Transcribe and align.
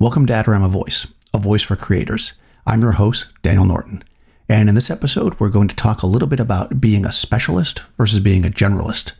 Welcome 0.00 0.26
to 0.26 0.32
Adorama 0.32 0.70
Voice, 0.70 1.08
a 1.34 1.38
voice 1.38 1.64
for 1.64 1.74
creators. 1.74 2.34
I'm 2.64 2.82
your 2.82 2.92
host, 2.92 3.26
Daniel 3.42 3.64
Norton. 3.64 4.04
And 4.48 4.68
in 4.68 4.76
this 4.76 4.92
episode, 4.92 5.40
we're 5.40 5.48
going 5.48 5.66
to 5.66 5.74
talk 5.74 6.02
a 6.02 6.06
little 6.06 6.28
bit 6.28 6.38
about 6.38 6.80
being 6.80 7.04
a 7.04 7.10
specialist 7.10 7.82
versus 7.96 8.20
being 8.20 8.46
a 8.46 8.48
generalist 8.48 9.14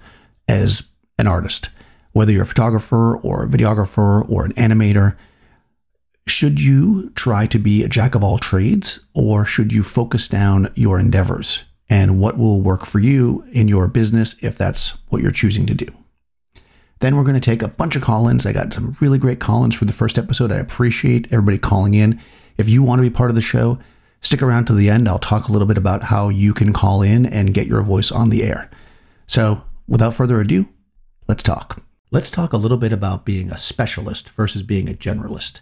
as 0.46 0.90
an 1.18 1.26
artist. 1.26 1.70
Whether 2.12 2.30
you're 2.30 2.44
a 2.44 2.46
photographer 2.46 3.16
or 3.16 3.42
a 3.42 3.48
videographer 3.48 4.24
or 4.30 4.44
an 4.44 4.52
animator, 4.52 5.16
should 6.28 6.60
you 6.60 7.10
try 7.16 7.48
to 7.48 7.58
be 7.58 7.82
a 7.82 7.88
jack 7.88 8.14
of 8.14 8.22
all 8.22 8.38
trades 8.38 9.00
or 9.14 9.44
should 9.44 9.72
you 9.72 9.82
focus 9.82 10.28
down 10.28 10.72
your 10.76 11.00
endeavors 11.00 11.64
and 11.90 12.20
what 12.20 12.38
will 12.38 12.60
work 12.60 12.86
for 12.86 13.00
you 13.00 13.44
in 13.50 13.66
your 13.66 13.88
business 13.88 14.36
if 14.44 14.56
that's 14.56 14.90
what 15.08 15.22
you're 15.22 15.32
choosing 15.32 15.66
to 15.66 15.74
do? 15.74 15.88
Then 17.00 17.16
we're 17.16 17.22
going 17.22 17.34
to 17.34 17.40
take 17.40 17.62
a 17.62 17.68
bunch 17.68 17.96
of 17.96 18.02
call 18.02 18.28
ins. 18.28 18.44
I 18.44 18.52
got 18.52 18.72
some 18.72 18.96
really 19.00 19.18
great 19.18 19.40
call 19.40 19.64
ins 19.64 19.74
for 19.76 19.84
the 19.84 19.92
first 19.92 20.18
episode. 20.18 20.50
I 20.50 20.56
appreciate 20.56 21.32
everybody 21.32 21.58
calling 21.58 21.94
in. 21.94 22.20
If 22.56 22.68
you 22.68 22.82
want 22.82 22.98
to 22.98 23.08
be 23.08 23.14
part 23.14 23.30
of 23.30 23.36
the 23.36 23.42
show, 23.42 23.78
stick 24.20 24.42
around 24.42 24.66
to 24.66 24.74
the 24.74 24.90
end. 24.90 25.08
I'll 25.08 25.18
talk 25.18 25.48
a 25.48 25.52
little 25.52 25.68
bit 25.68 25.78
about 25.78 26.04
how 26.04 26.28
you 26.28 26.52
can 26.52 26.72
call 26.72 27.02
in 27.02 27.24
and 27.26 27.54
get 27.54 27.68
your 27.68 27.82
voice 27.82 28.10
on 28.10 28.30
the 28.30 28.42
air. 28.42 28.68
So, 29.26 29.62
without 29.86 30.14
further 30.14 30.40
ado, 30.40 30.68
let's 31.28 31.42
talk. 31.42 31.82
Let's 32.10 32.30
talk 32.30 32.52
a 32.52 32.56
little 32.56 32.78
bit 32.78 32.92
about 32.92 33.24
being 33.24 33.50
a 33.50 33.58
specialist 33.58 34.30
versus 34.30 34.62
being 34.62 34.88
a 34.88 34.94
generalist. 34.94 35.60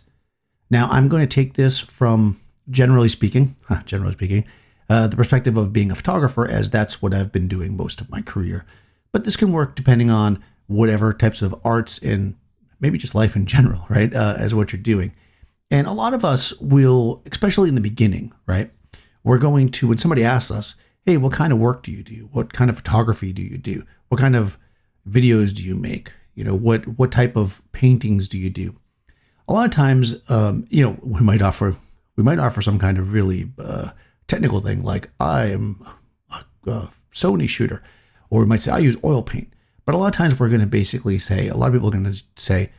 Now, 0.71 0.88
I'm 0.91 1.09
going 1.09 1.27
to 1.27 1.34
take 1.34 1.55
this 1.55 1.80
from 1.80 2.38
generally 2.71 3.09
speaking, 3.09 3.57
generally 3.84 4.12
speaking, 4.12 4.45
uh, 4.88 5.09
the 5.09 5.16
perspective 5.16 5.57
of 5.57 5.73
being 5.73 5.91
a 5.91 5.96
photographer, 5.96 6.46
as 6.46 6.71
that's 6.71 7.02
what 7.02 7.12
I've 7.12 7.32
been 7.32 7.48
doing 7.48 7.77
most 7.77 8.01
of 8.01 8.09
my 8.09 8.23
career. 8.23 8.65
But 9.12 9.24
this 9.24 9.37
can 9.37 9.52
work 9.52 9.74
depending 9.74 10.10
on 10.10 10.43
whatever 10.66 11.12
types 11.12 11.43
of 11.43 11.55
arts 11.65 11.98
and 11.98 12.34
maybe 12.80 12.98
just 12.98 13.15
life 13.15 13.37
in 13.37 13.47
general, 13.47 13.87
right? 13.88 14.12
Uh, 14.15 14.34
as 14.38 14.55
what 14.55 14.73
you're 14.73 14.80
doing. 14.83 15.15
And 15.70 15.87
a 15.87 15.93
lot 15.93 16.15
of 16.15 16.24
us 16.24 16.57
will, 16.61 17.23
especially 17.30 17.69
in 17.69 17.74
the 17.74 17.80
beginning, 17.80 18.33
right? 18.47 18.71
We're 19.24 19.38
going 19.38 19.71
to, 19.73 19.88
when 19.88 19.99
somebody 19.99 20.24
asks 20.24 20.52
us, 20.52 20.77
hey, 21.05 21.16
what 21.16 21.32
kind 21.32 21.52
of 21.52 21.59
work 21.59 21.82
do 21.82 21.90
you 21.90 22.02
do? 22.02 22.29
What 22.32 22.52
kind 22.52 22.68
of 22.71 22.77
photography 22.77 23.32
do 23.32 23.43
you 23.43 23.59
do? 23.59 23.85
What 24.09 24.21
kind 24.21 24.37
of 24.37 24.59
videos 25.09 25.55
do 25.55 25.63
you 25.63 25.77
make? 25.77 26.13
You 26.35 26.45
know, 26.45 26.55
what 26.55 26.87
what 26.99 27.10
type 27.10 27.35
of 27.35 27.62
paintings 27.73 28.29
do 28.29 28.37
you 28.37 28.51
do? 28.51 28.77
A 29.49 29.52
lot 29.52 29.65
of 29.65 29.71
times, 29.71 30.21
um, 30.29 30.66
you 30.68 30.83
know, 30.83 30.99
we 31.02 31.21
might 31.21 31.40
offer 31.40 31.74
we 32.16 32.23
might 32.23 32.38
offer 32.38 32.60
some 32.60 32.79
kind 32.79 32.99
of 32.99 33.12
really 33.12 33.51
uh, 33.59 33.90
technical 34.27 34.60
thing 34.60 34.83
like 34.83 35.09
I 35.18 35.46
am 35.46 35.87
a, 36.30 36.71
a 36.71 36.90
Sony 37.12 37.49
shooter, 37.49 37.83
or 38.29 38.40
we 38.40 38.46
might 38.46 38.60
say 38.60 38.73
I 38.73 38.79
use 38.79 38.96
oil 39.02 39.23
paint. 39.23 39.52
But 39.87 39.95
a 39.95 39.98
lot 39.98 40.09
of 40.09 40.15
times 40.15 40.38
we're 40.38 40.48
going 40.48 40.60
to 40.60 40.66
basically 40.66 41.16
say, 41.16 41.48
a 41.48 41.56
lot 41.56 41.68
of 41.68 41.73
people 41.73 41.88
are 41.88 41.92
going 41.92 42.12
to 42.12 42.23
say, 42.37 42.70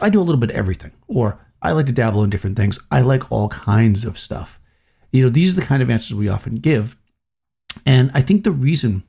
I 0.00 0.10
do 0.10 0.20
a 0.20 0.22
little 0.22 0.40
bit 0.40 0.50
of 0.50 0.56
everything, 0.56 0.90
or 1.06 1.38
I 1.62 1.72
like 1.72 1.86
to 1.86 1.92
dabble 1.92 2.24
in 2.24 2.30
different 2.30 2.56
things. 2.56 2.78
I 2.90 3.00
like 3.00 3.30
all 3.30 3.48
kinds 3.48 4.04
of 4.04 4.18
stuff. 4.18 4.60
You 5.12 5.22
know, 5.22 5.30
these 5.30 5.56
are 5.56 5.60
the 5.60 5.66
kind 5.66 5.82
of 5.82 5.88
answers 5.88 6.14
we 6.14 6.28
often 6.28 6.56
give. 6.56 6.96
And 7.86 8.10
I 8.14 8.20
think 8.20 8.42
the 8.42 8.50
reason 8.50 9.04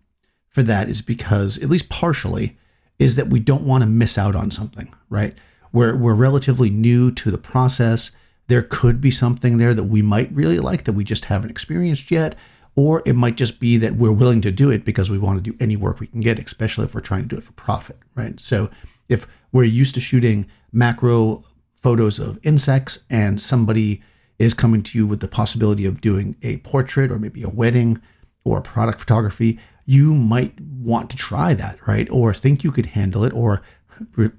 for 0.50 0.62
that 0.64 0.88
is 0.88 1.02
because, 1.02 1.58
at 1.58 1.70
least 1.70 1.90
partially, 1.90 2.58
is 3.00 3.16
that 3.16 3.28
we 3.28 3.40
don't 3.40 3.64
want 3.66 3.82
to 3.84 3.90
miss 3.90 4.18
out 4.18 4.36
on 4.36 4.52
something, 4.52 4.94
right? 5.10 5.36
We're, 5.74 5.96
we're 5.96 6.14
relatively 6.14 6.70
new 6.70 7.12
to 7.12 7.32
the 7.32 7.38
process. 7.40 8.12
There 8.48 8.62
could 8.62 9.02
be 9.02 9.12
something 9.12 9.58
there 9.58 9.74
that 9.74 9.86
we 9.86 10.04
might 10.04 10.32
really 10.32 10.60
like 10.60 10.84
that 10.84 10.94
we 10.94 11.04
just 11.04 11.26
haven't 11.26 11.50
experienced 11.50 12.12
yet 12.12 12.36
or 12.76 13.02
it 13.06 13.14
might 13.14 13.36
just 13.36 13.60
be 13.60 13.78
that 13.78 13.96
we're 13.96 14.12
willing 14.12 14.42
to 14.42 14.52
do 14.52 14.70
it 14.70 14.84
because 14.84 15.10
we 15.10 15.18
want 15.18 15.44
to 15.44 15.52
do 15.52 15.58
any 15.60 15.76
work 15.76 16.00
we 16.00 16.08
can 16.08 16.20
get, 16.20 16.40
especially 16.40 16.86
if 16.86 16.94
we're 16.94 17.02
trying 17.02 17.22
to 17.22 17.28
do 17.28 17.38
it 17.38 17.44
for 17.44 17.54
profit, 17.54 17.98
right? 18.16 18.40
So 18.40 18.70
if 19.08 19.28
we're 19.52 19.64
used 19.64 19.96
to 19.96 20.02
shooting 20.02 20.48
macro 20.72 21.44
photos 21.76 22.20
of 22.20 22.40
insects 22.44 23.00
and 23.10 23.42
somebody 23.42 24.02
is 24.38 24.54
coming 24.54 24.82
to 24.84 24.98
you 24.98 25.08
with 25.08 25.22
the 25.22 25.28
possibility 25.28 25.86
of 25.86 26.02
doing 26.02 26.36
a 26.42 26.58
portrait 26.58 27.12
or 27.12 27.18
maybe 27.18 27.44
a 27.44 27.50
wedding 27.50 28.02
or 28.44 28.60
product 28.60 29.00
photography, 29.00 29.58
you 29.86 30.14
might 30.14 30.60
want 30.60 31.10
to 31.10 31.16
try 31.16 31.54
that, 31.54 31.78
right? 31.88 32.10
Or 32.10 32.34
think 32.34 32.64
you 32.64 32.72
could 32.72 32.88
handle 32.88 33.24
it 33.24 33.34
or 33.34 33.62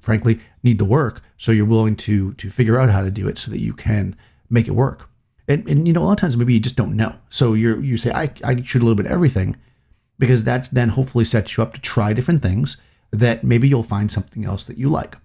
frankly 0.03 0.41
need 0.63 0.79
the 0.79 0.85
work 0.85 1.23
so 1.39 1.51
you're 1.51 1.65
willing 1.65 1.97
to 1.97 2.35
to 2.35 2.51
figure 2.51 2.79
out 2.79 2.91
how 2.91 3.01
to 3.01 3.11
do 3.11 3.27
it 3.27 3.39
so 3.39 3.51
that 3.51 3.61
you 3.61 3.73
can 3.73 4.15
make 4.51 4.69
it 4.69 4.73
work 4.73 5.09
and, 5.49 5.69
and 5.69 5.87
you 5.87 5.93
know 5.93 6.03
a 6.03 6.05
lot 6.05 6.13
of 6.13 6.19
times 6.19 6.37
maybe 6.37 6.55
you 6.55 6.61
just 6.61 6.77
don't 6.77 6.97
know. 6.97 7.17
So 7.29 7.55
you're 7.55 7.83
you 7.83 7.97
say 7.97 8.11
I, 8.13 8.33
I 8.45 8.61
shoot 8.63 8.83
a 8.83 8.85
little 8.85 8.97
bit 8.97 9.07
of 9.07 9.13
everything 9.13 9.57
because 10.19 10.45
that's 10.45 10.69
then 10.69 10.91
hopefully 10.91 11.25
sets 11.25 11.57
you 11.57 11.63
up 11.63 11.75
to 11.75 11.81
try 11.81 12.13
different 12.13 12.43
things 12.43 12.77
that 13.11 13.45
maybe 13.45 13.69
you'll 13.69 13.83
find 13.83 14.11
something 14.11 14.45
else 14.45 14.65
that 14.65 14.79
you 14.79 14.89
like. 14.89 15.17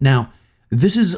Now 0.00 0.32
this 0.70 0.96
is 0.96 1.16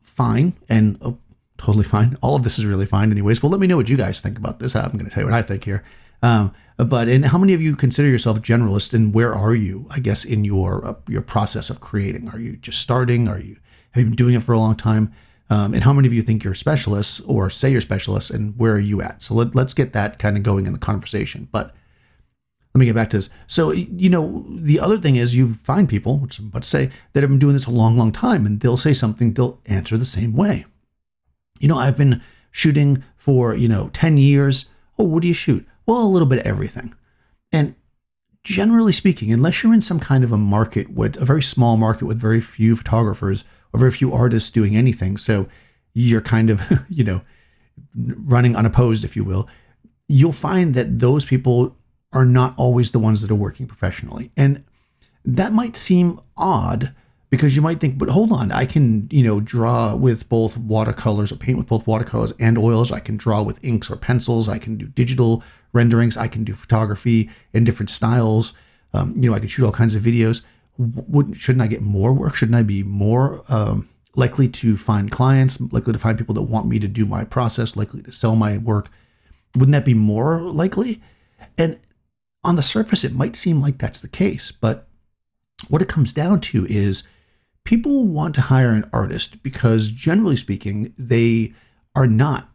fine 0.00 0.54
and 0.68 0.98
oh, 1.02 1.18
totally 1.58 1.84
fine. 1.84 2.16
All 2.22 2.36
of 2.36 2.44
this 2.44 2.58
is 2.58 2.64
really 2.64 2.86
fine 2.86 3.10
anyways. 3.10 3.42
Well 3.42 3.50
let 3.50 3.60
me 3.60 3.66
know 3.66 3.76
what 3.76 3.88
you 3.88 3.96
guys 3.96 4.20
think 4.20 4.38
about 4.38 4.58
this. 4.58 4.74
I'm 4.74 4.92
going 4.92 5.04
to 5.04 5.10
tell 5.10 5.24
you 5.24 5.30
what 5.30 5.34
i 5.34 5.42
think 5.42 5.64
here. 5.64 5.84
Um, 6.22 6.54
but 6.76 7.08
and 7.08 7.26
how 7.26 7.38
many 7.38 7.52
of 7.52 7.60
you 7.60 7.76
consider 7.76 8.08
yourself 8.08 8.40
generalist 8.40 8.94
and 8.94 9.12
where 9.12 9.34
are 9.34 9.54
you 9.54 9.86
i 9.90 9.98
guess 9.98 10.24
in 10.24 10.44
your 10.44 10.84
uh, 10.86 10.94
your 11.08 11.22
process 11.22 11.68
of 11.68 11.80
creating? 11.80 12.30
Are 12.30 12.38
you 12.38 12.56
just 12.56 12.80
starting? 12.80 13.28
Are 13.28 13.38
you 13.38 13.58
have 13.90 14.04
you 14.04 14.10
been 14.10 14.16
doing 14.16 14.34
it 14.34 14.42
for 14.42 14.52
a 14.52 14.58
long 14.58 14.76
time 14.76 15.12
um, 15.52 15.74
and 15.74 15.84
how 15.84 15.92
many 15.92 16.08
of 16.08 16.14
you 16.14 16.22
think 16.22 16.44
you're 16.44 16.54
specialists 16.54 17.20
or 17.20 17.50
say 17.50 17.70
you're 17.70 17.82
specialists 17.82 18.30
and 18.30 18.56
where 18.56 18.72
are 18.72 18.78
you 18.78 19.02
at? 19.02 19.20
So 19.20 19.34
let, 19.34 19.54
let's 19.54 19.74
get 19.74 19.92
that 19.92 20.18
kind 20.18 20.38
of 20.38 20.42
going 20.42 20.66
in 20.66 20.72
the 20.72 20.78
conversation. 20.78 21.46
But 21.52 21.74
let 22.74 22.78
me 22.78 22.86
get 22.86 22.94
back 22.94 23.10
to 23.10 23.18
this. 23.18 23.28
So, 23.46 23.70
you 23.70 24.08
know, 24.08 24.46
the 24.48 24.80
other 24.80 24.96
thing 24.96 25.16
is 25.16 25.34
you 25.34 25.52
find 25.52 25.90
people, 25.90 26.18
which 26.18 26.38
I'm 26.38 26.46
about 26.46 26.62
to 26.62 26.68
say, 26.70 26.90
that 27.12 27.22
have 27.22 27.28
been 27.28 27.38
doing 27.38 27.52
this 27.52 27.66
a 27.66 27.70
long, 27.70 27.98
long 27.98 28.12
time 28.12 28.46
and 28.46 28.60
they'll 28.60 28.78
say 28.78 28.94
something, 28.94 29.34
they'll 29.34 29.60
answer 29.66 29.98
the 29.98 30.06
same 30.06 30.34
way. 30.34 30.64
You 31.60 31.68
know, 31.68 31.76
I've 31.76 31.98
been 31.98 32.22
shooting 32.50 33.04
for, 33.18 33.54
you 33.54 33.68
know, 33.68 33.90
10 33.92 34.16
years. 34.16 34.70
Oh, 34.98 35.04
what 35.04 35.20
do 35.20 35.28
you 35.28 35.34
shoot? 35.34 35.68
Well, 35.84 36.02
a 36.02 36.08
little 36.08 36.28
bit 36.28 36.38
of 36.38 36.46
everything. 36.46 36.94
And 37.52 37.74
generally 38.42 38.92
speaking, 38.92 39.30
unless 39.30 39.62
you're 39.62 39.74
in 39.74 39.82
some 39.82 40.00
kind 40.00 40.24
of 40.24 40.32
a 40.32 40.38
market 40.38 40.88
with 40.88 41.20
a 41.20 41.26
very 41.26 41.42
small 41.42 41.76
market 41.76 42.06
with 42.06 42.18
very 42.18 42.40
few 42.40 42.74
photographers 42.74 43.44
or 43.72 43.80
very 43.80 43.92
few 43.92 44.12
artists 44.12 44.50
doing 44.50 44.76
anything. 44.76 45.16
So 45.16 45.48
you're 45.94 46.20
kind 46.20 46.50
of, 46.50 46.62
you 46.88 47.04
know, 47.04 47.22
running 47.94 48.56
unopposed, 48.56 49.04
if 49.04 49.16
you 49.16 49.24
will. 49.24 49.48
You'll 50.08 50.32
find 50.32 50.74
that 50.74 50.98
those 50.98 51.24
people 51.24 51.76
are 52.12 52.24
not 52.24 52.54
always 52.56 52.90
the 52.90 52.98
ones 52.98 53.22
that 53.22 53.30
are 53.30 53.36
working 53.36 53.66
professionally. 53.66 54.30
And 54.36 54.64
that 55.24 55.52
might 55.52 55.76
seem 55.76 56.20
odd 56.36 56.94
because 57.30 57.56
you 57.56 57.62
might 57.62 57.80
think, 57.80 57.96
but 57.96 58.10
hold 58.10 58.30
on, 58.30 58.52
I 58.52 58.66
can, 58.66 59.08
you 59.10 59.22
know, 59.22 59.40
draw 59.40 59.96
with 59.96 60.28
both 60.28 60.58
watercolors 60.58 61.32
or 61.32 61.36
paint 61.36 61.56
with 61.56 61.66
both 61.66 61.86
watercolors 61.86 62.32
and 62.38 62.58
oils. 62.58 62.92
I 62.92 63.00
can 63.00 63.16
draw 63.16 63.42
with 63.42 63.64
inks 63.64 63.90
or 63.90 63.96
pencils. 63.96 64.50
I 64.50 64.58
can 64.58 64.76
do 64.76 64.86
digital 64.88 65.42
renderings. 65.72 66.18
I 66.18 66.28
can 66.28 66.44
do 66.44 66.54
photography 66.54 67.30
in 67.54 67.64
different 67.64 67.88
styles. 67.88 68.52
Um, 68.92 69.14
you 69.16 69.30
know, 69.30 69.36
I 69.36 69.38
can 69.38 69.48
shoot 69.48 69.64
all 69.64 69.72
kinds 69.72 69.94
of 69.94 70.02
videos 70.02 70.42
wouldn't 70.78 71.36
shouldn't 71.36 71.62
I 71.62 71.66
get 71.66 71.82
more 71.82 72.12
work? 72.12 72.34
Shouldn't 72.34 72.56
I 72.56 72.62
be 72.62 72.82
more 72.82 73.42
um, 73.48 73.88
likely 74.14 74.48
to 74.48 74.76
find 74.76 75.10
clients, 75.10 75.60
likely 75.60 75.92
to 75.92 75.98
find 75.98 76.18
people 76.18 76.34
that 76.34 76.42
want 76.42 76.66
me 76.66 76.78
to 76.78 76.88
do 76.88 77.06
my 77.06 77.24
process, 77.24 77.76
likely 77.76 78.02
to 78.02 78.12
sell 78.12 78.36
my 78.36 78.58
work? 78.58 78.90
Wouldn't 79.54 79.72
that 79.72 79.84
be 79.84 79.94
more 79.94 80.40
likely? 80.40 81.02
And 81.58 81.78
on 82.44 82.56
the 82.56 82.62
surface, 82.62 83.04
it 83.04 83.14
might 83.14 83.36
seem 83.36 83.60
like 83.60 83.78
that's 83.78 84.00
the 84.00 84.08
case, 84.08 84.50
but 84.50 84.88
what 85.68 85.82
it 85.82 85.88
comes 85.88 86.12
down 86.12 86.40
to 86.40 86.66
is 86.66 87.04
people 87.64 88.06
want 88.06 88.34
to 88.34 88.40
hire 88.42 88.72
an 88.72 88.88
artist 88.92 89.42
because 89.42 89.88
generally 89.88 90.36
speaking, 90.36 90.92
they 90.98 91.52
are 91.94 92.06
not, 92.06 92.48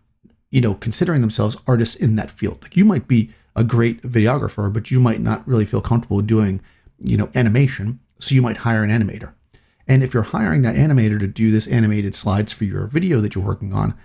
you 0.49 0.59
know, 0.61 0.73
considering 0.73 1.21
themselves 1.21 1.57
artists 1.67 1.95
in 1.95 2.15
that 2.15 2.31
field. 2.31 2.59
Like 2.61 2.75
you 2.75 2.83
might 2.83 3.07
be 3.07 3.31
a 3.55 3.63
great 3.63 4.01
videographer, 4.01 4.71
but 4.71 4.91
you 4.91 4.99
might 4.99 5.21
not 5.21 5.47
really 5.47 5.65
feel 5.65 5.81
comfortable 5.81 6.21
doing, 6.21 6.61
you 6.99 7.17
know, 7.17 7.29
animation. 7.33 7.99
So 8.19 8.35
you 8.35 8.41
might 8.41 8.57
hire 8.57 8.83
an 8.83 8.89
animator. 8.89 9.33
And 9.87 10.03
if 10.03 10.13
you're 10.13 10.23
hiring 10.23 10.63
that 10.63 10.75
animator 10.75 11.19
to 11.19 11.27
do 11.27 11.49
this 11.49 11.67
animated 11.67 12.13
slides 12.13 12.51
for 12.51 12.65
your 12.65 12.87
video 12.87 13.21
that 13.21 13.35
you're 13.35 13.43
working 13.43 13.73
on, 13.73 13.95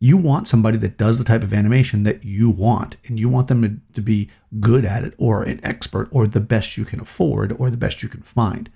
you 0.00 0.16
want 0.16 0.48
somebody 0.48 0.78
that 0.78 0.96
does 0.96 1.18
the 1.18 1.24
type 1.24 1.42
of 1.42 1.52
animation 1.52 2.04
that 2.04 2.24
you 2.24 2.48
want, 2.48 2.96
and 3.06 3.18
you 3.18 3.28
want 3.28 3.48
them 3.48 3.62
to, 3.62 3.94
to 3.94 4.00
be 4.00 4.30
good 4.60 4.84
at 4.84 5.02
it, 5.04 5.12
or 5.18 5.42
an 5.42 5.60
expert, 5.64 6.08
or 6.12 6.26
the 6.26 6.40
best 6.40 6.76
you 6.76 6.84
can 6.84 7.00
afford, 7.00 7.52
or 7.58 7.68
the 7.68 7.76
best 7.76 8.02
you 8.02 8.08
can 8.08 8.22
find. 8.22 8.70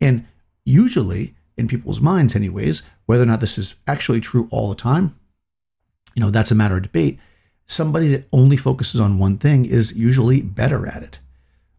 And 0.00 0.26
usually, 0.64 1.34
in 1.56 1.68
people's 1.68 2.00
minds, 2.00 2.36
anyways, 2.36 2.82
whether 3.06 3.22
or 3.22 3.26
not 3.26 3.40
this 3.40 3.56
is 3.56 3.76
actually 3.86 4.20
true 4.20 4.46
all 4.50 4.68
the 4.68 4.74
time, 4.74 5.18
you 6.14 6.20
know, 6.20 6.30
that's 6.30 6.50
a 6.50 6.54
matter 6.54 6.76
of 6.76 6.82
debate. 6.82 7.18
Somebody 7.66 8.08
that 8.08 8.28
only 8.32 8.56
focuses 8.56 9.00
on 9.00 9.18
one 9.18 9.38
thing 9.38 9.64
is 9.64 9.96
usually 9.96 10.42
better 10.42 10.86
at 10.86 11.02
it 11.02 11.18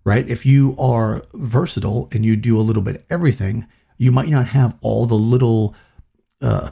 right? 0.04 0.28
If 0.28 0.46
you 0.46 0.76
are 0.78 1.22
versatile 1.34 2.10
and 2.12 2.26
you 2.26 2.36
do 2.36 2.58
a 2.58 2.62
little 2.62 2.82
bit 2.82 2.98
of 2.98 3.04
everything, 3.10 3.68
you 3.98 4.12
might 4.12 4.30
not 4.30 4.48
have 4.48 4.78
all 4.82 5.06
the 5.06 5.16
little, 5.16 5.76
uh, 6.42 6.70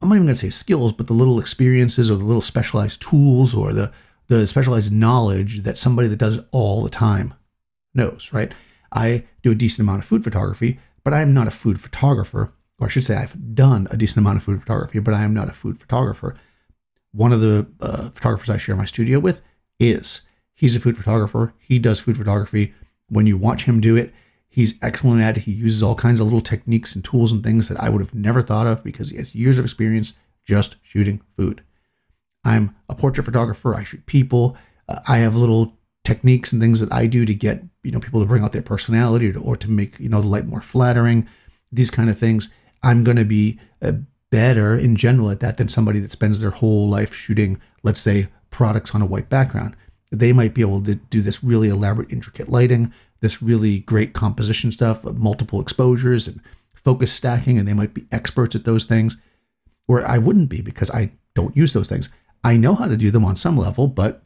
I'm 0.00 0.08
not 0.08 0.14
even 0.14 0.26
going 0.26 0.34
to 0.34 0.40
say 0.40 0.50
skills, 0.50 0.92
but 0.92 1.06
the 1.06 1.12
little 1.12 1.40
experiences 1.40 2.10
or 2.10 2.16
the 2.16 2.24
little 2.24 2.42
specialized 2.42 3.02
tools 3.02 3.54
or 3.54 3.72
the, 3.72 3.92
the 4.28 4.46
specialized 4.46 4.92
knowledge 4.92 5.62
that 5.62 5.78
somebody 5.78 6.08
that 6.08 6.16
does 6.16 6.38
it 6.38 6.46
all 6.52 6.82
the 6.82 6.90
time 6.90 7.34
knows, 7.94 8.32
right? 8.32 8.52
I 8.92 9.24
do 9.42 9.50
a 9.50 9.56
decent 9.56 9.86
amount 9.86 10.02
of 10.02 10.08
food 10.08 10.24
photography, 10.24 10.78
but 11.04 11.12
I'm 11.12 11.34
not 11.34 11.48
a 11.48 11.52
food 11.52 11.80
photographer 11.80 12.52
or 12.80 12.86
I 12.86 12.90
should 12.90 13.04
say, 13.04 13.16
I've 13.16 13.54
done 13.54 13.86
a 13.90 13.96
decent 13.96 14.24
amount 14.24 14.38
of 14.38 14.42
food 14.42 14.60
photography, 14.60 14.98
but 15.00 15.14
I 15.14 15.22
am 15.22 15.34
not 15.34 15.48
a 15.48 15.52
food 15.52 15.78
photographer. 15.78 16.34
One 17.12 17.32
of 17.32 17.40
the 17.40 17.68
uh, 17.80 18.08
photographers 18.10 18.48
I 18.48 18.56
share 18.56 18.74
my 18.74 18.86
studio 18.86 19.20
with 19.20 19.42
is. 19.78 20.22
He's 20.60 20.76
a 20.76 20.80
food 20.80 20.98
photographer. 20.98 21.54
He 21.58 21.78
does 21.78 22.00
food 22.00 22.18
photography. 22.18 22.74
When 23.08 23.26
you 23.26 23.38
watch 23.38 23.64
him 23.64 23.80
do 23.80 23.96
it, 23.96 24.12
he's 24.46 24.78
excellent 24.82 25.22
at 25.22 25.38
it. 25.38 25.44
He 25.44 25.52
uses 25.52 25.82
all 25.82 25.94
kinds 25.94 26.20
of 26.20 26.26
little 26.26 26.42
techniques 26.42 26.94
and 26.94 27.02
tools 27.02 27.32
and 27.32 27.42
things 27.42 27.70
that 27.70 27.80
I 27.80 27.88
would 27.88 28.02
have 28.02 28.14
never 28.14 28.42
thought 28.42 28.66
of 28.66 28.84
because 28.84 29.08
he 29.08 29.16
has 29.16 29.34
years 29.34 29.56
of 29.56 29.64
experience 29.64 30.12
just 30.44 30.76
shooting 30.82 31.22
food. 31.34 31.62
I'm 32.44 32.76
a 32.90 32.94
portrait 32.94 33.24
photographer. 33.24 33.74
I 33.74 33.84
shoot 33.84 34.04
people. 34.04 34.54
Uh, 34.86 35.00
I 35.08 35.16
have 35.18 35.34
little 35.34 35.78
techniques 36.04 36.52
and 36.52 36.60
things 36.60 36.80
that 36.80 36.92
I 36.92 37.06
do 37.06 37.24
to 37.24 37.34
get 37.34 37.62
you 37.82 37.90
know 37.90 37.98
people 37.98 38.20
to 38.20 38.26
bring 38.26 38.44
out 38.44 38.52
their 38.52 38.60
personality 38.60 39.30
or 39.30 39.32
to, 39.32 39.40
or 39.40 39.56
to 39.56 39.70
make 39.70 39.98
you 39.98 40.10
know 40.10 40.20
the 40.20 40.28
light 40.28 40.46
more 40.46 40.60
flattering. 40.60 41.26
These 41.72 41.90
kind 41.90 42.10
of 42.10 42.18
things. 42.18 42.52
I'm 42.82 43.02
going 43.02 43.16
to 43.16 43.24
be 43.24 43.58
uh, 43.80 43.92
better 44.30 44.76
in 44.76 44.94
general 44.94 45.30
at 45.30 45.40
that 45.40 45.56
than 45.56 45.70
somebody 45.70 46.00
that 46.00 46.10
spends 46.10 46.42
their 46.42 46.50
whole 46.50 46.86
life 46.86 47.14
shooting, 47.14 47.62
let's 47.82 48.00
say, 48.00 48.28
products 48.50 48.94
on 48.94 49.00
a 49.00 49.06
white 49.06 49.30
background. 49.30 49.74
They 50.10 50.32
might 50.32 50.54
be 50.54 50.60
able 50.60 50.82
to 50.84 50.96
do 50.96 51.22
this 51.22 51.44
really 51.44 51.68
elaborate, 51.68 52.12
intricate 52.12 52.48
lighting, 52.48 52.92
this 53.20 53.42
really 53.42 53.80
great 53.80 54.12
composition 54.12 54.72
stuff, 54.72 55.04
multiple 55.04 55.60
exposures 55.60 56.26
and 56.26 56.40
focus 56.74 57.12
stacking, 57.12 57.58
and 57.58 57.68
they 57.68 57.74
might 57.74 57.94
be 57.94 58.06
experts 58.10 58.54
at 58.54 58.64
those 58.64 58.84
things. 58.84 59.16
Where 59.86 60.06
I 60.06 60.18
wouldn't 60.18 60.48
be 60.48 60.60
because 60.60 60.90
I 60.90 61.12
don't 61.34 61.56
use 61.56 61.72
those 61.72 61.88
things. 61.88 62.10
I 62.42 62.56
know 62.56 62.74
how 62.74 62.86
to 62.86 62.96
do 62.96 63.10
them 63.10 63.24
on 63.24 63.36
some 63.36 63.56
level, 63.56 63.86
but 63.86 64.22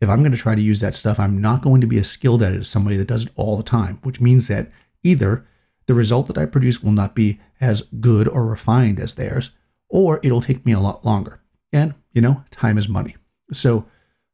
if 0.00 0.08
I'm 0.08 0.20
going 0.20 0.32
to 0.32 0.38
try 0.38 0.54
to 0.54 0.60
use 0.60 0.80
that 0.80 0.94
stuff, 0.94 1.18
I'm 1.18 1.40
not 1.40 1.62
going 1.62 1.80
to 1.80 1.86
be 1.86 1.98
as 1.98 2.10
skilled 2.10 2.42
at 2.42 2.52
it 2.52 2.60
as 2.60 2.68
somebody 2.68 2.96
that 2.96 3.08
does 3.08 3.24
it 3.24 3.32
all 3.34 3.56
the 3.56 3.62
time, 3.62 3.98
which 4.02 4.20
means 4.20 4.48
that 4.48 4.70
either 5.02 5.46
the 5.86 5.94
result 5.94 6.26
that 6.26 6.38
I 6.38 6.46
produce 6.46 6.82
will 6.82 6.92
not 6.92 7.14
be 7.14 7.40
as 7.60 7.82
good 8.00 8.28
or 8.28 8.44
refined 8.44 8.98
as 8.98 9.14
theirs, 9.14 9.52
or 9.88 10.20
it'll 10.22 10.40
take 10.40 10.66
me 10.66 10.72
a 10.72 10.80
lot 10.80 11.04
longer. 11.04 11.40
And, 11.72 11.94
you 12.12 12.20
know, 12.20 12.44
time 12.50 12.76
is 12.76 12.88
money. 12.88 13.16
So 13.52 13.86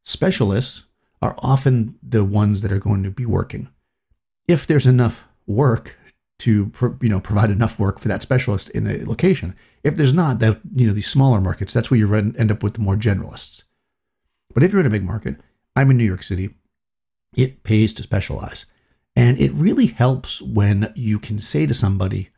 specialists 0.03 0.85
are 1.21 1.35
often 1.39 1.95
the 2.03 2.23
ones 2.23 2.61
that 2.61 2.71
are 2.71 2.79
going 2.79 3.03
to 3.03 3.11
be 3.11 3.25
working. 3.25 3.69
If 4.47 4.67
there's 4.67 4.85
enough 4.85 5.25
work 5.47 5.97
to 6.43 6.73
you 7.01 7.07
know 7.07 7.21
provide 7.21 7.49
enough 7.49 7.79
work 7.79 7.99
for 7.99 8.09
that 8.09 8.21
specialist 8.21 8.69
in 8.71 8.85
a 8.85 9.05
location. 9.05 9.55
If 9.81 9.95
there's 9.95 10.13
not, 10.13 10.39
that 10.39 10.59
you 10.75 10.85
know 10.85 10.91
these 10.91 11.07
smaller 11.07 11.39
markets, 11.39 11.73
that's 11.73 11.89
where 11.89 11.97
you 11.97 12.13
end 12.13 12.51
up 12.51 12.61
with 12.61 12.73
the 12.73 12.81
more 12.81 12.97
generalists. 12.97 13.63
But 14.53 14.61
if 14.61 14.71
you're 14.71 14.81
in 14.81 14.87
a 14.87 14.91
big 14.91 15.05
market, 15.05 15.37
I'm 15.75 15.89
in 15.89 15.97
New 15.97 16.03
York 16.03 16.21
City, 16.21 16.55
it 17.33 17.63
pays 17.63 17.93
to 17.93 18.03
specialize. 18.03 18.65
And 19.15 19.39
it 19.39 19.53
really 19.53 19.87
helps 19.87 20.41
when 20.41 20.91
you 20.95 21.17
can 21.17 21.39
say 21.39 21.65
to 21.65 21.73
somebody, 21.73 22.29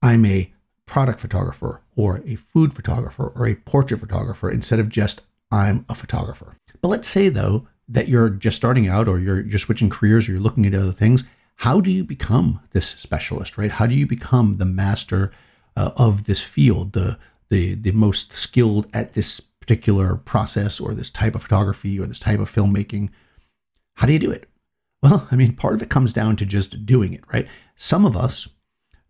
I'm 0.00 0.24
a 0.24 0.52
product 0.86 1.20
photographer 1.20 1.82
or 1.94 2.22
a 2.24 2.36
food 2.36 2.72
photographer 2.72 3.32
or 3.36 3.46
a 3.46 3.56
portrait 3.56 4.00
photographer 4.00 4.50
instead 4.50 4.78
of 4.78 4.88
just 4.88 5.22
I'm 5.52 5.84
a 5.90 5.94
photographer. 5.94 6.56
But 6.86 6.90
let's 6.90 7.08
say 7.08 7.28
though 7.28 7.66
that 7.88 8.06
you're 8.06 8.30
just 8.30 8.56
starting 8.56 8.86
out 8.86 9.08
or 9.08 9.18
you're 9.18 9.44
you're 9.44 9.58
switching 9.58 9.90
careers 9.90 10.28
or 10.28 10.30
you're 10.30 10.40
looking 10.40 10.64
at 10.66 10.72
other 10.72 10.92
things. 10.92 11.24
How 11.56 11.80
do 11.80 11.90
you 11.90 12.04
become 12.04 12.60
this 12.70 12.86
specialist, 12.86 13.58
right? 13.58 13.72
How 13.72 13.86
do 13.86 13.94
you 13.96 14.06
become 14.06 14.58
the 14.58 14.66
master 14.66 15.32
uh, 15.76 15.90
of 15.96 16.24
this 16.24 16.40
field, 16.40 16.92
the 16.92 17.18
the 17.50 17.74
the 17.74 17.90
most 17.90 18.32
skilled 18.32 18.86
at 18.94 19.14
this 19.14 19.40
particular 19.40 20.14
process 20.14 20.78
or 20.78 20.94
this 20.94 21.10
type 21.10 21.34
of 21.34 21.42
photography 21.42 21.98
or 21.98 22.06
this 22.06 22.20
type 22.20 22.38
of 22.38 22.48
filmmaking? 22.48 23.08
How 23.94 24.06
do 24.06 24.12
you 24.12 24.20
do 24.20 24.30
it? 24.30 24.48
Well, 25.02 25.26
I 25.32 25.34
mean, 25.34 25.56
part 25.56 25.74
of 25.74 25.82
it 25.82 25.90
comes 25.90 26.12
down 26.12 26.36
to 26.36 26.46
just 26.46 26.86
doing 26.86 27.14
it, 27.14 27.24
right? 27.32 27.48
Some 27.74 28.06
of 28.06 28.16
us 28.16 28.46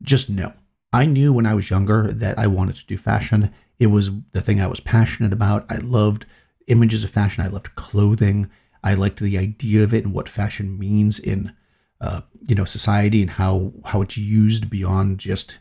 just 0.01 0.31
know. 0.31 0.55
I 0.95 1.05
knew 1.05 1.31
when 1.31 1.45
I 1.45 1.53
was 1.53 1.69
younger 1.69 2.11
that 2.11 2.39
I 2.39 2.47
wanted 2.47 2.77
to 2.77 2.87
do 2.87 2.97
fashion. 2.97 3.53
It 3.79 3.89
was 3.89 4.13
the 4.33 4.41
thing 4.41 4.63
I 4.63 4.67
was 4.67 4.81
passionate 4.81 5.35
about. 5.35 5.67
I 5.71 5.77
loved 5.77 6.25
images 6.67 7.05
of 7.05 7.11
fashion. 7.11 7.45
I 7.45 7.49
loved 7.49 7.75
clothing. 7.75 8.51
I 8.83 8.95
liked 8.95 9.21
the 9.21 9.39
idea 9.39 9.83
of 9.83 9.93
it 9.93 10.05
and 10.05 10.13
what 10.13 10.29
fashion 10.29 10.79
means 10.79 11.19
in, 11.19 11.53
uh, 12.01 12.21
you 12.47 12.55
know, 12.55 12.65
society 12.65 13.23
and 13.23 13.31
how 13.31 13.73
how 13.85 14.03
it's 14.03 14.17
used 14.17 14.71
beyond 14.71 15.19
just, 15.19 15.59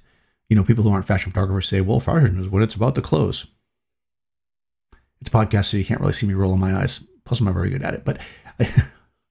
you 0.50 0.56
know, 0.56 0.64
people 0.64 0.84
who 0.84 0.92
aren't 0.92 1.08
fashion 1.08 1.32
photographers 1.32 1.68
say, 1.68 1.82
well, 1.82 2.00
fashion 2.00 2.40
is 2.40 2.50
when 2.50 2.64
it's 2.64 2.76
about 2.76 2.96
the 2.96 3.02
clothes. 3.02 3.48
It's 5.22 5.30
a 5.30 5.34
podcast, 5.34 5.66
so 5.66 5.78
you 5.78 5.86
can't 5.86 6.02
really 6.02 6.14
see 6.14 6.28
me 6.28 6.34
rolling 6.34 6.60
my 6.60 6.76
eyes. 6.76 7.02
Plus, 7.24 7.40
I'm 7.40 7.46
not 7.46 7.56
very 7.56 7.70
good 7.70 7.82
at 7.82 7.96
it, 7.96 8.06
but 8.06 8.20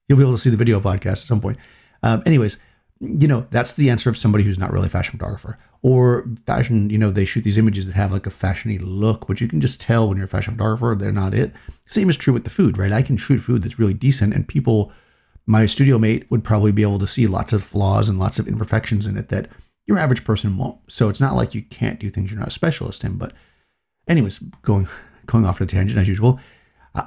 you'll 0.09 0.17
be 0.17 0.23
able 0.23 0.33
to 0.33 0.37
see 0.37 0.49
the 0.49 0.57
video 0.57 0.79
podcast 0.81 1.11
at 1.11 1.17
some 1.19 1.39
point. 1.39 1.57
Um, 2.03 2.21
anyways, 2.25 2.57
you 2.99 3.27
know, 3.27 3.47
that's 3.49 3.73
the 3.73 3.89
answer 3.89 4.09
of 4.09 4.17
somebody 4.17 4.43
who's 4.43 4.59
not 4.59 4.71
really 4.71 4.87
a 4.87 4.89
fashion 4.89 5.17
photographer 5.17 5.57
or 5.85 6.27
fashion. 6.47 6.89
You 6.89 6.97
know, 6.97 7.11
they 7.11 7.25
shoot 7.25 7.43
these 7.43 7.59
images 7.59 7.85
that 7.85 7.93
have 7.93 8.11
like 8.11 8.25
a 8.25 8.31
fashiony 8.31 8.79
look, 8.81 9.27
but 9.27 9.39
you 9.39 9.47
can 9.47 9.61
just 9.61 9.79
tell 9.79 10.09
when 10.09 10.17
you're 10.17 10.25
a 10.25 10.29
fashion 10.29 10.55
photographer, 10.55 10.95
they're 10.97 11.11
not 11.11 11.35
it. 11.35 11.53
Same 11.85 12.09
is 12.09 12.17
true 12.17 12.33
with 12.33 12.43
the 12.43 12.49
food, 12.49 12.75
right? 12.75 12.91
I 12.91 13.03
can 13.03 13.17
shoot 13.17 13.37
food 13.37 13.61
that's 13.61 13.77
really 13.77 13.93
decent, 13.93 14.33
and 14.33 14.47
people, 14.47 14.91
my 15.45 15.67
studio 15.67 15.99
mate 15.99 16.25
would 16.31 16.43
probably 16.43 16.71
be 16.71 16.81
able 16.81 16.97
to 16.97 17.07
see 17.07 17.27
lots 17.27 17.53
of 17.53 17.63
flaws 17.63 18.09
and 18.09 18.17
lots 18.17 18.39
of 18.39 18.47
imperfections 18.47 19.05
in 19.05 19.15
it 19.15 19.29
that 19.29 19.47
your 19.85 19.99
average 19.99 20.23
person 20.23 20.57
won't. 20.57 20.79
So 20.87 21.07
it's 21.07 21.21
not 21.21 21.35
like 21.35 21.53
you 21.53 21.61
can't 21.61 21.99
do 21.99 22.09
things 22.09 22.31
you're 22.31 22.39
not 22.39 22.47
a 22.47 22.51
specialist 22.51 23.03
in. 23.03 23.19
But, 23.19 23.33
anyways, 24.07 24.39
going 24.63 24.87
going 25.27 25.45
off 25.45 25.61
on 25.61 25.65
a 25.65 25.67
tangent 25.67 25.99
as 25.99 26.07
usual. 26.07 26.39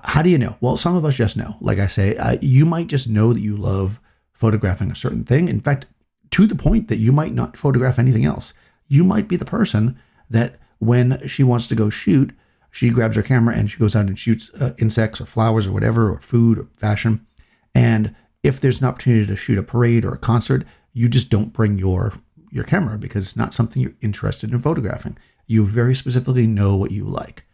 How 0.04 0.22
do 0.22 0.30
you 0.30 0.38
know? 0.38 0.56
Well, 0.60 0.76
some 0.76 0.94
of 0.94 1.04
us 1.04 1.16
just 1.16 1.36
know. 1.36 1.56
Like 1.60 1.80
I 1.80 1.88
say, 1.88 2.14
uh, 2.16 2.36
you 2.40 2.64
might 2.64 2.86
just 2.86 3.08
know 3.08 3.32
that 3.32 3.40
you 3.40 3.56
love 3.56 3.98
photographing 4.34 4.92
a 4.92 4.96
certain 4.96 5.24
thing. 5.24 5.48
In 5.48 5.60
fact, 5.60 5.86
to 6.30 6.46
the 6.46 6.54
point 6.54 6.88
that 6.88 6.98
you 6.98 7.10
might 7.10 7.32
not 7.32 7.56
photograph 7.56 7.98
anything 7.98 8.24
else. 8.24 8.52
You 8.88 9.04
might 9.04 9.28
be 9.28 9.36
the 9.36 9.44
person 9.44 9.98
that 10.30 10.58
when 10.78 11.26
she 11.28 11.42
wants 11.42 11.66
to 11.68 11.74
go 11.74 11.90
shoot, 11.90 12.32
she 12.70 12.90
grabs 12.90 13.16
her 13.16 13.22
camera 13.22 13.54
and 13.54 13.70
she 13.70 13.78
goes 13.78 13.96
out 13.96 14.06
and 14.06 14.18
shoots 14.18 14.52
uh, 14.54 14.72
insects 14.78 15.20
or 15.20 15.26
flowers 15.26 15.66
or 15.66 15.72
whatever, 15.72 16.10
or 16.10 16.20
food 16.20 16.58
or 16.58 16.68
fashion. 16.76 17.26
And 17.74 18.14
if 18.42 18.60
there's 18.60 18.80
an 18.80 18.86
opportunity 18.86 19.26
to 19.26 19.36
shoot 19.36 19.58
a 19.58 19.62
parade 19.62 20.04
or 20.04 20.12
a 20.12 20.18
concert, 20.18 20.64
you 20.92 21.08
just 21.08 21.30
don't 21.30 21.52
bring 21.52 21.78
your 21.78 22.14
your 22.50 22.64
camera 22.64 22.96
because 22.98 23.26
it's 23.26 23.36
not 23.36 23.52
something 23.52 23.82
you're 23.82 23.94
interested 24.00 24.52
in 24.52 24.60
photographing. 24.60 25.18
You 25.46 25.66
very 25.66 25.94
specifically 25.94 26.46
know 26.46 26.76
what 26.76 26.90
you 26.90 27.04
like. 27.04 27.44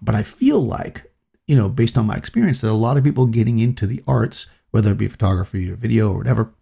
But 0.00 0.14
I 0.14 0.22
feel 0.22 0.60
like, 0.60 1.12
you 1.46 1.56
know, 1.56 1.68
based 1.68 1.98
on 1.98 2.06
my 2.06 2.16
experience, 2.16 2.60
that 2.60 2.70
a 2.70 2.72
lot 2.72 2.96
of 2.96 3.04
people 3.04 3.26
getting 3.26 3.58
into 3.58 3.86
the 3.86 4.02
arts, 4.06 4.46
whether 4.70 4.92
it 4.92 4.98
be 4.98 5.08
photography 5.08 5.70
or 5.70 5.76
video 5.76 6.12
or 6.12 6.18
whatever, 6.18 6.52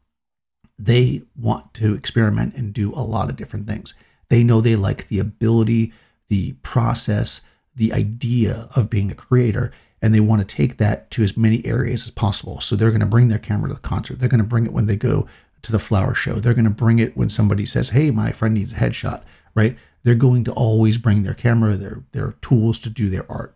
they 0.85 1.23
want 1.37 1.75
to 1.75 1.95
experiment 1.95 2.55
and 2.55 2.73
do 2.73 2.93
a 2.93 3.03
lot 3.03 3.29
of 3.29 3.37
different 3.37 3.67
things. 3.67 3.95
They 4.29 4.43
know 4.43 4.61
they 4.61 4.77
like 4.77 5.09
the 5.09 5.19
ability, 5.19 5.93
the 6.29 6.53
process, 6.63 7.43
the 7.75 7.93
idea 7.93 8.69
of 8.77 8.91
being 8.91 9.11
a 9.11 9.15
creator, 9.15 9.73
and 10.03 10.15
they 10.15 10.21
want 10.21 10.41
to 10.41 10.57
take 10.57 10.79
that 10.79 11.11
to 11.13 11.23
as 11.23 11.37
many 11.37 11.65
areas 11.67 12.05
as 12.05 12.11
possible. 12.11 12.61
So 12.61 12.77
they're 12.77 12.91
going 12.91 13.01
to 13.01 13.07
bring 13.07 13.29
their 13.29 13.39
camera 13.39 13.69
to 13.69 13.75
the 13.75 13.81
concert. 13.81 14.19
They're 14.19 14.29
going 14.29 14.39
to 14.39 14.47
bring 14.47 14.67
it 14.67 14.73
when 14.73 14.87
they 14.87 14.97
go 14.97 15.27
to 15.63 15.73
the 15.73 15.79
flower 15.79 16.15
show. 16.15 16.35
They're 16.35 16.55
going 16.55 16.65
to 16.65 16.71
bring 16.71 16.99
it 16.99 17.17
when 17.17 17.29
somebody 17.29 17.67
says, 17.67 17.91
"Hey, 17.91 18.11
my 18.11 18.33
friend 18.33 18.55
needs 18.55 18.73
a 18.73 18.77
headshot." 18.77 19.23
Right? 19.55 19.77
they're 20.03 20.15
going 20.15 20.45
to 20.45 20.53
always 20.53 20.99
bring 20.99 21.23
their 21.23 21.35
camera, 21.35 21.77
their 21.77 22.05
their 22.13 22.33
tools 22.43 22.79
to 22.81 22.91
do 22.91 23.09
their 23.09 23.31
art. 23.31 23.55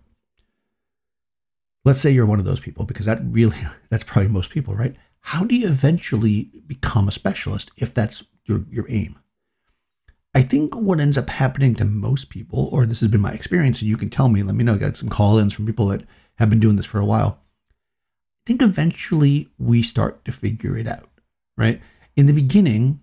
Let's 1.84 2.00
say 2.00 2.10
you're 2.10 2.26
one 2.26 2.38
of 2.38 2.44
those 2.44 2.60
people, 2.60 2.86
because 2.86 3.06
that 3.06 3.20
really 3.24 3.56
that's 3.90 4.04
probably 4.04 4.30
most 4.30 4.50
people, 4.50 4.74
right? 4.74 4.96
How 5.28 5.42
do 5.44 5.54
you 5.54 5.66
eventually 5.66 6.50
become 6.66 7.08
a 7.08 7.12
specialist 7.12 7.70
if 7.78 7.94
that's 7.94 8.24
your, 8.44 8.64
your 8.70 8.84
aim? 8.90 9.18
I 10.34 10.42
think 10.42 10.74
what 10.74 11.00
ends 11.00 11.16
up 11.16 11.30
happening 11.30 11.74
to 11.76 11.84
most 11.86 12.28
people, 12.28 12.68
or 12.70 12.84
this 12.84 13.00
has 13.00 13.10
been 13.10 13.22
my 13.22 13.32
experience, 13.32 13.80
and 13.80 13.88
you 13.88 13.96
can 13.96 14.10
tell 14.10 14.28
me, 14.28 14.42
let 14.42 14.54
me 14.54 14.64
know, 14.64 14.74
I 14.74 14.78
got 14.78 14.98
some 14.98 15.08
call-ins 15.08 15.54
from 15.54 15.64
people 15.64 15.86
that 15.88 16.04
have 16.36 16.50
been 16.50 16.60
doing 16.60 16.76
this 16.76 16.84
for 16.84 16.98
a 16.98 17.06
while. 17.06 17.38
I 17.40 18.44
think 18.46 18.60
eventually 18.60 19.48
we 19.58 19.82
start 19.82 20.22
to 20.26 20.32
figure 20.32 20.76
it 20.76 20.86
out, 20.86 21.08
right? 21.56 21.80
In 22.16 22.26
the 22.26 22.34
beginning, 22.34 23.00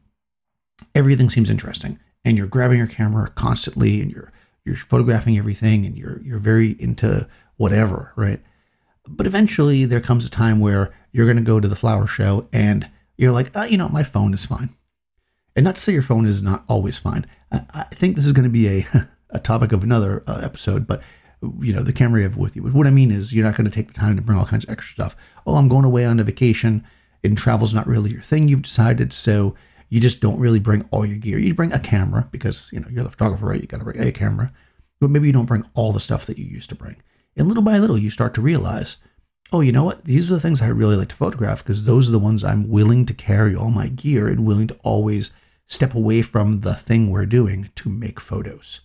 everything 0.93 1.29
seems 1.29 1.49
interesting 1.49 1.99
and 2.23 2.37
you're 2.37 2.45
grabbing 2.45 2.77
your 2.77 2.87
camera 2.87 3.29
constantly 3.29 3.99
and 3.99 4.11
you're 4.11 4.31
you're 4.63 4.75
photographing 4.75 5.39
everything 5.39 5.87
and 5.87 5.97
you're 5.97 6.21
you're 6.21 6.37
very 6.37 6.75
into 6.79 7.27
whatever, 7.57 8.13
right? 8.15 8.41
But 9.07 9.25
eventually 9.25 9.85
there 9.85 10.01
comes 10.01 10.25
a 10.25 10.29
time 10.29 10.59
where 10.59 10.93
you're 11.11 11.25
going 11.25 11.37
to 11.37 11.43
go 11.43 11.59
to 11.59 11.67
the 11.67 11.75
flower 11.75 12.07
show 12.07 12.47
and 12.51 12.89
you're 13.17 13.31
like, 13.31 13.51
oh, 13.55 13.63
you 13.63 13.77
know, 13.77 13.89
my 13.89 14.03
phone 14.03 14.33
is 14.33 14.45
fine. 14.45 14.69
And 15.55 15.65
not 15.65 15.75
to 15.75 15.81
say 15.81 15.93
your 15.93 16.01
phone 16.01 16.25
is 16.25 16.41
not 16.41 16.63
always 16.67 16.97
fine. 16.97 17.25
I, 17.51 17.63
I 17.73 17.83
think 17.95 18.15
this 18.15 18.25
is 18.25 18.31
going 18.31 18.45
to 18.45 18.49
be 18.49 18.67
a, 18.67 19.09
a 19.29 19.39
topic 19.39 19.71
of 19.71 19.83
another 19.83 20.23
uh, 20.27 20.41
episode, 20.43 20.87
but 20.87 21.01
you 21.59 21.73
know, 21.73 21.81
the 21.81 21.93
camera 21.93 22.19
you 22.19 22.23
have 22.23 22.37
with 22.37 22.55
you. 22.55 22.61
What 22.61 22.87
I 22.87 22.91
mean 22.91 23.11
is 23.11 23.33
you're 23.33 23.45
not 23.45 23.55
going 23.55 23.69
to 23.69 23.71
take 23.71 23.87
the 23.87 23.99
time 23.99 24.15
to 24.15 24.21
bring 24.21 24.37
all 24.37 24.45
kinds 24.45 24.65
of 24.65 24.71
extra 24.71 24.93
stuff. 24.93 25.15
Oh, 25.45 25.55
I'm 25.55 25.67
going 25.67 25.85
away 25.85 26.05
on 26.05 26.19
a 26.19 26.23
vacation 26.23 26.83
and 27.23 27.37
travel's 27.37 27.73
not 27.73 27.87
really 27.87 28.11
your 28.11 28.21
thing. 28.21 28.47
You've 28.47 28.61
decided. 28.61 29.11
So 29.11 29.55
you 29.89 29.99
just 29.99 30.21
don't 30.21 30.39
really 30.39 30.59
bring 30.59 30.87
all 30.91 31.05
your 31.05 31.17
gear. 31.17 31.37
You 31.37 31.53
bring 31.53 31.73
a 31.73 31.79
camera 31.79 32.27
because 32.31 32.71
you 32.71 32.79
know 32.79 32.87
you're 32.89 33.03
the 33.03 33.09
photographer, 33.09 33.45
right? 33.45 33.61
You 33.61 33.67
got 33.67 33.79
to 33.79 33.83
bring 33.83 34.01
a 34.01 34.11
camera, 34.11 34.53
but 34.99 35.09
maybe 35.09 35.27
you 35.27 35.33
don't 35.33 35.45
bring 35.45 35.65
all 35.73 35.91
the 35.91 35.99
stuff 35.99 36.25
that 36.27 36.37
you 36.37 36.45
used 36.45 36.69
to 36.69 36.75
bring. 36.75 37.01
And 37.35 37.47
little 37.47 37.63
by 37.63 37.77
little, 37.77 37.97
you 37.97 38.09
start 38.09 38.33
to 38.35 38.41
realize, 38.41 38.97
oh, 39.51 39.62
you 39.62 39.72
know 39.72 39.84
what? 39.84 40.05
These 40.05 40.31
are 40.31 40.36
the 40.36 40.39
things 40.39 40.62
I 40.62 40.67
really 40.67 40.96
like 40.96 41.10
to 41.10 41.15
photograph 41.15 41.63
because 41.63 41.86
those 41.86 42.08
are 42.08 42.13
the 42.13 42.20
ones 42.20 42.43
I'm 42.43 42.70
willing 42.70 43.05
to 43.05 43.13
carry 43.13 43.55
all 43.55 43.70
my 43.70 43.88
gear 43.88 44.27
and 44.27 44.46
willing 44.46 44.67
to 44.67 44.77
always 44.84 45.31
step 45.67 45.93
away 45.93 46.22
from 46.22 46.62
the 46.62 46.74
thing 46.74 47.10
we're 47.10 47.25
doing 47.25 47.70
to 47.75 47.89
make 47.89 48.20
photos. 48.20 48.81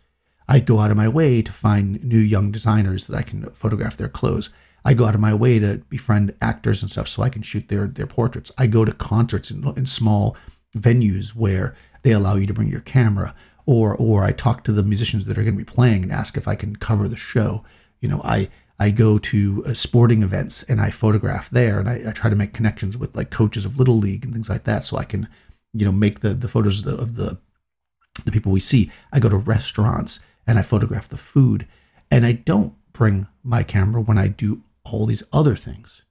I 0.48 0.60
go 0.60 0.80
out 0.80 0.90
of 0.90 0.96
my 0.96 1.08
way 1.08 1.42
to 1.42 1.52
find 1.52 2.02
new 2.04 2.18
young 2.18 2.52
designers 2.52 3.06
that 3.06 3.16
I 3.16 3.22
can 3.22 3.50
photograph 3.50 3.96
their 3.96 4.08
clothes. 4.08 4.50
I 4.84 4.94
go 4.94 5.04
out 5.04 5.16
of 5.16 5.20
my 5.20 5.34
way 5.34 5.58
to 5.58 5.78
befriend 5.88 6.34
actors 6.40 6.82
and 6.82 6.90
stuff 6.90 7.08
so 7.08 7.22
I 7.22 7.28
can 7.28 7.42
shoot 7.42 7.68
their 7.68 7.88
their 7.88 8.06
portraits. 8.06 8.52
I 8.56 8.68
go 8.68 8.84
to 8.84 8.92
concerts 8.92 9.50
in, 9.50 9.66
in 9.76 9.86
small 9.86 10.36
venues 10.76 11.30
where 11.34 11.74
they 12.02 12.12
allow 12.12 12.36
you 12.36 12.46
to 12.46 12.54
bring 12.54 12.68
your 12.68 12.80
camera, 12.82 13.34
or 13.66 13.96
or 13.96 14.22
I 14.22 14.30
talk 14.30 14.62
to 14.64 14.72
the 14.72 14.84
musicians 14.84 15.26
that 15.26 15.36
are 15.36 15.42
going 15.42 15.54
to 15.54 15.58
be 15.58 15.64
playing 15.64 16.04
and 16.04 16.12
ask 16.12 16.36
if 16.36 16.46
I 16.46 16.54
can 16.54 16.76
cover 16.76 17.08
the 17.08 17.16
show. 17.16 17.64
You 18.00 18.08
know, 18.08 18.20
I 18.22 18.48
I 18.78 18.90
go 18.90 19.18
to 19.18 19.64
uh, 19.66 19.74
sporting 19.74 20.22
events 20.22 20.62
and 20.64 20.80
I 20.80 20.90
photograph 20.90 21.48
there, 21.50 21.80
and 21.80 21.88
I, 21.88 22.02
I, 22.08 22.12
try 22.12 22.28
to 22.28 22.36
make 22.36 22.52
connections 22.52 22.96
with 22.96 23.16
like 23.16 23.30
coaches 23.30 23.64
of 23.64 23.78
little 23.78 23.96
league 23.96 24.24
and 24.24 24.34
things 24.34 24.48
like 24.50 24.64
that, 24.64 24.84
so 24.84 24.96
I 24.98 25.04
can, 25.04 25.28
you 25.72 25.84
know, 25.84 25.92
make 25.92 26.20
the 26.20 26.34
the 26.34 26.48
photos 26.48 26.80
of 26.80 26.96
the, 26.96 27.02
of 27.02 27.16
the 27.16 27.38
the 28.24 28.32
people 28.32 28.52
we 28.52 28.60
see. 28.60 28.90
I 29.12 29.20
go 29.20 29.28
to 29.28 29.36
restaurants 29.36 30.20
and 30.46 30.58
I 30.58 30.62
photograph 30.62 31.08
the 31.08 31.16
food, 31.16 31.66
and 32.10 32.26
I 32.26 32.32
don't 32.32 32.74
bring 32.92 33.26
my 33.42 33.62
camera 33.62 34.00
when 34.00 34.18
I 34.18 34.28
do 34.28 34.62
all 34.84 35.06
these 35.06 35.22
other 35.32 35.56
things. 35.56 36.02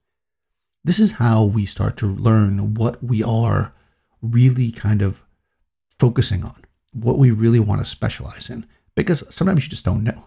This 0.84 1.00
is 1.00 1.12
how 1.12 1.44
we 1.44 1.66
start 1.66 1.96
to 1.98 2.06
learn 2.06 2.74
what 2.74 3.02
we 3.02 3.22
are 3.22 3.72
really 4.22 4.70
kind 4.70 5.02
of 5.02 5.22
focusing 5.98 6.44
on, 6.44 6.64
what 6.92 7.18
we 7.18 7.30
really 7.30 7.58
want 7.58 7.80
to 7.80 7.84
specialize 7.84 8.50
in, 8.50 8.66
because 8.94 9.24
sometimes 9.34 9.64
you 9.64 9.70
just 9.70 9.84
don't 9.84 10.04
know. 10.04 10.26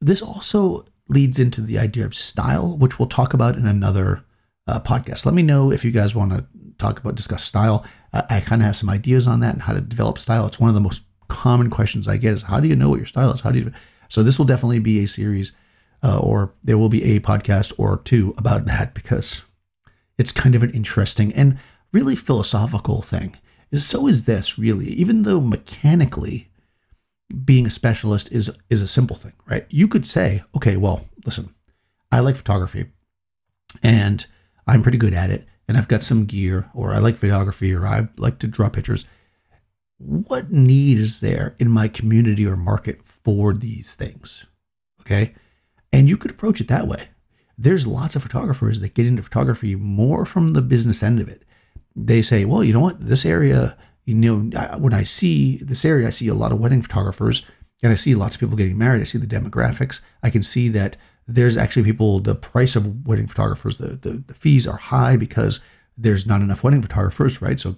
This 0.00 0.22
also 0.22 0.86
leads 1.10 1.38
into 1.38 1.60
the 1.60 1.78
idea 1.78 2.06
of 2.06 2.14
style, 2.14 2.76
which 2.78 2.98
we'll 2.98 3.08
talk 3.08 3.34
about 3.34 3.56
in 3.56 3.66
another 3.66 4.24
uh, 4.66 4.80
podcast. 4.80 5.26
Let 5.26 5.34
me 5.34 5.42
know 5.42 5.70
if 5.70 5.84
you 5.84 5.90
guys 5.90 6.14
want 6.14 6.32
to 6.32 6.46
talk 6.78 6.98
about, 6.98 7.16
discuss 7.16 7.42
style. 7.42 7.84
I, 8.12 8.24
I 8.30 8.40
kind 8.40 8.62
of 8.62 8.66
have 8.66 8.76
some 8.76 8.88
ideas 8.88 9.26
on 9.26 9.40
that 9.40 9.54
and 9.54 9.62
how 9.62 9.72
to 9.72 9.80
develop 9.80 10.18
style. 10.18 10.46
It's 10.46 10.60
one 10.60 10.70
of 10.70 10.74
the 10.74 10.80
most 10.80 11.02
common 11.28 11.68
questions 11.68 12.08
I 12.08 12.16
get 12.16 12.34
is 12.34 12.42
how 12.42 12.60
do 12.60 12.68
you 12.68 12.76
know 12.76 12.88
what 12.88 12.98
your 12.98 13.06
style 13.06 13.32
is? 13.32 13.40
How 13.40 13.50
do 13.50 13.58
you? 13.58 13.72
So 14.08 14.22
this 14.22 14.38
will 14.38 14.46
definitely 14.46 14.78
be 14.78 15.02
a 15.02 15.08
series, 15.08 15.52
uh, 16.02 16.20
or 16.20 16.54
there 16.62 16.78
will 16.78 16.88
be 16.88 17.16
a 17.16 17.20
podcast 17.20 17.72
or 17.76 17.98
two 17.98 18.34
about 18.38 18.66
that 18.66 18.94
because 18.94 19.42
it's 20.18 20.32
kind 20.32 20.54
of 20.54 20.62
an 20.62 20.70
interesting 20.70 21.32
and 21.34 21.58
really 21.92 22.16
philosophical 22.16 23.02
thing. 23.02 23.36
So 23.72 24.06
is 24.08 24.24
this 24.24 24.58
really, 24.58 24.86
even 24.86 25.22
though 25.22 25.40
mechanically 25.40 26.49
being 27.44 27.66
a 27.66 27.70
specialist 27.70 28.30
is 28.32 28.56
is 28.68 28.82
a 28.82 28.88
simple 28.88 29.16
thing, 29.16 29.32
right? 29.46 29.66
You 29.70 29.88
could 29.88 30.06
say, 30.06 30.42
okay, 30.56 30.76
well, 30.76 31.06
listen, 31.24 31.54
I 32.10 32.20
like 32.20 32.36
photography 32.36 32.86
and 33.82 34.26
I'm 34.66 34.82
pretty 34.82 34.98
good 34.98 35.14
at 35.14 35.30
it 35.30 35.46
and 35.68 35.78
I've 35.78 35.88
got 35.88 36.02
some 36.02 36.26
gear 36.26 36.70
or 36.74 36.92
I 36.92 36.98
like 36.98 37.16
photography 37.16 37.72
or 37.72 37.86
I 37.86 38.08
like 38.16 38.38
to 38.40 38.48
draw 38.48 38.68
pictures. 38.68 39.04
What 39.98 40.50
need 40.50 40.98
is 40.98 41.20
there 41.20 41.54
in 41.58 41.70
my 41.70 41.86
community 41.86 42.46
or 42.46 42.56
market 42.56 43.04
for 43.04 43.52
these 43.52 43.94
things? 43.94 44.46
Okay? 45.02 45.34
And 45.92 46.08
you 46.08 46.16
could 46.16 46.30
approach 46.30 46.60
it 46.60 46.68
that 46.68 46.88
way. 46.88 47.08
There's 47.58 47.86
lots 47.86 48.16
of 48.16 48.22
photographers 48.22 48.80
that 48.80 48.94
get 48.94 49.06
into 49.06 49.22
photography 49.22 49.76
more 49.76 50.24
from 50.24 50.48
the 50.48 50.62
business 50.62 51.02
end 51.02 51.20
of 51.20 51.28
it. 51.28 51.44
They 51.94 52.22
say, 52.22 52.44
well, 52.44 52.64
you 52.64 52.72
know 52.72 52.80
what? 52.80 53.00
This 53.00 53.26
area 53.26 53.76
you 54.10 54.16
know, 54.16 54.78
when 54.78 54.94
I 54.94 55.04
see 55.04 55.58
this 55.58 55.84
area, 55.84 56.06
I 56.06 56.10
see 56.10 56.28
a 56.28 56.34
lot 56.34 56.52
of 56.52 56.60
wedding 56.60 56.82
photographers 56.82 57.42
and 57.82 57.92
I 57.92 57.96
see 57.96 58.14
lots 58.14 58.34
of 58.34 58.40
people 58.40 58.56
getting 58.56 58.78
married. 58.78 59.00
I 59.00 59.04
see 59.04 59.18
the 59.18 59.26
demographics. 59.26 60.00
I 60.22 60.30
can 60.30 60.42
see 60.42 60.68
that 60.70 60.96
there's 61.26 61.56
actually 61.56 61.84
people, 61.84 62.20
the 62.20 62.34
price 62.34 62.76
of 62.76 63.06
wedding 63.06 63.26
photographers, 63.26 63.78
the, 63.78 63.88
the, 63.88 64.24
the 64.26 64.34
fees 64.34 64.66
are 64.66 64.76
high 64.76 65.16
because 65.16 65.60
there's 65.96 66.26
not 66.26 66.40
enough 66.40 66.64
wedding 66.64 66.82
photographers, 66.82 67.40
right? 67.40 67.58
So, 67.58 67.74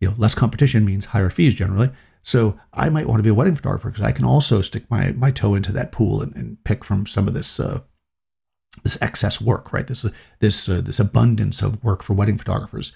you 0.00 0.08
know, 0.08 0.14
less 0.18 0.34
competition 0.34 0.84
means 0.84 1.06
higher 1.06 1.30
fees 1.30 1.54
generally. 1.54 1.90
So 2.22 2.58
I 2.72 2.88
might 2.88 3.06
want 3.06 3.18
to 3.18 3.22
be 3.22 3.28
a 3.28 3.34
wedding 3.34 3.54
photographer 3.54 3.90
because 3.90 4.04
I 4.04 4.12
can 4.12 4.24
also 4.24 4.62
stick 4.62 4.90
my, 4.90 5.12
my 5.12 5.30
toe 5.30 5.54
into 5.54 5.72
that 5.72 5.92
pool 5.92 6.22
and, 6.22 6.34
and 6.34 6.62
pick 6.64 6.82
from 6.84 7.06
some 7.06 7.28
of 7.28 7.34
this 7.34 7.60
uh, 7.60 7.80
this 8.82 9.00
excess 9.00 9.40
work, 9.40 9.72
right? 9.72 9.86
This 9.86 10.04
this 10.40 10.68
uh, 10.68 10.80
this 10.80 10.98
abundance 10.98 11.62
of 11.62 11.82
work 11.84 12.02
for 12.02 12.14
wedding 12.14 12.38
photographers. 12.38 12.92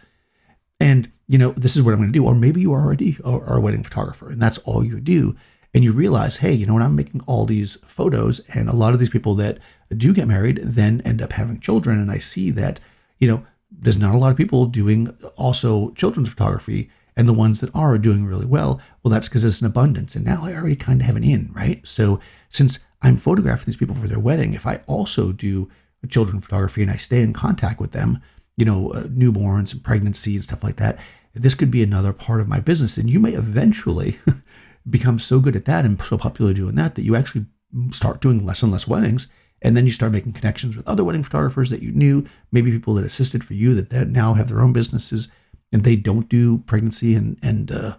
And, 0.80 1.12
you 1.28 1.38
know, 1.38 1.52
this 1.52 1.76
is 1.76 1.82
what 1.82 1.92
I'm 1.92 2.00
going 2.00 2.12
to 2.12 2.18
do. 2.18 2.26
Or 2.26 2.34
maybe 2.34 2.60
you 2.60 2.72
already 2.72 3.16
are 3.24 3.56
a 3.56 3.60
wedding 3.60 3.84
photographer 3.84 4.30
and 4.30 4.42
that's 4.42 4.58
all 4.58 4.84
you 4.84 4.98
do. 4.98 5.36
And 5.74 5.84
you 5.84 5.92
realize, 5.92 6.38
hey, 6.38 6.52
you 6.52 6.66
know 6.66 6.72
what? 6.72 6.82
I'm 6.82 6.96
making 6.96 7.20
all 7.26 7.44
these 7.44 7.76
photos, 7.86 8.40
and 8.54 8.70
a 8.70 8.74
lot 8.74 8.94
of 8.94 9.00
these 9.00 9.10
people 9.10 9.34
that 9.34 9.58
do 9.94 10.14
get 10.14 10.26
married 10.26 10.60
then 10.62 11.02
end 11.04 11.20
up 11.20 11.32
having 11.32 11.60
children. 11.60 12.00
And 12.00 12.10
I 12.10 12.16
see 12.16 12.50
that, 12.52 12.80
you 13.18 13.28
know, 13.28 13.44
there's 13.70 13.98
not 13.98 14.14
a 14.14 14.18
lot 14.18 14.30
of 14.30 14.36
people 14.38 14.64
doing 14.64 15.14
also 15.36 15.90
children's 15.90 16.30
photography. 16.30 16.90
And 17.18 17.28
the 17.28 17.34
ones 17.34 17.60
that 17.60 17.74
are 17.74 17.98
doing 17.98 18.24
really 18.24 18.46
well, 18.46 18.80
well, 19.02 19.12
that's 19.12 19.28
because 19.28 19.44
it's 19.44 19.60
an 19.60 19.66
abundance. 19.66 20.14
And 20.14 20.24
now 20.24 20.44
I 20.44 20.54
already 20.54 20.76
kind 20.76 21.00
of 21.00 21.06
have 21.06 21.16
an 21.16 21.24
in, 21.24 21.52
right? 21.52 21.86
So 21.86 22.20
since 22.48 22.78
I'm 23.02 23.16
photographing 23.16 23.66
these 23.66 23.76
people 23.76 23.94
for 23.94 24.06
their 24.06 24.20
wedding, 24.20 24.54
if 24.54 24.66
I 24.66 24.80
also 24.86 25.32
do 25.32 25.68
children 26.08 26.40
photography 26.40 26.80
and 26.80 26.90
I 26.90 26.96
stay 26.96 27.20
in 27.20 27.32
contact 27.32 27.78
with 27.78 27.92
them, 27.92 28.20
you 28.56 28.64
know, 28.64 28.90
uh, 28.90 29.02
newborns 29.02 29.72
and 29.72 29.84
pregnancy 29.84 30.34
and 30.34 30.44
stuff 30.44 30.64
like 30.64 30.76
that. 30.76 30.98
This 31.34 31.54
could 31.54 31.70
be 31.70 31.82
another 31.82 32.12
part 32.12 32.40
of 32.40 32.48
my 32.48 32.60
business. 32.60 32.96
And 32.96 33.08
you 33.08 33.20
may 33.20 33.32
eventually 33.32 34.18
become 34.90 35.18
so 35.18 35.40
good 35.40 35.56
at 35.56 35.64
that 35.66 35.84
and 35.84 36.00
so 36.02 36.18
popular 36.18 36.52
doing 36.52 36.74
that 36.76 36.94
that 36.94 37.02
you 37.02 37.14
actually 37.14 37.46
start 37.90 38.20
doing 38.20 38.44
less 38.44 38.62
and 38.62 38.72
less 38.72 38.88
weddings. 38.88 39.28
And 39.60 39.76
then 39.76 39.86
you 39.86 39.92
start 39.92 40.12
making 40.12 40.34
connections 40.34 40.76
with 40.76 40.86
other 40.86 41.04
wedding 41.04 41.24
photographers 41.24 41.70
that 41.70 41.82
you 41.82 41.90
knew, 41.92 42.26
maybe 42.52 42.70
people 42.70 42.94
that 42.94 43.04
assisted 43.04 43.42
for 43.42 43.54
you 43.54 43.74
that, 43.74 43.90
that 43.90 44.08
now 44.08 44.34
have 44.34 44.48
their 44.48 44.60
own 44.60 44.72
businesses 44.72 45.28
and 45.72 45.84
they 45.84 45.96
don't 45.96 46.28
do 46.28 46.58
pregnancy 46.58 47.14
and, 47.14 47.38
and, 47.42 47.72
uh, 47.72 47.96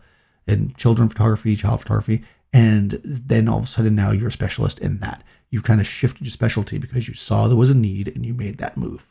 and 0.47 0.75
children 0.77 1.09
photography, 1.09 1.55
child 1.55 1.81
photography. 1.81 2.23
And 2.53 2.91
then 3.03 3.47
all 3.47 3.59
of 3.59 3.65
a 3.65 3.67
sudden 3.67 3.93
now 3.93 4.11
you're 4.11 4.29
a 4.29 4.31
specialist 4.31 4.79
in 4.79 4.99
that. 4.99 5.23
You've 5.49 5.63
kind 5.63 5.81
of 5.81 5.87
shifted 5.87 6.25
your 6.25 6.31
specialty 6.31 6.77
because 6.77 7.07
you 7.07 7.13
saw 7.13 7.47
there 7.47 7.57
was 7.57 7.69
a 7.69 7.75
need 7.75 8.07
and 8.07 8.25
you 8.25 8.33
made 8.33 8.57
that 8.59 8.77
move. 8.77 9.07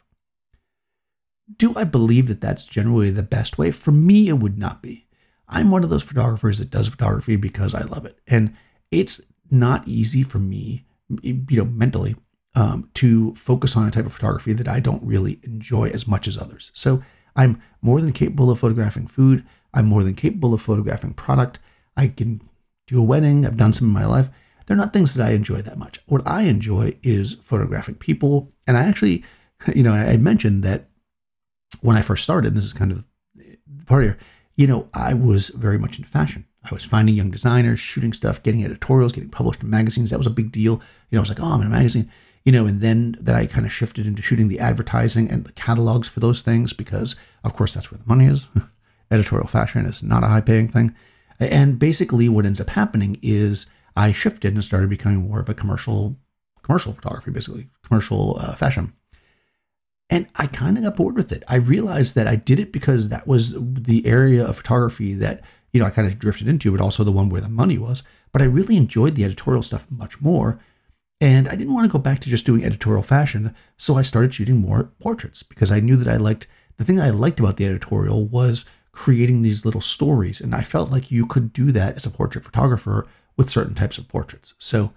Do 1.56 1.72
I 1.76 1.84
believe 1.84 2.28
that 2.28 2.40
that's 2.40 2.64
generally 2.64 3.10
the 3.10 3.22
best 3.22 3.58
way? 3.58 3.70
For 3.70 3.90
me, 3.90 4.28
it 4.28 4.38
would 4.38 4.58
not 4.58 4.82
be. 4.82 5.06
I'm 5.48 5.70
one 5.70 5.82
of 5.82 5.90
those 5.90 6.02
photographers 6.02 6.58
that 6.58 6.70
does 6.70 6.88
photography 6.88 7.36
because 7.36 7.74
I 7.74 7.82
love 7.82 8.04
it. 8.04 8.18
And 8.26 8.54
it's 8.90 9.20
not 9.50 9.88
easy 9.88 10.22
for 10.22 10.38
me, 10.38 10.84
you 11.22 11.44
know, 11.50 11.64
mentally, 11.64 12.16
um, 12.54 12.90
to 12.94 13.34
focus 13.34 13.76
on 13.76 13.86
a 13.86 13.90
type 13.90 14.06
of 14.06 14.12
photography 14.12 14.52
that 14.52 14.68
I 14.68 14.80
don't 14.80 15.02
really 15.02 15.40
enjoy 15.42 15.88
as 15.88 16.06
much 16.06 16.28
as 16.28 16.36
others. 16.36 16.70
So 16.74 17.02
I'm 17.34 17.62
more 17.80 18.00
than 18.00 18.12
capable 18.12 18.50
of 18.50 18.58
photographing 18.58 19.06
food. 19.06 19.46
I'm 19.72 19.86
more 19.86 20.02
than 20.02 20.14
capable 20.14 20.54
of 20.54 20.60
photographing 20.60 21.14
product. 21.14 21.60
I 21.96 22.08
can 22.08 22.42
do 22.86 23.00
a 23.00 23.04
wedding. 23.04 23.46
I've 23.46 23.56
done 23.56 23.72
some 23.72 23.88
in 23.88 23.94
my 23.94 24.06
life. 24.06 24.28
They're 24.66 24.76
not 24.76 24.92
things 24.92 25.14
that 25.14 25.26
I 25.26 25.32
enjoy 25.32 25.62
that 25.62 25.78
much. 25.78 26.00
What 26.06 26.26
I 26.26 26.42
enjoy 26.42 26.98
is 27.02 27.34
photographing 27.42 27.94
people. 27.94 28.52
And 28.66 28.76
I 28.76 28.84
actually, 28.84 29.24
you 29.74 29.82
know, 29.82 29.92
I 29.92 30.16
mentioned 30.16 30.62
that 30.64 30.88
when 31.80 31.96
I 31.96 32.02
first 32.02 32.24
started, 32.24 32.54
this 32.54 32.64
is 32.64 32.72
kind 32.72 32.92
of 32.92 33.04
part 33.86 34.04
here, 34.04 34.18
you 34.56 34.66
know, 34.66 34.88
I 34.94 35.14
was 35.14 35.48
very 35.48 35.78
much 35.78 35.98
into 35.98 36.10
fashion. 36.10 36.46
I 36.64 36.74
was 36.74 36.84
finding 36.84 37.14
young 37.14 37.30
designers, 37.30 37.80
shooting 37.80 38.12
stuff, 38.12 38.42
getting 38.42 38.64
editorials, 38.64 39.12
getting 39.12 39.30
published 39.30 39.62
in 39.62 39.70
magazines. 39.70 40.10
That 40.10 40.18
was 40.18 40.26
a 40.26 40.30
big 40.30 40.52
deal. 40.52 40.74
You 41.10 41.16
know, 41.16 41.18
I 41.18 41.20
was 41.20 41.28
like, 41.28 41.40
oh, 41.40 41.54
I'm 41.54 41.60
in 41.60 41.68
a 41.68 41.70
magazine, 41.70 42.10
you 42.44 42.52
know, 42.52 42.66
and 42.66 42.80
then 42.80 43.16
that 43.20 43.34
I 43.34 43.46
kind 43.46 43.64
of 43.64 43.72
shifted 43.72 44.06
into 44.06 44.22
shooting 44.22 44.48
the 44.48 44.60
advertising 44.60 45.30
and 45.30 45.44
the 45.44 45.52
catalogs 45.52 46.08
for 46.08 46.20
those 46.20 46.42
things 46.42 46.72
because, 46.72 47.16
of 47.44 47.54
course, 47.54 47.74
that's 47.74 47.90
where 47.90 47.98
the 47.98 48.06
money 48.06 48.26
is. 48.26 48.46
Editorial 49.10 49.48
fashion 49.48 49.86
is 49.86 50.02
not 50.02 50.24
a 50.24 50.28
high 50.28 50.40
paying 50.40 50.68
thing. 50.68 50.94
And 51.40 51.78
basically, 51.78 52.28
what 52.28 52.44
ends 52.44 52.60
up 52.60 52.70
happening 52.70 53.18
is 53.22 53.66
I 53.96 54.12
shifted 54.12 54.54
and 54.54 54.64
started 54.64 54.90
becoming 54.90 55.28
more 55.28 55.40
of 55.40 55.48
a 55.48 55.54
commercial 55.54 56.16
commercial 56.62 56.92
photography, 56.92 57.30
basically 57.30 57.68
commercial 57.82 58.36
uh, 58.40 58.54
fashion. 58.54 58.92
And 60.10 60.26
I 60.36 60.46
kind 60.46 60.76
of 60.78 60.84
got 60.84 60.96
bored 60.96 61.16
with 61.16 61.32
it. 61.32 61.42
I 61.48 61.56
realized 61.56 62.14
that 62.14 62.26
I 62.26 62.36
did 62.36 62.58
it 62.58 62.72
because 62.72 63.10
that 63.10 63.26
was 63.26 63.54
the 63.58 64.06
area 64.06 64.44
of 64.44 64.56
photography 64.56 65.14
that, 65.14 65.42
you 65.72 65.80
know, 65.80 65.86
I 65.86 65.90
kind 65.90 66.08
of 66.08 66.18
drifted 66.18 66.48
into, 66.48 66.72
but 66.72 66.80
also 66.80 67.04
the 67.04 67.12
one 67.12 67.28
where 67.28 67.42
the 67.42 67.48
money 67.48 67.76
was. 67.76 68.02
But 68.32 68.40
I 68.40 68.46
really 68.46 68.76
enjoyed 68.76 69.14
the 69.14 69.24
editorial 69.24 69.62
stuff 69.62 69.86
much 69.90 70.20
more. 70.20 70.60
And 71.20 71.48
I 71.48 71.56
didn't 71.56 71.74
want 71.74 71.84
to 71.84 71.92
go 71.92 71.98
back 71.98 72.20
to 72.20 72.30
just 72.30 72.46
doing 72.46 72.64
editorial 72.64 73.02
fashion. 73.02 73.54
So 73.76 73.96
I 73.96 74.02
started 74.02 74.32
shooting 74.32 74.56
more 74.56 74.92
portraits 75.00 75.42
because 75.42 75.70
I 75.70 75.80
knew 75.80 75.96
that 75.96 76.12
I 76.12 76.16
liked 76.16 76.46
the 76.78 76.84
thing 76.84 77.00
I 77.00 77.10
liked 77.10 77.40
about 77.40 77.56
the 77.56 77.66
editorial 77.66 78.24
was 78.24 78.64
creating 78.92 79.42
these 79.42 79.64
little 79.64 79.80
stories. 79.80 80.40
And 80.40 80.54
I 80.54 80.62
felt 80.62 80.90
like 80.90 81.10
you 81.10 81.26
could 81.26 81.52
do 81.52 81.72
that 81.72 81.96
as 81.96 82.06
a 82.06 82.10
portrait 82.10 82.44
photographer 82.44 83.06
with 83.36 83.50
certain 83.50 83.74
types 83.74 83.98
of 83.98 84.08
portraits. 84.08 84.54
So 84.58 84.92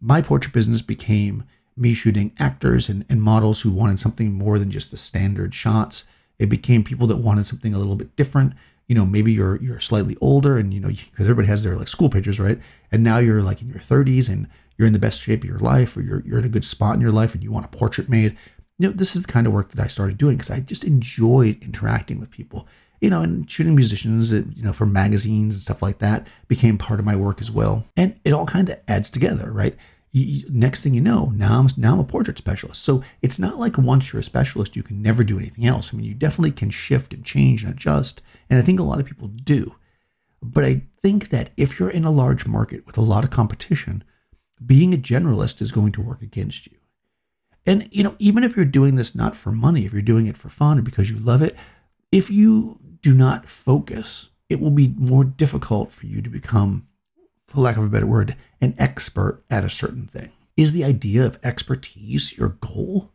my 0.00 0.22
portrait 0.22 0.54
business 0.54 0.80
became 0.80 1.44
me 1.78 1.94
shooting 1.94 2.32
actors 2.38 2.88
and, 2.88 3.04
and 3.08 3.22
models 3.22 3.60
who 3.60 3.70
wanted 3.70 3.98
something 3.98 4.32
more 4.32 4.58
than 4.58 4.70
just 4.70 4.90
the 4.90 4.96
standard 4.96 5.54
shots. 5.54 6.04
It 6.38 6.48
became 6.48 6.84
people 6.84 7.06
that 7.08 7.18
wanted 7.18 7.46
something 7.46 7.74
a 7.74 7.78
little 7.78 7.96
bit 7.96 8.14
different. 8.16 8.54
You 8.86 8.94
know, 8.94 9.04
maybe 9.04 9.32
you're 9.32 9.56
you're 9.56 9.80
slightly 9.80 10.16
older, 10.20 10.56
and 10.56 10.72
you 10.72 10.80
know, 10.80 10.88
because 10.88 11.26
everybody 11.26 11.48
has 11.48 11.62
their 11.62 11.76
like 11.76 11.88
school 11.88 12.08
pictures, 12.08 12.40
right? 12.40 12.58
And 12.90 13.02
now 13.02 13.18
you're 13.18 13.42
like 13.42 13.60
in 13.60 13.68
your 13.68 13.78
30s, 13.78 14.28
and 14.28 14.48
you're 14.76 14.86
in 14.86 14.92
the 14.92 14.98
best 14.98 15.22
shape 15.22 15.42
of 15.42 15.48
your 15.48 15.58
life, 15.58 15.96
or 15.96 16.00
you're 16.00 16.22
you're 16.24 16.38
in 16.38 16.44
a 16.44 16.50
good 16.50 16.64
spot 16.64 16.94
in 16.94 17.00
your 17.00 17.12
life, 17.12 17.34
and 17.34 17.42
you 17.42 17.52
want 17.52 17.66
a 17.66 17.76
portrait 17.76 18.08
made. 18.08 18.36
You 18.78 18.88
know, 18.88 18.94
this 18.94 19.14
is 19.14 19.22
the 19.22 19.32
kind 19.32 19.46
of 19.46 19.52
work 19.52 19.72
that 19.72 19.84
I 19.84 19.88
started 19.88 20.16
doing 20.16 20.36
because 20.36 20.50
I 20.50 20.60
just 20.60 20.84
enjoyed 20.84 21.62
interacting 21.62 22.20
with 22.20 22.30
people 22.30 22.68
you 23.00 23.10
know, 23.10 23.22
and 23.22 23.48
shooting 23.50 23.74
musicians, 23.74 24.32
you 24.32 24.62
know, 24.62 24.72
for 24.72 24.86
magazines 24.86 25.54
and 25.54 25.62
stuff 25.62 25.82
like 25.82 25.98
that 25.98 26.26
became 26.48 26.78
part 26.78 26.98
of 26.98 27.06
my 27.06 27.14
work 27.14 27.40
as 27.40 27.50
well. 27.50 27.84
And 27.96 28.18
it 28.24 28.32
all 28.32 28.46
kind 28.46 28.68
of 28.68 28.80
adds 28.88 29.08
together, 29.08 29.52
right? 29.52 29.76
You, 30.18 30.44
next 30.50 30.82
thing 30.82 30.94
you 30.94 31.00
know, 31.00 31.26
now 31.34 31.60
I'm 31.60 31.68
now 31.76 31.94
I'm 31.94 32.00
a 32.00 32.04
portrait 32.04 32.38
specialist. 32.38 32.82
So 32.82 33.02
it's 33.22 33.38
not 33.38 33.58
like 33.58 33.78
once 33.78 34.12
you're 34.12 34.20
a 34.20 34.24
specialist, 34.24 34.76
you 34.76 34.82
can 34.82 35.02
never 35.02 35.24
do 35.24 35.38
anything 35.38 35.66
else. 35.66 35.92
I 35.92 35.96
mean, 35.96 36.06
you 36.06 36.14
definitely 36.14 36.52
can 36.52 36.70
shift 36.70 37.14
and 37.14 37.24
change 37.24 37.62
and 37.62 37.72
adjust, 37.72 38.22
and 38.48 38.58
I 38.58 38.62
think 38.62 38.80
a 38.80 38.84
lot 38.84 39.00
of 39.00 39.06
people 39.06 39.28
do. 39.28 39.74
But 40.40 40.64
I 40.64 40.82
think 41.02 41.30
that 41.30 41.50
if 41.56 41.78
you're 41.78 41.90
in 41.90 42.04
a 42.04 42.10
large 42.10 42.46
market 42.46 42.86
with 42.86 42.96
a 42.96 43.02
lot 43.02 43.24
of 43.24 43.30
competition, 43.30 44.04
being 44.64 44.94
a 44.94 44.98
generalist 44.98 45.60
is 45.60 45.72
going 45.72 45.92
to 45.92 46.02
work 46.02 46.22
against 46.22 46.66
you. 46.66 46.76
And 47.66 47.88
you 47.90 48.02
know, 48.02 48.14
even 48.18 48.44
if 48.44 48.56
you're 48.56 48.64
doing 48.64 48.94
this 48.94 49.14
not 49.14 49.36
for 49.36 49.52
money, 49.52 49.84
if 49.84 49.92
you're 49.92 50.02
doing 50.02 50.26
it 50.26 50.36
for 50.36 50.48
fun 50.48 50.78
or 50.78 50.82
because 50.82 51.10
you 51.10 51.18
love 51.18 51.42
it, 51.42 51.56
if 52.10 52.30
you 52.30 52.78
do 53.02 53.14
not 53.14 53.48
focus, 53.48 54.30
it 54.48 54.60
will 54.60 54.70
be 54.70 54.94
more 54.96 55.24
difficult 55.24 55.90
for 55.90 56.06
you 56.06 56.22
to 56.22 56.30
become, 56.30 56.86
for 57.48 57.60
lack 57.60 57.76
of 57.76 57.84
a 57.84 57.88
better 57.88 58.06
word, 58.06 58.36
an 58.60 58.74
expert 58.78 59.42
at 59.50 59.64
a 59.64 59.70
certain 59.70 60.06
thing. 60.06 60.30
Is 60.56 60.72
the 60.72 60.84
idea 60.84 61.24
of 61.24 61.38
expertise 61.42 62.36
your 62.36 62.50
goal? 62.60 63.10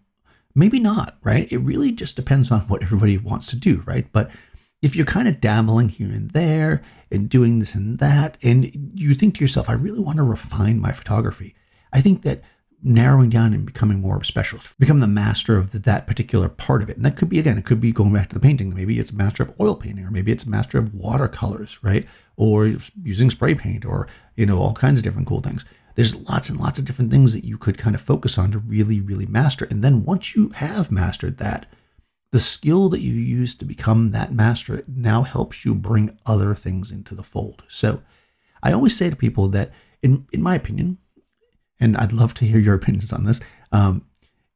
Maybe 0.55 0.79
not, 0.79 1.17
right? 1.23 1.49
It 1.51 1.59
really 1.59 1.91
just 1.91 2.15
depends 2.15 2.51
on 2.51 2.61
what 2.61 2.83
everybody 2.83 3.17
wants 3.17 3.49
to 3.51 3.55
do, 3.55 3.83
right? 3.85 4.07
But 4.11 4.31
if 4.81 4.95
you're 4.95 5.05
kind 5.05 5.27
of 5.27 5.39
dabbling 5.39 5.89
here 5.89 6.09
and 6.09 6.31
there 6.31 6.81
and 7.11 7.29
doing 7.29 7.59
this 7.59 7.75
and 7.75 7.99
that, 7.99 8.37
and 8.43 8.91
you 8.95 9.13
think 9.13 9.35
to 9.35 9.41
yourself, 9.41 9.69
I 9.69 9.73
really 9.73 9.99
want 9.99 10.17
to 10.17 10.23
refine 10.23 10.79
my 10.79 10.91
photography, 10.91 11.55
I 11.91 12.01
think 12.01 12.23
that 12.23 12.41
narrowing 12.83 13.29
down 13.29 13.53
and 13.53 13.65
becoming 13.65 14.01
more 14.01 14.17
of 14.17 14.21
a 14.21 14.25
specialist, 14.25 14.77
become 14.77 14.99
the 14.99 15.07
master 15.07 15.57
of 15.57 15.83
that 15.83 16.05
particular 16.05 16.49
part 16.49 16.83
of 16.83 16.89
it. 16.89 16.97
And 16.97 17.05
that 17.05 17.15
could 17.15 17.29
be, 17.29 17.39
again, 17.39 17.57
it 17.57 17.65
could 17.65 17.79
be 17.79 17.91
going 17.91 18.13
back 18.13 18.29
to 18.29 18.35
the 18.35 18.41
painting. 18.41 18.73
Maybe 18.75 18.99
it's 18.99 19.11
a 19.11 19.15
master 19.15 19.43
of 19.43 19.59
oil 19.59 19.75
painting, 19.75 20.05
or 20.05 20.11
maybe 20.11 20.31
it's 20.31 20.43
a 20.43 20.49
master 20.49 20.77
of 20.77 20.93
watercolors, 20.93 21.81
right? 21.81 22.05
Or 22.35 22.75
using 23.01 23.29
spray 23.29 23.55
paint, 23.55 23.85
or, 23.85 24.07
you 24.35 24.45
know, 24.45 24.57
all 24.57 24.73
kinds 24.73 24.99
of 24.99 25.03
different 25.03 25.27
cool 25.27 25.39
things. 25.39 25.63
There's 25.95 26.27
lots 26.27 26.49
and 26.49 26.59
lots 26.59 26.79
of 26.79 26.85
different 26.85 27.11
things 27.11 27.33
that 27.33 27.45
you 27.45 27.57
could 27.57 27.77
kind 27.77 27.95
of 27.95 28.01
focus 28.01 28.37
on 28.37 28.51
to 28.51 28.59
really, 28.59 28.99
really 28.99 29.27
master. 29.27 29.65
And 29.69 29.83
then 29.83 30.03
once 30.03 30.35
you 30.35 30.49
have 30.49 30.91
mastered 30.91 31.37
that, 31.37 31.67
the 32.31 32.39
skill 32.39 32.89
that 32.89 33.01
you 33.01 33.13
use 33.13 33.53
to 33.55 33.65
become 33.65 34.09
that 34.09 34.33
master 34.33 34.83
now 34.87 35.21
helps 35.21 35.63
you 35.63 35.75
bring 35.75 36.17
other 36.25 36.55
things 36.55 36.89
into 36.89 37.13
the 37.13 37.23
fold. 37.23 37.63
So 37.67 38.01
I 38.63 38.73
always 38.73 38.97
say 38.97 39.09
to 39.11 39.15
people 39.15 39.47
that, 39.49 39.71
in, 40.01 40.25
in 40.33 40.41
my 40.41 40.55
opinion, 40.55 40.97
and 41.83 41.97
I'd 41.97 42.13
love 42.13 42.33
to 42.35 42.45
hear 42.45 42.59
your 42.59 42.75
opinions 42.75 43.11
on 43.11 43.25
this. 43.25 43.41
Um, 43.73 44.05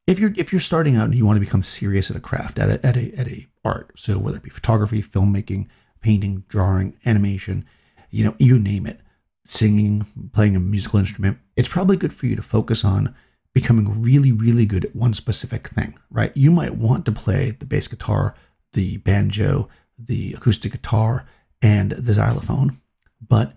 if 0.08 0.18
you're 0.18 0.34
if 0.38 0.54
you're 0.54 0.62
starting 0.62 0.96
out 0.96 1.06
and 1.06 1.16
you 1.16 1.26
want 1.26 1.36
to 1.36 1.46
become 1.46 1.62
serious 1.62 2.10
at 2.10 2.16
a 2.16 2.22
craft, 2.22 2.58
at 2.58 2.70
a, 2.70 2.86
at 2.86 2.96
a 2.96 3.14
at 3.20 3.28
a 3.28 3.46
art, 3.66 3.92
so 3.96 4.18
whether 4.18 4.38
it 4.38 4.44
be 4.44 4.50
photography, 4.50 5.04
filmmaking, 5.04 5.68
painting, 6.00 6.46
drawing, 6.48 6.98
animation, 7.06 7.66
you 8.10 8.24
know, 8.24 8.34
you 8.40 8.58
name 8.58 8.88
it, 8.88 9.02
singing, 9.44 10.06
playing 10.32 10.56
a 10.56 10.60
musical 10.62 11.00
instrument, 11.00 11.38
it's 11.58 11.68
probably 11.68 11.98
good 11.98 12.14
for 12.14 12.28
you 12.28 12.38
to 12.38 12.42
focus 12.42 12.86
on 12.86 13.14
becoming 13.54 14.02
really, 14.02 14.32
really 14.32 14.66
good 14.66 14.86
at 14.86 14.96
one 14.96 15.14
specific 15.14 15.68
thing, 15.70 15.98
right? 16.10 16.32
You 16.38 16.52
might 16.52 16.76
want 16.76 17.06
to 17.06 17.12
play 17.12 17.52
the 17.52 17.66
bass 17.66 17.88
guitar, 17.88 18.36
the 18.72 18.98
banjo, 18.98 19.68
the 20.00 20.34
acoustic 20.34 20.72
guitar, 20.72 21.26
and 21.62 21.92
the 21.92 22.14
xylophone, 22.14 22.78
but 23.20 23.54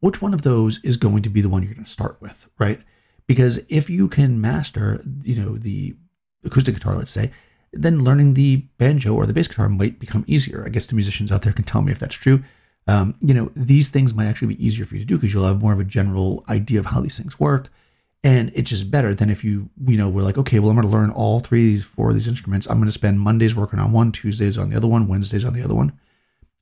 which 0.00 0.20
one 0.20 0.34
of 0.34 0.42
those 0.42 0.84
is 0.84 0.98
going 0.98 1.22
to 1.22 1.30
be 1.30 1.40
the 1.40 1.48
one 1.48 1.62
you're 1.62 1.72
going 1.72 1.84
to 1.84 1.90
start 1.90 2.18
with, 2.20 2.48
right? 2.58 2.80
Because 3.26 3.64
if 3.68 3.88
you 3.88 4.08
can 4.08 4.40
master, 4.40 5.02
you 5.22 5.36
know, 5.36 5.56
the 5.56 5.96
acoustic 6.44 6.74
guitar, 6.74 6.94
let's 6.94 7.10
say, 7.10 7.30
then 7.72 8.04
learning 8.04 8.34
the 8.34 8.56
banjo 8.78 9.14
or 9.14 9.26
the 9.26 9.32
bass 9.32 9.48
guitar 9.48 9.68
might 9.68 9.98
become 9.98 10.24
easier. 10.26 10.64
I 10.64 10.68
guess 10.68 10.86
the 10.86 10.94
musicians 10.94 11.32
out 11.32 11.42
there 11.42 11.52
can 11.52 11.64
tell 11.64 11.82
me 11.82 11.92
if 11.92 11.98
that's 11.98 12.14
true. 12.14 12.42
Um, 12.86 13.14
you 13.20 13.32
know, 13.32 13.50
these 13.56 13.88
things 13.88 14.12
might 14.14 14.26
actually 14.26 14.54
be 14.54 14.64
easier 14.64 14.84
for 14.84 14.94
you 14.94 15.00
to 15.00 15.06
do 15.06 15.16
because 15.16 15.32
you'll 15.32 15.46
have 15.46 15.62
more 15.62 15.72
of 15.72 15.80
a 15.80 15.84
general 15.84 16.44
idea 16.48 16.78
of 16.78 16.86
how 16.86 17.00
these 17.00 17.16
things 17.16 17.40
work. 17.40 17.70
And 18.22 18.52
it's 18.54 18.70
just 18.70 18.90
better 18.90 19.14
than 19.14 19.28
if 19.28 19.44
you, 19.44 19.68
you 19.86 19.96
know, 19.96 20.08
we're 20.08 20.22
like, 20.22 20.38
okay, 20.38 20.58
well, 20.58 20.70
I'm 20.70 20.76
going 20.76 20.88
to 20.88 20.92
learn 20.92 21.10
all 21.10 21.40
three, 21.40 21.78
four 21.78 22.08
of 22.08 22.14
these 22.14 22.28
instruments. 22.28 22.66
I'm 22.66 22.78
going 22.78 22.86
to 22.86 22.92
spend 22.92 23.20
Mondays 23.20 23.54
working 23.54 23.78
on 23.78 23.92
one, 23.92 24.12
Tuesdays 24.12 24.56
on 24.56 24.70
the 24.70 24.76
other 24.76 24.86
one, 24.86 25.08
Wednesdays 25.08 25.44
on 25.44 25.52
the 25.52 25.62
other 25.62 25.74
one. 25.74 25.98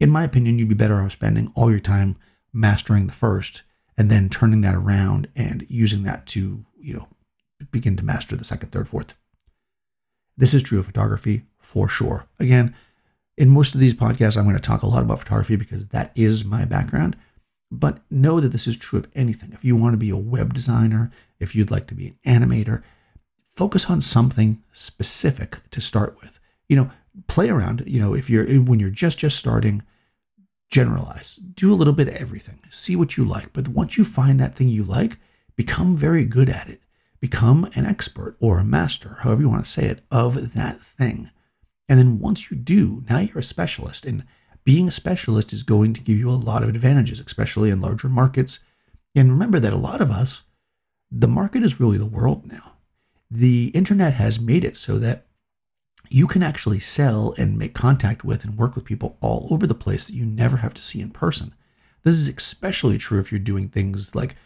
In 0.01 0.11
my 0.11 0.25
opinion, 0.25 0.59
you'd 0.59 0.69
be 0.69 0.75
better 0.75 1.01
off 1.01 1.13
spending 1.13 1.53
all 1.55 1.71
your 1.71 1.81
time 1.81 2.17
mastering 2.53 3.07
the 3.07 3.13
first 3.13 3.63
and 3.97 4.11
then 4.11 4.29
turning 4.29 4.61
that 4.63 4.75
around 4.75 5.29
and 5.37 5.67
using 5.69 6.03
that 6.05 6.27
to, 6.27 6.65
you 6.79 6.95
know, 6.95 7.09
begin 7.71 7.97
to 7.97 8.05
master 8.05 8.37
the 8.37 8.45
second, 8.45 8.73
third, 8.73 8.89
fourth. 8.89 9.17
This 10.37 10.55
is 10.55 10.63
true 10.63 10.79
of 10.79 10.87
photography 10.87 11.43
for 11.59 11.89
sure. 11.89 12.27
Again, 12.41 12.75
in 13.37 13.51
most 13.51 13.75
of 13.75 13.81
these 13.81 13.95
podcasts, 13.95 14.37
I'm 14.37 14.45
going 14.45 14.57
to 14.57 14.63
talk 14.63 14.83
a 14.83 14.89
lot 14.89 15.03
about 15.03 15.21
photography 15.21 15.57
because 15.57 15.89
that 15.89 16.13
is 16.15 16.45
my 16.45 16.65
background. 16.65 17.17
But 17.71 18.01
know 18.11 18.41
that 18.41 18.51
this 18.51 18.67
is 18.67 18.77
true 18.77 18.99
of 18.99 19.09
anything. 19.15 19.53
If 19.53 19.65
you 19.65 19.77
want 19.77 19.95
to 19.95 19.99
be 19.99 20.11
a 20.11 20.17
web 20.17 20.53
designer, 20.53 21.11
if 21.41 21.55
you'd 21.55 21.71
like 21.71 21.87
to 21.87 21.95
be 21.95 22.09
an 22.09 22.43
animator, 22.43 22.83
focus 23.49 23.89
on 23.89 24.01
something 24.01 24.63
specific 24.73 25.59
to 25.71 25.81
start 25.81 26.19
with. 26.21 26.39
You 26.69 26.77
know, 26.77 26.91
play 27.29 27.49
around. 27.49 27.85
You 27.87 28.01
know, 28.01 28.15
if 28.15 28.29
you're 28.29 28.45
when 28.63 28.79
you're 28.79 28.91
just 28.91 29.19
just 29.19 29.39
starting, 29.39 29.83
generalize. 30.73 31.37
Do 31.37 31.73
a 31.73 31.77
little 31.77 31.93
bit 31.93 32.09
of 32.09 32.17
everything. 32.17 32.59
See 32.71 32.97
what 32.97 33.17
you 33.17 33.25
like. 33.25 33.53
But 33.53 33.69
once 33.69 33.97
you 33.97 34.05
find 34.05 34.41
that 34.41 34.57
thing 34.57 34.69
you 34.69 34.83
like, 34.83 35.19
become 35.55 35.95
very 35.95 36.25
good 36.25 36.49
at 36.49 36.69
it. 36.69 36.81
Become 37.21 37.71
an 37.77 37.87
expert 37.87 38.37
or 38.41 38.59
a 38.59 38.65
master, 38.65 39.19
however 39.21 39.43
you 39.43 39.49
want 39.49 39.65
to 39.65 39.71
say 39.71 39.85
it, 39.85 40.01
of 40.11 40.55
that 40.55 40.81
thing. 40.81 41.31
And 41.89 41.99
then 41.99 42.19
once 42.19 42.51
you 42.51 42.57
do, 42.57 43.05
now 43.09 43.21
you're 43.21 43.39
a 43.39 43.45
specialist. 43.45 44.07
And 44.07 44.25
being 44.65 44.89
a 44.89 44.93
specialist 44.93 45.53
is 45.53 45.63
going 45.63 45.93
to 45.93 46.01
give 46.01 46.19
you 46.19 46.31
a 46.31 46.33
lot 46.33 46.63
of 46.63 46.69
advantages, 46.71 47.21
especially 47.21 47.71
in 47.71 47.81
larger 47.81 48.09
markets. 48.09 48.59
And 49.15 49.31
remember 49.31 49.61
that 49.61 49.75
a 49.75 49.77
lot 49.77 50.01
of 50.01 50.11
us, 50.11 50.43
the 51.11 51.29
market 51.29 51.63
is 51.63 51.79
really 51.79 51.99
the 51.99 52.07
world 52.07 52.51
now. 52.51 52.73
The 53.31 53.69
internet 53.69 54.15
has 54.15 54.41
made 54.41 54.65
it 54.65 54.77
so 54.77 54.99
that 54.99 55.27
you 56.13 56.27
can 56.27 56.43
actually 56.43 56.79
sell 56.79 57.35
and 57.39 57.59
make 57.59 57.75
contact 57.75 58.25
with 58.25 58.45
and 58.45 58.59
work 58.59 58.75
with 58.75 58.85
people 58.85 59.17
all 59.21 59.49
over 59.51 59.67
the 59.67 59.75
place 59.75 60.07
that 60.07 60.15
you 60.15 60.27
never 60.27 60.59
have 60.59 60.75
to 60.75 60.83
see 60.83 61.01
in 61.01 61.11
person. 61.11 61.55
This 62.03 62.15
is 62.15 62.29
especially 62.29 62.99
true 62.99 63.21
if 63.21 63.31
you're 63.31 63.39
doing 63.39 63.69
things 63.69 64.15
like 64.15 64.37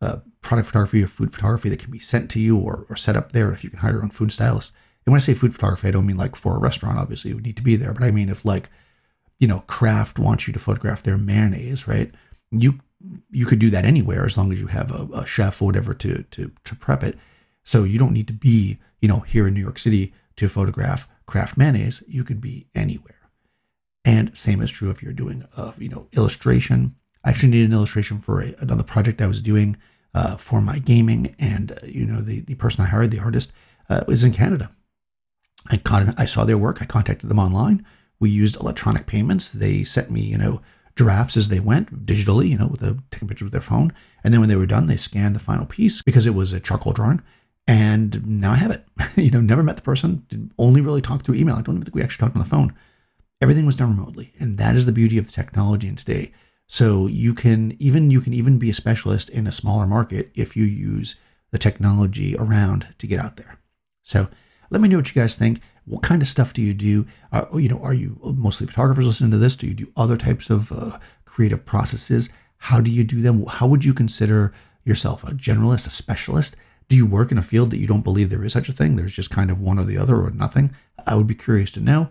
uh, 0.00 0.18
product 0.42 0.68
photography 0.68 1.02
or 1.02 1.08
food 1.08 1.32
photography 1.32 1.68
that 1.70 1.78
can 1.80 1.90
be 1.90 1.98
sent 1.98 2.30
to 2.30 2.40
you 2.40 2.58
or, 2.58 2.86
or 2.88 2.96
set 2.96 3.16
up 3.16 3.32
there 3.32 3.50
if 3.50 3.64
you 3.64 3.70
can 3.70 3.78
hire 3.78 3.92
your 3.92 4.02
own 4.02 4.10
food 4.10 4.32
stylist. 4.32 4.72
And 5.04 5.12
when 5.12 5.18
I 5.18 5.20
say 5.20 5.34
food 5.34 5.54
photography, 5.54 5.88
I 5.88 5.90
don't 5.92 6.06
mean 6.06 6.16
like 6.16 6.36
for 6.36 6.56
a 6.56 6.60
restaurant, 6.60 6.98
obviously, 6.98 7.30
you 7.30 7.36
would 7.36 7.46
need 7.46 7.56
to 7.56 7.62
be 7.62 7.76
there, 7.76 7.92
but 7.92 8.02
I 8.02 8.10
mean 8.10 8.28
if 8.28 8.44
like 8.44 8.70
you 9.38 9.48
know, 9.48 9.60
Kraft 9.66 10.18
wants 10.18 10.46
you 10.46 10.52
to 10.52 10.58
photograph 10.58 11.02
their 11.02 11.18
mayonnaise, 11.18 11.86
right? 11.86 12.12
You 12.50 12.80
you 13.30 13.46
could 13.46 13.58
do 13.58 13.70
that 13.70 13.84
anywhere 13.84 14.24
as 14.24 14.36
long 14.36 14.52
as 14.52 14.60
you 14.60 14.66
have 14.68 14.90
a, 14.90 15.06
a 15.12 15.26
chef 15.26 15.60
or 15.60 15.66
whatever 15.66 15.94
to 15.94 16.22
to 16.22 16.50
to 16.64 16.74
prep 16.74 17.02
it. 17.02 17.18
So 17.64 17.84
you 17.84 17.98
don't 17.98 18.12
need 18.12 18.28
to 18.28 18.32
be, 18.32 18.78
you 19.00 19.08
know, 19.08 19.20
here 19.20 19.46
in 19.46 19.54
New 19.54 19.60
York 19.60 19.78
City 19.78 20.14
to 20.36 20.48
photograph 20.48 21.08
Kraft 21.26 21.56
mayonnaise. 21.56 22.02
You 22.06 22.24
could 22.24 22.40
be 22.40 22.66
anywhere. 22.74 23.30
And 24.04 24.36
same 24.36 24.60
is 24.60 24.70
true 24.70 24.90
if 24.90 25.02
you're 25.02 25.12
doing, 25.12 25.44
a, 25.56 25.74
you 25.78 25.88
know, 25.88 26.06
illustration. 26.12 26.94
I 27.24 27.30
actually 27.30 27.50
needed 27.50 27.70
an 27.70 27.74
illustration 27.74 28.20
for 28.20 28.40
a, 28.40 28.54
another 28.58 28.84
project 28.84 29.20
I 29.20 29.26
was 29.26 29.42
doing 29.42 29.76
uh, 30.14 30.36
for 30.36 30.60
my 30.60 30.78
gaming, 30.78 31.34
and 31.38 31.72
uh, 31.72 31.76
you 31.84 32.06
know, 32.06 32.20
the 32.20 32.40
the 32.40 32.54
person 32.54 32.84
I 32.84 32.88
hired, 32.88 33.10
the 33.10 33.18
artist, 33.18 33.52
uh, 33.90 34.02
was 34.06 34.24
in 34.24 34.32
Canada. 34.32 34.70
I 35.68 35.76
caught, 35.76 36.18
I 36.18 36.26
saw 36.26 36.44
their 36.44 36.56
work. 36.56 36.80
I 36.80 36.84
contacted 36.84 37.28
them 37.28 37.38
online. 37.38 37.84
We 38.18 38.30
used 38.30 38.56
electronic 38.56 39.06
payments. 39.06 39.52
They 39.52 39.84
sent 39.84 40.10
me, 40.10 40.20
you 40.20 40.38
know, 40.38 40.62
drafts 40.94 41.36
as 41.36 41.48
they 41.48 41.60
went 41.60 42.04
digitally, 42.04 42.48
you 42.48 42.56
know, 42.56 42.68
with 42.68 42.82
a 42.82 42.98
taking 43.10 43.26
a 43.26 43.28
picture 43.28 43.44
with 43.44 43.52
their 43.52 43.60
phone. 43.60 43.92
And 44.24 44.32
then 44.32 44.40
when 44.40 44.48
they 44.48 44.56
were 44.56 44.66
done, 44.66 44.86
they 44.86 44.96
scanned 44.96 45.34
the 45.34 45.40
final 45.40 45.66
piece 45.66 46.02
because 46.02 46.26
it 46.26 46.34
was 46.34 46.52
a 46.52 46.60
charcoal 46.60 46.92
drawing. 46.92 47.20
And 47.66 48.24
now 48.26 48.52
I 48.52 48.56
have 48.56 48.70
it. 48.70 48.84
you 49.16 49.30
know, 49.30 49.40
never 49.40 49.62
met 49.62 49.76
the 49.76 49.82
person, 49.82 50.52
only 50.58 50.80
really 50.80 51.02
talked 51.02 51.26
through 51.26 51.34
email. 51.34 51.56
I 51.56 51.62
don't 51.62 51.76
even 51.76 51.84
think 51.84 51.94
we 51.94 52.02
actually 52.02 52.24
talked 52.24 52.36
on 52.36 52.42
the 52.42 52.48
phone. 52.48 52.74
Everything 53.40 53.66
was 53.66 53.76
done 53.76 53.96
remotely. 53.96 54.32
And 54.38 54.56
that 54.58 54.76
is 54.76 54.86
the 54.86 54.92
beauty 54.92 55.18
of 55.18 55.26
the 55.26 55.32
technology 55.32 55.88
in 55.88 55.96
today. 55.96 56.32
So 56.68 57.06
you 57.06 57.34
can 57.34 57.76
even 57.78 58.10
you 58.10 58.20
can 58.20 58.34
even 58.34 58.58
be 58.58 58.70
a 58.70 58.74
specialist 58.74 59.28
in 59.30 59.46
a 59.46 59.52
smaller 59.52 59.86
market 59.86 60.30
if 60.34 60.56
you 60.56 60.64
use 60.64 61.16
the 61.52 61.58
technology 61.58 62.36
around 62.36 62.88
to 62.98 63.06
get 63.06 63.20
out 63.20 63.36
there. 63.36 63.58
So 64.02 64.28
let 64.70 64.80
me 64.80 64.88
know 64.88 64.96
what 64.96 65.14
you 65.14 65.20
guys 65.20 65.36
think. 65.36 65.60
What 65.84 66.02
kind 66.02 66.22
of 66.22 66.28
stuff 66.28 66.52
do 66.52 66.62
you 66.62 66.74
do? 66.74 67.06
Are, 67.30 67.48
you 67.60 67.68
know, 67.68 67.78
are 67.78 67.94
you 67.94 68.18
mostly 68.36 68.66
photographers 68.66 69.06
listening 69.06 69.30
to 69.30 69.38
this? 69.38 69.54
Do 69.54 69.68
you 69.68 69.74
do 69.74 69.92
other 69.96 70.16
types 70.16 70.50
of 70.50 70.72
uh, 70.72 70.98
creative 71.24 71.64
processes? 71.64 72.30
How 72.58 72.80
do 72.80 72.90
you 72.90 73.04
do 73.04 73.20
them? 73.20 73.46
How 73.46 73.68
would 73.68 73.84
you 73.84 73.94
consider 73.94 74.52
yourself 74.84 75.22
a 75.22 75.32
generalist, 75.32 75.86
a 75.86 75.90
specialist? 75.90 76.56
Do 76.88 76.96
you 76.96 77.06
work 77.06 77.32
in 77.32 77.38
a 77.38 77.42
field 77.42 77.70
that 77.70 77.78
you 77.78 77.86
don't 77.86 78.04
believe 78.04 78.30
there 78.30 78.44
is 78.44 78.52
such 78.52 78.68
a 78.68 78.72
thing? 78.72 78.96
There's 78.96 79.14
just 79.14 79.30
kind 79.30 79.50
of 79.50 79.60
one 79.60 79.78
or 79.78 79.84
the 79.84 79.98
other 79.98 80.16
or 80.16 80.30
nothing. 80.30 80.74
I 81.06 81.16
would 81.16 81.26
be 81.26 81.34
curious 81.34 81.70
to 81.72 81.80
know. 81.80 82.10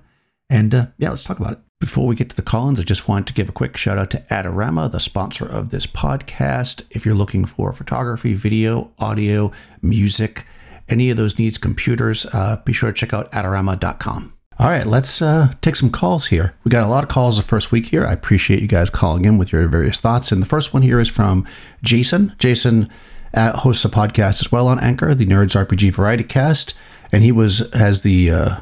And 0.50 0.76
uh, 0.76 0.88
yeah, 0.98 1.10
let's 1.10 1.24
talk 1.24 1.40
about 1.40 1.54
it. 1.54 1.60
Before 1.80 2.08
we 2.08 2.16
get 2.16 2.30
to 2.30 2.36
the 2.36 2.42
call-ins, 2.42 2.80
I 2.80 2.84
just 2.84 3.08
wanted 3.08 3.28
to 3.28 3.34
give 3.34 3.50
a 3.50 3.54
quick 3.54 3.78
shout 3.78 3.98
out 3.98 4.10
to 4.12 4.26
Adorama, 4.32 4.92
the 4.92 5.00
sponsor 5.00 5.46
of 5.46 5.70
this 5.70 5.86
podcast. 5.86 6.84
If 6.90 7.06
you're 7.06 7.16
looking 7.16 7.46
for 7.46 7.74
photography, 7.74 8.34
video, 8.34 8.92
audio, 8.98 9.52
music, 9.82 10.46
any 10.88 11.10
of 11.10 11.18
those 11.18 11.38
needs 11.38 11.58
computers, 11.58 12.26
uh, 12.34 12.62
be 12.64 12.74
sure 12.74 12.92
to 12.92 12.96
check 12.96 13.14
out 13.14 13.32
Adorama.com. 13.32 14.34
All 14.58 14.70
right, 14.70 14.86
let's 14.86 15.22
uh, 15.22 15.52
take 15.62 15.76
some 15.76 15.90
calls 15.90 16.28
here. 16.28 16.56
We 16.64 16.70
got 16.70 16.84
a 16.84 16.88
lot 16.88 17.04
of 17.04 17.10
calls 17.10 17.36
the 17.36 17.44
first 17.44 17.74
week 17.74 17.88
here. 17.88 18.06
I 18.06 18.14
appreciate 18.14 18.62
you 18.62 18.68
guys 18.68 18.90
calling 18.90 19.26
in 19.26 19.38
with 19.38 19.52
your 19.52 19.68
various 19.68 20.00
thoughts. 20.00 20.32
And 20.32 20.42
the 20.42 20.48
first 20.48 20.74
one 20.74 20.82
here 20.82 21.02
is 21.02 21.10
from 21.10 21.46
Jason. 21.84 22.34
Jason 22.40 22.90
uh, 23.36 23.58
hosts 23.58 23.86
a 23.86 23.90
podcast 23.90 24.42
as 24.42 24.52
well 24.52 24.68
on 24.68 24.80
Anchor, 24.80 25.14
the 25.14 25.26
Nerds 25.26 25.56
RPG 25.56 25.94
Variety 25.94 26.24
Cast, 26.24 26.74
and 27.12 27.24
he 27.24 27.32
was 27.32 27.70
has 27.74 28.02
the 28.02 28.32
uh, 28.32 28.56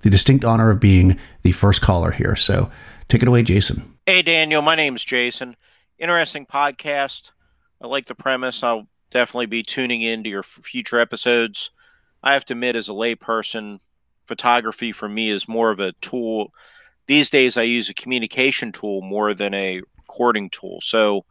the 0.00 0.10
distinct 0.10 0.44
honor 0.44 0.70
of 0.70 0.80
being 0.80 1.18
the 1.42 1.52
first 1.52 1.80
caller 1.80 2.10
here. 2.10 2.36
So 2.36 2.70
take 3.08 3.22
it 3.22 3.28
away, 3.28 3.42
Jason. 3.42 3.96
Hey, 4.06 4.22
Daniel. 4.22 4.62
My 4.62 4.74
name's 4.74 5.04
Jason. 5.04 5.56
Interesting 5.98 6.46
podcast. 6.46 7.30
I 7.80 7.86
like 7.86 8.06
the 8.06 8.14
premise. 8.14 8.62
I'll 8.62 8.88
definitely 9.10 9.46
be 9.46 9.62
tuning 9.62 10.02
in 10.02 10.24
to 10.24 10.30
your 10.30 10.42
future 10.42 10.98
episodes. 10.98 11.70
I 12.22 12.32
have 12.32 12.44
to 12.46 12.54
admit, 12.54 12.76
as 12.76 12.88
a 12.88 12.92
layperson, 12.92 13.78
photography 14.26 14.92
for 14.92 15.08
me 15.08 15.30
is 15.30 15.48
more 15.48 15.70
of 15.70 15.80
a 15.80 15.92
tool. 16.00 16.52
These 17.06 17.30
days, 17.30 17.56
I 17.56 17.62
use 17.62 17.88
a 17.88 17.94
communication 17.94 18.72
tool 18.72 19.00
more 19.00 19.32
than 19.32 19.54
a 19.54 19.80
recording 19.96 20.50
tool. 20.50 20.80
So 20.80 21.24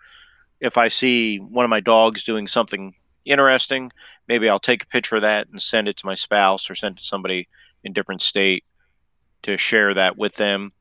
if 0.59 0.77
I 0.77 0.87
see 0.87 1.37
one 1.37 1.65
of 1.65 1.69
my 1.69 1.79
dogs 1.79 2.23
doing 2.23 2.47
something 2.47 2.95
interesting, 3.25 3.91
maybe 4.27 4.49
I'll 4.49 4.59
take 4.59 4.83
a 4.83 4.87
picture 4.87 5.17
of 5.17 5.21
that 5.21 5.47
and 5.49 5.61
send 5.61 5.87
it 5.87 5.97
to 5.97 6.05
my 6.05 6.15
spouse 6.15 6.69
or 6.69 6.75
send 6.75 6.97
it 6.97 7.01
to 7.01 7.07
somebody 7.07 7.47
in 7.83 7.93
different 7.93 8.21
state 8.21 8.63
to 9.43 9.57
share 9.57 9.93
that 9.93 10.17
with 10.17 10.35
them. 10.35 10.71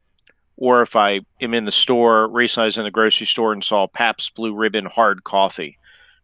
Or 0.57 0.81
if 0.81 0.97
I 0.97 1.21
am 1.41 1.53
in 1.53 1.67
the 1.67 1.71
store, 1.71 2.29
recently 2.29 2.65
I 2.65 2.67
was 2.67 2.79
in 2.79 2.85
the 2.85 2.91
grocery 2.91 3.27
store 3.27 3.53
and 3.53 3.63
saw 3.63 3.87
Pabst 3.87 4.35
Blue 4.35 4.55
Ribbon 4.55 4.87
hard 4.87 5.25
coffee. 5.25 5.79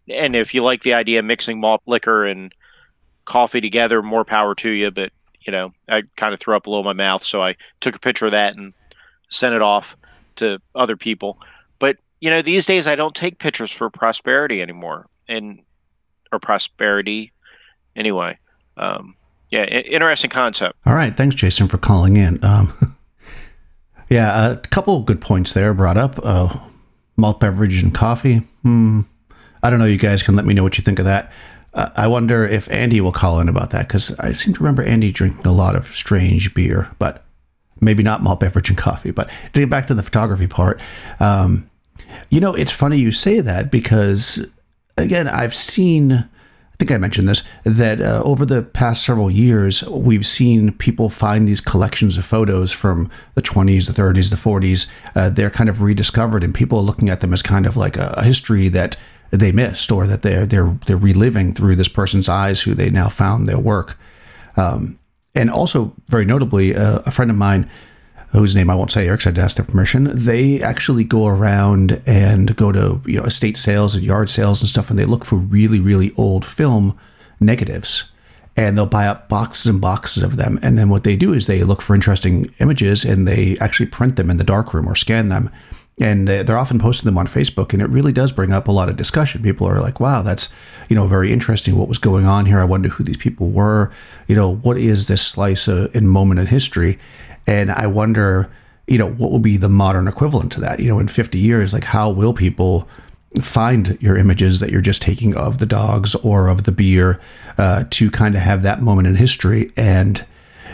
And 0.08 0.34
if 0.34 0.54
you 0.54 0.62
like 0.62 0.82
the 0.82 0.94
idea 0.94 1.18
of 1.18 1.24
mixing 1.26 1.60
malt 1.60 1.82
liquor 1.86 2.26
and 2.26 2.54
coffee 3.24 3.60
together, 3.60 4.02
more 4.02 4.24
power 4.24 4.54
to 4.56 4.70
you. 4.70 4.90
But 4.90 5.12
you 5.40 5.52
know, 5.52 5.72
I 5.88 6.02
kind 6.16 6.32
of 6.32 6.40
threw 6.40 6.56
up 6.56 6.66
a 6.66 6.70
little 6.70 6.88
in 6.88 6.96
my 6.96 7.04
mouth, 7.04 7.24
so 7.24 7.42
I 7.42 7.56
took 7.80 7.96
a 7.96 8.00
picture 8.00 8.26
of 8.26 8.32
that 8.32 8.56
and 8.56 8.72
sent 9.28 9.54
it 9.54 9.62
off 9.62 9.96
to 10.36 10.58
other 10.74 10.96
people. 10.96 11.38
You 12.22 12.30
know, 12.30 12.40
these 12.40 12.66
days 12.66 12.86
I 12.86 12.94
don't 12.94 13.16
take 13.16 13.40
pictures 13.40 13.72
for 13.72 13.90
prosperity 13.90 14.62
anymore, 14.62 15.08
and 15.26 15.60
or 16.30 16.38
prosperity 16.38 17.32
anyway. 17.96 18.38
Um, 18.76 19.16
yeah, 19.50 19.64
interesting 19.64 20.30
concept. 20.30 20.78
All 20.86 20.94
right, 20.94 21.16
thanks, 21.16 21.34
Jason, 21.34 21.66
for 21.66 21.78
calling 21.78 22.16
in. 22.16 22.38
Um, 22.44 22.96
yeah, 24.08 24.52
a 24.52 24.56
couple 24.56 25.02
good 25.02 25.20
points 25.20 25.52
there 25.52 25.74
brought 25.74 25.96
up. 25.96 26.20
Uh, 26.22 26.60
malt 27.16 27.40
beverage 27.40 27.82
and 27.82 27.92
coffee. 27.92 28.36
Hmm. 28.62 29.00
I 29.60 29.70
don't 29.70 29.80
know. 29.80 29.84
You 29.84 29.98
guys 29.98 30.22
can 30.22 30.36
let 30.36 30.44
me 30.44 30.54
know 30.54 30.62
what 30.62 30.78
you 30.78 30.84
think 30.84 31.00
of 31.00 31.04
that. 31.06 31.32
Uh, 31.74 31.90
I 31.96 32.06
wonder 32.06 32.46
if 32.46 32.70
Andy 32.70 33.00
will 33.00 33.10
call 33.10 33.40
in 33.40 33.48
about 33.48 33.70
that 33.70 33.88
because 33.88 34.16
I 34.20 34.30
seem 34.30 34.54
to 34.54 34.60
remember 34.60 34.84
Andy 34.84 35.10
drinking 35.10 35.44
a 35.44 35.52
lot 35.52 35.74
of 35.74 35.92
strange 35.92 36.54
beer, 36.54 36.88
but 37.00 37.24
maybe 37.80 38.04
not 38.04 38.22
malt 38.22 38.38
beverage 38.38 38.68
and 38.68 38.78
coffee. 38.78 39.10
But 39.10 39.28
to 39.54 39.60
get 39.60 39.70
back 39.70 39.88
to 39.88 39.94
the 39.94 40.04
photography 40.04 40.46
part, 40.46 40.80
um, 41.18 41.68
you 42.30 42.40
know, 42.40 42.54
it's 42.54 42.72
funny 42.72 42.98
you 42.98 43.12
say 43.12 43.40
that 43.40 43.70
because, 43.70 44.46
again, 44.96 45.28
I've 45.28 45.54
seen, 45.54 46.12
I 46.12 46.76
think 46.78 46.90
I 46.90 46.98
mentioned 46.98 47.28
this, 47.28 47.42
that 47.64 48.00
uh, 48.00 48.22
over 48.24 48.44
the 48.44 48.62
past 48.62 49.04
several 49.04 49.30
years, 49.30 49.82
we've 49.84 50.26
seen 50.26 50.72
people 50.72 51.10
find 51.10 51.46
these 51.46 51.60
collections 51.60 52.18
of 52.18 52.24
photos 52.24 52.72
from 52.72 53.10
the 53.34 53.42
20s, 53.42 53.86
the 53.86 54.02
30s, 54.02 54.30
the 54.30 54.36
40s. 54.36 54.86
Uh, 55.14 55.30
they're 55.30 55.50
kind 55.50 55.70
of 55.70 55.82
rediscovered, 55.82 56.44
and 56.44 56.54
people 56.54 56.78
are 56.78 56.82
looking 56.82 57.08
at 57.08 57.20
them 57.20 57.32
as 57.32 57.42
kind 57.42 57.66
of 57.66 57.76
like 57.76 57.96
a, 57.96 58.14
a 58.16 58.24
history 58.24 58.68
that 58.68 58.96
they 59.32 59.50
missed 59.50 59.90
or 59.90 60.06
that 60.06 60.22
they're 60.22 60.46
they're 60.46 60.78
they're 60.86 60.96
reliving 60.96 61.54
through 61.54 61.74
this 61.74 61.88
person's 61.88 62.28
eyes 62.28 62.60
who 62.60 62.74
they 62.74 62.90
now 62.90 63.08
found 63.08 63.46
their 63.46 63.58
work 63.58 63.98
um, 64.56 64.98
and 65.34 65.50
also 65.50 65.94
very 66.08 66.26
notably 66.26 66.76
uh, 66.76 67.00
a 67.06 67.10
friend 67.10 67.30
of 67.30 67.36
mine 67.36 67.68
whose 68.32 68.54
name 68.54 68.70
I 68.70 68.74
won't 68.74 68.90
say 68.90 69.08
because 69.08 69.26
I 69.26 69.30
didn't 69.30 69.44
ask 69.44 69.56
their 69.56 69.66
permission 69.66 70.10
they 70.12 70.60
actually 70.62 71.04
go 71.04 71.26
around 71.26 72.02
and 72.06 72.54
go 72.56 72.72
to 72.72 73.00
you 73.06 73.18
know 73.18 73.26
estate 73.26 73.56
sales 73.56 73.94
and 73.94 74.04
yard 74.04 74.30
sales 74.30 74.60
and 74.60 74.68
stuff 74.68 74.90
and 74.90 74.98
they 74.98 75.04
look 75.04 75.24
for 75.24 75.36
really 75.36 75.80
really 75.80 76.12
old 76.16 76.44
film 76.44 76.98
negatives 77.40 78.10
and 78.56 78.76
they'll 78.76 78.86
buy 78.86 79.06
up 79.06 79.28
boxes 79.28 79.66
and 79.66 79.80
boxes 79.80 80.22
of 80.22 80.36
them 80.36 80.58
and 80.62 80.76
then 80.76 80.88
what 80.88 81.04
they 81.04 81.16
do 81.16 81.32
is 81.32 81.46
they 81.46 81.62
look 81.62 81.82
for 81.82 81.94
interesting 81.94 82.52
images 82.60 83.04
and 83.04 83.26
they 83.26 83.56
actually 83.58 83.86
print 83.86 84.16
them 84.16 84.30
in 84.30 84.36
the 84.36 84.44
darkroom 84.44 84.88
or 84.88 84.96
scan 84.96 85.28
them 85.28 85.50
and 86.00 86.26
they're 86.26 86.58
often 86.58 86.78
posting 86.78 87.06
them 87.06 87.18
on 87.18 87.26
Facebook, 87.26 87.72
and 87.72 87.82
it 87.82 87.88
really 87.88 88.12
does 88.12 88.32
bring 88.32 88.52
up 88.52 88.66
a 88.66 88.72
lot 88.72 88.88
of 88.88 88.96
discussion. 88.96 89.42
People 89.42 89.68
are 89.68 89.80
like, 89.80 90.00
"Wow, 90.00 90.22
that's 90.22 90.48
you 90.88 90.96
know 90.96 91.06
very 91.06 91.32
interesting. 91.32 91.76
What 91.76 91.88
was 91.88 91.98
going 91.98 92.24
on 92.24 92.46
here? 92.46 92.58
I 92.58 92.64
wonder 92.64 92.88
who 92.88 93.04
these 93.04 93.18
people 93.18 93.50
were. 93.50 93.92
You 94.26 94.34
know, 94.34 94.54
what 94.56 94.78
is 94.78 95.06
this 95.06 95.20
slice 95.22 95.68
of, 95.68 95.94
in 95.94 96.08
moment 96.08 96.40
in 96.40 96.46
history?" 96.46 96.98
And 97.46 97.70
I 97.70 97.86
wonder, 97.86 98.50
you 98.86 98.98
know, 98.98 99.10
what 99.10 99.30
will 99.30 99.38
be 99.38 99.56
the 99.56 99.68
modern 99.68 100.08
equivalent 100.08 100.52
to 100.52 100.60
that? 100.60 100.80
You 100.80 100.88
know, 100.88 100.98
in 100.98 101.08
50 101.08 101.38
years, 101.38 101.72
like 101.72 101.84
how 101.84 102.10
will 102.10 102.34
people 102.34 102.88
find 103.40 103.96
your 104.00 104.16
images 104.16 104.60
that 104.60 104.70
you're 104.70 104.82
just 104.82 105.02
taking 105.02 105.34
of 105.36 105.58
the 105.58 105.66
dogs 105.66 106.14
or 106.16 106.48
of 106.48 106.64
the 106.64 106.72
beer 106.72 107.20
uh, 107.58 107.84
to 107.90 108.10
kind 108.10 108.34
of 108.34 108.42
have 108.42 108.62
that 108.62 108.80
moment 108.80 109.08
in 109.08 109.14
history? 109.14 109.72
And, 109.76 110.24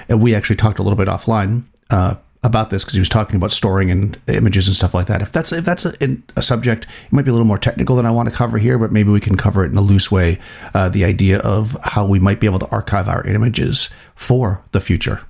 and 0.08 0.22
we 0.22 0.34
actually 0.34 0.56
talked 0.56 0.78
a 0.78 0.82
little 0.82 0.96
bit 0.96 1.08
offline. 1.08 1.64
Uh, 1.90 2.16
about 2.42 2.70
this 2.70 2.84
because 2.84 2.94
he 2.94 3.00
was 3.00 3.08
talking 3.08 3.36
about 3.36 3.50
storing 3.50 3.90
and 3.90 4.18
images 4.28 4.68
and 4.68 4.76
stuff 4.76 4.94
like 4.94 5.06
that. 5.06 5.22
If 5.22 5.32
that's 5.32 5.52
if 5.52 5.64
that's 5.64 5.84
a, 5.84 5.92
a, 6.36 6.42
subject, 6.42 6.84
it 6.84 7.12
might 7.12 7.24
be 7.24 7.30
a 7.30 7.32
little 7.32 7.46
more 7.46 7.58
technical 7.58 7.96
than 7.96 8.06
I 8.06 8.10
want 8.10 8.28
to 8.28 8.34
cover 8.34 8.58
here, 8.58 8.78
but 8.78 8.92
maybe 8.92 9.10
we 9.10 9.20
can 9.20 9.36
cover 9.36 9.64
it 9.64 9.72
in 9.72 9.76
a 9.76 9.82
loose 9.82 10.10
way. 10.10 10.38
Uh, 10.74 10.88
the 10.88 11.04
idea 11.04 11.40
of 11.40 11.76
how 11.82 12.06
we 12.06 12.20
might 12.20 12.40
be 12.40 12.46
able 12.46 12.60
to 12.60 12.70
archive 12.70 13.08
our 13.08 13.26
images 13.26 13.90
for 14.14 14.62
the 14.72 14.80
future, 14.80 15.22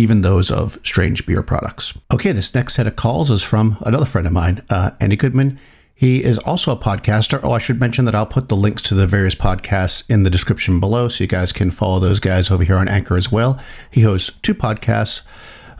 even 0.00 0.22
those 0.22 0.50
of 0.50 0.78
strange 0.82 1.26
beer 1.26 1.42
products. 1.42 1.94
Okay, 2.12 2.32
this 2.32 2.54
next 2.54 2.74
set 2.74 2.86
of 2.86 2.96
calls 2.96 3.30
is 3.30 3.42
from 3.42 3.76
another 3.82 4.06
friend 4.06 4.26
of 4.26 4.32
mine, 4.32 4.64
uh, 4.70 4.92
Andy 5.00 5.16
Goodman. 5.16 5.58
He 5.94 6.24
is 6.24 6.38
also 6.38 6.72
a 6.72 6.76
podcaster. 6.76 7.38
Oh, 7.42 7.52
I 7.52 7.58
should 7.58 7.78
mention 7.78 8.06
that 8.06 8.14
I'll 8.14 8.24
put 8.24 8.48
the 8.48 8.56
links 8.56 8.80
to 8.84 8.94
the 8.94 9.06
various 9.06 9.34
podcasts 9.34 10.08
in 10.08 10.22
the 10.22 10.30
description 10.30 10.80
below 10.80 11.08
so 11.08 11.22
you 11.22 11.28
guys 11.28 11.52
can 11.52 11.70
follow 11.70 11.98
those 11.98 12.20
guys 12.20 12.50
over 12.50 12.64
here 12.64 12.78
on 12.78 12.88
Anchor 12.88 13.18
as 13.18 13.30
well. 13.30 13.60
He 13.90 14.00
hosts 14.00 14.30
two 14.40 14.54
podcasts 14.54 15.22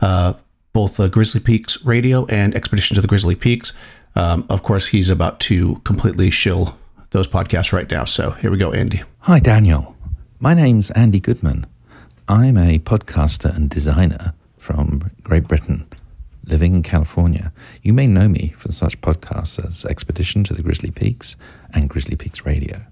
uh, 0.01 0.33
both 0.73 0.97
the 0.97 1.09
Grizzly 1.09 1.41
Peaks 1.41 1.83
Radio 1.85 2.25
and 2.27 2.55
Expedition 2.55 2.95
to 2.95 3.01
the 3.01 3.07
Grizzly 3.07 3.35
Peaks. 3.35 3.73
Um, 4.15 4.45
of 4.49 4.63
course, 4.63 4.87
he's 4.87 5.09
about 5.09 5.39
to 5.41 5.75
completely 5.83 6.29
shill 6.31 6.77
those 7.11 7.27
podcasts 7.27 7.73
right 7.73 7.89
now. 7.89 8.05
So 8.05 8.31
here 8.31 8.51
we 8.51 8.57
go, 8.57 8.71
Andy. 8.71 9.01
Hi, 9.21 9.39
Daniel. 9.39 9.95
My 10.39 10.53
name's 10.53 10.91
Andy 10.91 11.19
Goodman. 11.19 11.65
I'm 12.31 12.55
a 12.55 12.79
podcaster 12.79 13.53
and 13.53 13.69
designer 13.69 14.33
from 14.57 15.11
Great 15.21 15.49
Britain, 15.49 15.85
living 16.45 16.73
in 16.73 16.81
California. 16.81 17.51
You 17.83 17.91
may 17.91 18.07
know 18.07 18.29
me 18.29 18.55
for 18.57 18.71
such 18.71 19.01
podcasts 19.01 19.61
as 19.61 19.83
Expedition 19.83 20.45
to 20.45 20.53
the 20.53 20.63
Grizzly 20.63 20.91
Peaks 20.91 21.35
and 21.73 21.89
Grizzly 21.89 22.15
Peaks 22.15 22.45
Radio. 22.45 22.83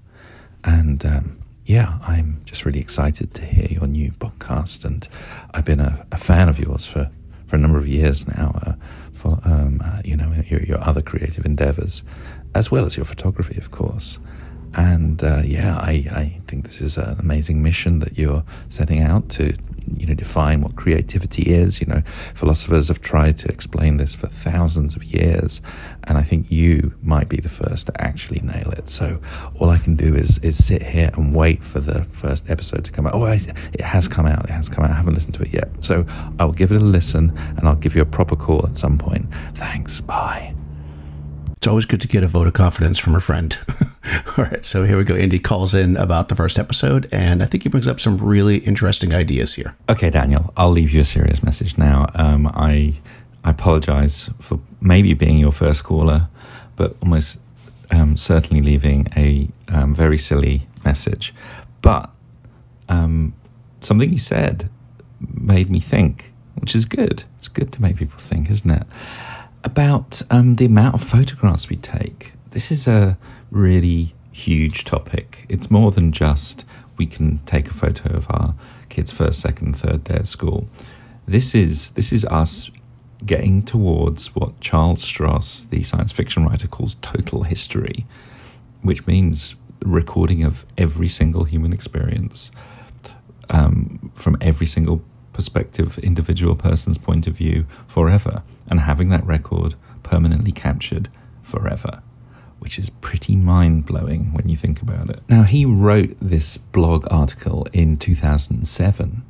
And 0.65 1.05
um, 1.05 1.39
yeah, 1.65 1.99
I'm 2.01 2.41
just 2.43 2.65
really 2.65 2.81
excited 2.81 3.33
to 3.35 3.45
hear 3.45 3.67
your 3.67 3.87
new 3.87 4.11
podcast. 4.11 4.83
And 4.83 5.07
I've 5.53 5.63
been 5.63 5.79
a, 5.79 6.05
a 6.11 6.17
fan 6.17 6.49
of 6.49 6.59
yours 6.59 6.85
for, 6.85 7.09
for 7.47 7.55
a 7.55 7.59
number 7.59 7.77
of 7.77 7.87
years 7.87 8.27
now, 8.27 8.59
uh, 8.65 8.73
for, 9.13 9.39
um, 9.45 9.81
uh, 9.81 10.01
you 10.03 10.17
know, 10.17 10.33
your, 10.49 10.63
your 10.63 10.83
other 10.83 11.01
creative 11.01 11.45
endeavors, 11.45 12.03
as 12.55 12.71
well 12.71 12.83
as 12.83 12.97
your 12.97 13.05
photography, 13.05 13.57
of 13.57 13.71
course. 13.71 14.19
And 14.75 15.23
uh, 15.23 15.41
yeah, 15.45 15.77
I, 15.77 15.91
I 16.11 16.41
think 16.47 16.63
this 16.63 16.81
is 16.81 16.97
an 16.97 17.19
amazing 17.19 17.63
mission 17.63 17.99
that 17.99 18.17
you're 18.17 18.43
setting 18.69 19.01
out 19.01 19.29
to 19.29 19.53
you 19.97 20.05
know 20.05 20.13
define 20.13 20.61
what 20.61 20.75
creativity 20.75 21.43
is. 21.43 21.81
You 21.81 21.87
know 21.87 22.03
philosophers 22.35 22.89
have 22.89 23.01
tried 23.01 23.37
to 23.39 23.47
explain 23.49 23.97
this 23.97 24.15
for 24.15 24.27
thousands 24.27 24.95
of 24.95 25.03
years 25.03 25.61
and 26.03 26.17
i 26.17 26.23
think 26.23 26.49
you 26.51 26.93
might 27.01 27.29
be 27.29 27.37
the 27.37 27.49
first 27.49 27.87
to 27.87 28.01
actually 28.01 28.39
nail 28.41 28.71
it. 28.71 28.89
So 28.89 29.19
all 29.55 29.69
i 29.69 29.77
can 29.77 29.95
do 29.95 30.15
is 30.15 30.37
is 30.39 30.63
sit 30.63 30.83
here 30.83 31.11
and 31.13 31.33
wait 31.35 31.63
for 31.63 31.79
the 31.79 32.03
first 32.05 32.49
episode 32.49 32.85
to 32.85 32.91
come 32.91 33.07
out. 33.07 33.15
Oh 33.15 33.25
I, 33.25 33.39
it 33.73 33.81
has 33.81 34.07
come 34.07 34.25
out. 34.25 34.45
It 34.45 34.51
has 34.51 34.69
come 34.69 34.83
out. 34.83 34.91
I 34.91 34.95
haven't 34.95 35.15
listened 35.15 35.35
to 35.35 35.43
it 35.43 35.53
yet. 35.53 35.69
So 35.79 36.05
i'll 36.39 36.51
give 36.51 36.71
it 36.71 36.81
a 36.81 36.85
listen 36.85 37.35
and 37.57 37.67
i'll 37.67 37.75
give 37.75 37.95
you 37.95 38.01
a 38.01 38.05
proper 38.05 38.35
call 38.35 38.65
at 38.67 38.77
some 38.77 38.97
point. 38.97 39.27
Thanks. 39.55 40.01
Bye. 40.01 40.53
It's 41.57 41.67
always 41.67 41.85
good 41.85 42.01
to 42.01 42.07
get 42.07 42.23
a 42.23 42.27
vote 42.27 42.47
of 42.47 42.53
confidence 42.53 42.99
from 42.99 43.15
a 43.15 43.19
friend. 43.19 43.57
All 44.37 44.45
right, 44.45 44.63
so 44.63 44.83
here 44.83 44.97
we 44.97 45.03
go. 45.03 45.15
Andy 45.15 45.39
calls 45.39 45.73
in 45.73 45.97
about 45.97 46.29
the 46.29 46.35
first 46.35 46.57
episode, 46.57 47.09
and 47.11 47.43
I 47.43 47.45
think 47.45 47.63
he 47.63 47.69
brings 47.69 47.87
up 47.87 47.99
some 47.99 48.17
really 48.17 48.57
interesting 48.57 49.13
ideas 49.13 49.55
here. 49.55 49.75
Okay, 49.89 50.09
Daniel, 50.09 50.53
I'll 50.55 50.71
leave 50.71 50.91
you 50.91 51.01
a 51.01 51.05
serious 51.05 51.43
message 51.43 51.77
now. 51.77 52.09
Um, 52.15 52.47
I 52.47 52.95
I 53.43 53.51
apologize 53.51 54.29
for 54.39 54.59
maybe 54.81 55.13
being 55.13 55.37
your 55.37 55.51
first 55.51 55.83
caller, 55.83 56.27
but 56.75 56.95
almost 57.01 57.39
um, 57.91 58.15
certainly 58.17 58.61
leaving 58.61 59.07
a 59.15 59.49
um, 59.67 59.93
very 59.93 60.17
silly 60.17 60.67
message. 60.85 61.33
But 61.81 62.09
um, 62.87 63.33
something 63.81 64.11
you 64.11 64.19
said 64.19 64.69
made 65.19 65.69
me 65.69 65.79
think, 65.79 66.31
which 66.55 66.75
is 66.75 66.85
good. 66.85 67.23
It's 67.37 67.47
good 67.47 67.71
to 67.73 67.81
make 67.81 67.97
people 67.97 68.19
think, 68.19 68.49
isn't 68.49 68.69
it? 68.71 68.83
about 69.63 70.21
um, 70.29 70.55
the 70.55 70.65
amount 70.65 70.95
of 70.95 71.03
photographs 71.03 71.69
we 71.69 71.75
take. 71.75 72.33
This 72.51 72.71
is 72.71 72.87
a 72.87 73.17
really 73.51 74.13
huge 74.31 74.85
topic. 74.85 75.45
It's 75.49 75.69
more 75.69 75.91
than 75.91 76.11
just 76.11 76.65
we 76.97 77.05
can 77.05 77.39
take 77.45 77.69
a 77.69 77.73
photo 77.73 78.15
of 78.15 78.27
our 78.29 78.55
kids' 78.89 79.11
first, 79.11 79.39
second, 79.39 79.77
third 79.77 80.03
day 80.03 80.15
at 80.15 80.27
school. 80.27 80.67
This 81.27 81.55
is 81.55 81.91
this 81.91 82.11
is 82.11 82.25
us 82.25 82.69
getting 83.25 83.63
towards 83.63 84.33
what 84.35 84.59
Charles 84.59 85.03
Stross, 85.03 85.69
the 85.69 85.83
science 85.83 86.11
fiction 86.11 86.45
writer, 86.45 86.67
calls 86.67 86.95
total 86.95 87.43
history, 87.43 88.05
which 88.81 89.05
means 89.05 89.55
recording 89.83 90.43
of 90.43 90.65
every 90.77 91.07
single 91.07 91.45
human 91.45 91.73
experience 91.73 92.51
um, 93.49 94.11
from 94.15 94.37
every 94.41 94.65
single 94.67 95.01
perspective, 95.33 95.97
individual 95.99 96.55
person's 96.55 96.97
point 96.97 97.27
of 97.27 97.33
view 97.33 97.65
forever, 97.87 98.43
and 98.67 98.81
having 98.81 99.09
that 99.09 99.25
record 99.25 99.75
permanently 100.03 100.51
captured 100.51 101.09
forever, 101.41 102.01
which 102.59 102.77
is 102.77 102.89
pretty 102.89 103.35
mind 103.35 103.85
blowing 103.85 104.33
when 104.33 104.47
you 104.49 104.55
think 104.55 104.81
about 104.81 105.09
it. 105.09 105.21
Now, 105.27 105.43
he 105.43 105.65
wrote 105.65 106.15
this 106.21 106.57
blog 106.57 107.07
article 107.11 107.67
in 107.73 107.97
2007 107.97 109.23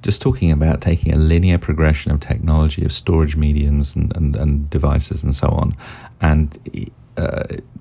just 0.00 0.22
talking 0.22 0.52
about 0.52 0.80
taking 0.80 1.12
a 1.12 1.16
linear 1.16 1.58
progression 1.58 2.12
of 2.12 2.20
technology 2.20 2.84
of 2.84 2.92
storage 2.92 3.34
mediums 3.34 3.96
and, 3.96 4.14
and, 4.16 4.36
and 4.36 4.70
devices 4.70 5.24
and 5.24 5.34
so 5.34 5.48
on 5.48 5.76
and 6.20 6.56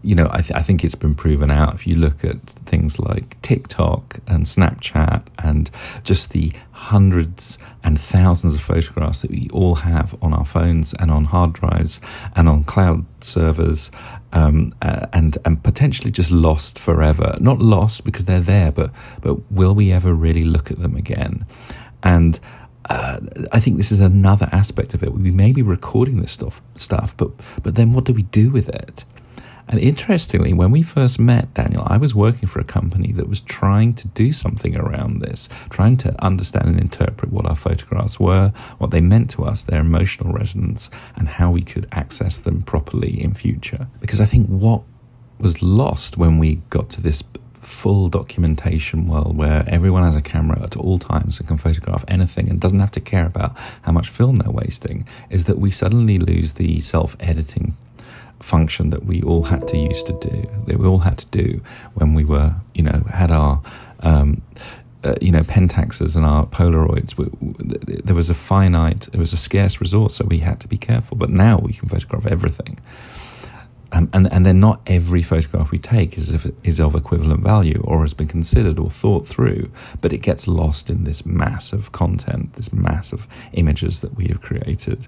you 0.02 0.16
know, 0.16 0.30
I, 0.32 0.42
th- 0.42 0.56
I, 0.56 0.62
think 0.62 0.84
it's 0.84 0.96
been 0.96 1.14
proven 1.14 1.52
out. 1.52 1.76
If 1.76 1.86
you 1.86 1.96
look 1.96 2.24
at 2.24 2.42
things 2.42 2.98
like 2.98 3.40
TikTok 3.42 4.20
and 4.26 4.46
Snapchat 4.46 5.28
and 5.40 5.70
just 6.04 6.32
the 6.32 6.54
hundreds 6.72 7.60
and 7.84 8.00
thousands 8.00 8.56
of 8.56 8.62
photographs 8.62 9.22
that 9.22 9.32
we 9.32 9.50
all 9.52 9.76
have 9.76 10.16
on 10.22 10.34
our 10.34 10.46
phones 10.46 10.94
and 10.94 11.12
on 11.12 11.26
hard 11.26 11.54
drives 11.54 12.00
and 12.36 12.48
on 12.48 12.64
cloud 12.64 13.06
servers, 13.22 13.92
um, 14.34 14.74
uh, 14.82 15.08
and 15.14 15.38
and 15.46 15.64
potentially 15.64 16.12
just 16.12 16.32
lost 16.32 16.80
forever. 16.80 17.36
Not 17.40 17.60
lost 17.60 18.04
because 18.04 18.26
they're 18.26 18.40
there, 18.40 18.72
but 18.72 18.92
but 19.22 19.52
will 19.52 19.76
we 19.76 19.92
ever 19.92 20.14
really 20.14 20.46
look 20.46 20.72
at 20.72 20.80
them 20.80 20.96
again? 20.96 21.46
And 22.02 22.40
uh, 22.90 23.20
I 23.52 23.60
think 23.60 23.78
this 23.78 23.92
is 23.92 24.00
another 24.00 24.48
aspect 24.52 24.94
of 24.94 25.04
it. 25.04 25.12
We 25.12 25.32
may 25.32 25.52
be 25.52 25.62
recording 25.62 26.22
this 26.22 26.32
stuff, 26.32 26.62
stuff, 26.76 27.16
but 27.18 27.32
but 27.62 27.76
then 27.76 27.94
what 27.94 28.06
do 28.06 28.14
we 28.14 28.24
do 28.24 28.50
with 28.50 28.70
it? 28.70 29.04
And 29.68 29.80
interestingly, 29.80 30.54
when 30.54 30.72
we 30.72 30.82
first 30.82 31.20
met 31.20 31.54
Daniel, 31.54 31.84
I 31.86 31.98
was 31.98 32.16
working 32.16 32.48
for 32.48 32.60
a 32.60 32.64
company 32.64 33.12
that 33.14 33.28
was 33.28 33.42
trying 33.42 33.94
to 33.96 34.08
do 34.10 34.32
something 34.32 34.78
around 34.78 35.20
this, 35.20 35.50
trying 35.70 35.98
to 35.98 36.24
understand 36.24 36.68
and 36.70 36.80
interpret 36.80 37.32
what 37.32 37.46
our 37.46 37.56
photographs 37.56 38.20
were, 38.20 38.54
what 38.78 38.92
they 38.92 39.02
meant 39.02 39.30
to 39.32 39.44
us, 39.44 39.64
their 39.64 39.82
emotional 39.82 40.32
resonance, 40.32 40.90
and 41.16 41.28
how 41.28 41.52
we 41.52 41.62
could 41.62 41.88
access 41.92 42.38
them 42.38 42.62
properly 42.62 43.22
in 43.22 43.34
future. 43.34 43.88
Because 44.00 44.22
I 44.22 44.26
think 44.26 44.48
what 44.48 44.84
was 45.40 45.62
lost 45.62 46.18
when 46.18 46.38
we 46.38 46.56
got 46.70 46.90
to 46.92 47.02
this 47.02 47.24
full 47.62 48.08
documentation 48.08 49.08
world 49.08 49.36
where 49.36 49.66
everyone 49.68 50.04
has 50.04 50.16
a 50.16 50.22
camera 50.22 50.62
at 50.64 50.78
all 50.78 50.98
times 50.98 51.38
and 51.38 51.48
can 51.48 51.58
photograph 51.58 52.06
anything 52.08 52.50
and 52.50 52.62
doesn't 52.62 52.80
have 52.80 52.92
to 52.92 53.02
care 53.02 53.26
about 53.26 53.58
how 53.82 53.92
much 53.92 54.08
film 54.08 54.38
they're 54.38 54.50
wasting 54.50 55.06
is 55.30 55.46
that 55.46 55.60
we 55.60 55.70
suddenly 55.70 56.18
lose 56.18 56.54
the 56.54 56.80
self 56.80 57.18
editing 57.20 57.76
function 58.40 58.90
that 58.92 59.06
we 59.06 59.22
all 59.22 59.44
had 59.44 59.68
to 59.70 59.78
use 59.78 60.04
to 60.04 60.14
do, 60.14 60.50
that 60.68 60.78
we 60.78 60.86
all 60.86 61.00
had 61.00 61.18
to 61.18 61.26
do 61.28 61.62
when 61.96 62.14
we 62.14 62.24
were, 62.24 62.54
you 62.74 62.84
know, 62.84 63.04
had 63.10 63.32
our, 63.32 63.62
um, 64.02 64.42
uh, 65.04 65.16
you 65.22 65.32
know, 65.32 65.44
pentaxes 65.44 66.16
and 66.16 66.26
our 66.26 66.46
Polaroids. 66.46 67.18
We, 67.18 67.26
we, 67.40 68.02
there 68.04 68.16
was 68.16 68.30
a 68.30 68.34
finite, 68.34 69.08
it 69.14 69.18
was 69.18 69.34
a 69.34 69.38
scarce 69.38 69.82
resource, 69.82 70.16
so 70.16 70.26
we 70.26 70.40
had 70.40 70.60
to 70.62 70.68
be 70.68 70.78
careful. 70.78 71.18
But 71.18 71.30
now 71.30 71.58
we 71.60 71.74
can 71.74 71.90
photograph 71.90 72.26
everything. 72.26 72.80
Um, 73.94 74.10
and 74.12 74.32
and 74.34 74.46
then 74.46 74.60
not 74.60 74.82
every 74.86 75.22
photograph 75.22 75.72
we 75.72 75.78
take 75.78 76.18
is 76.18 76.32
of, 76.32 76.52
is 76.64 76.80
of 76.80 76.94
equivalent 76.94 77.42
value 77.42 77.82
or 77.86 78.02
has 78.02 78.14
been 78.14 78.28
considered 78.28 78.80
or 78.80 78.92
thought 78.92 79.26
through, 79.26 79.72
but 80.02 80.12
it 80.12 80.18
gets 80.18 80.46
lost 80.48 80.90
in 80.90 81.06
this 81.06 81.26
mass 81.26 81.72
of 81.72 81.94
content, 81.94 82.54
this 82.54 82.74
mass 82.74 83.14
of 83.14 83.28
images 83.54 84.02
that 84.02 84.16
we 84.16 84.28
have 84.28 84.42
created. 84.42 85.08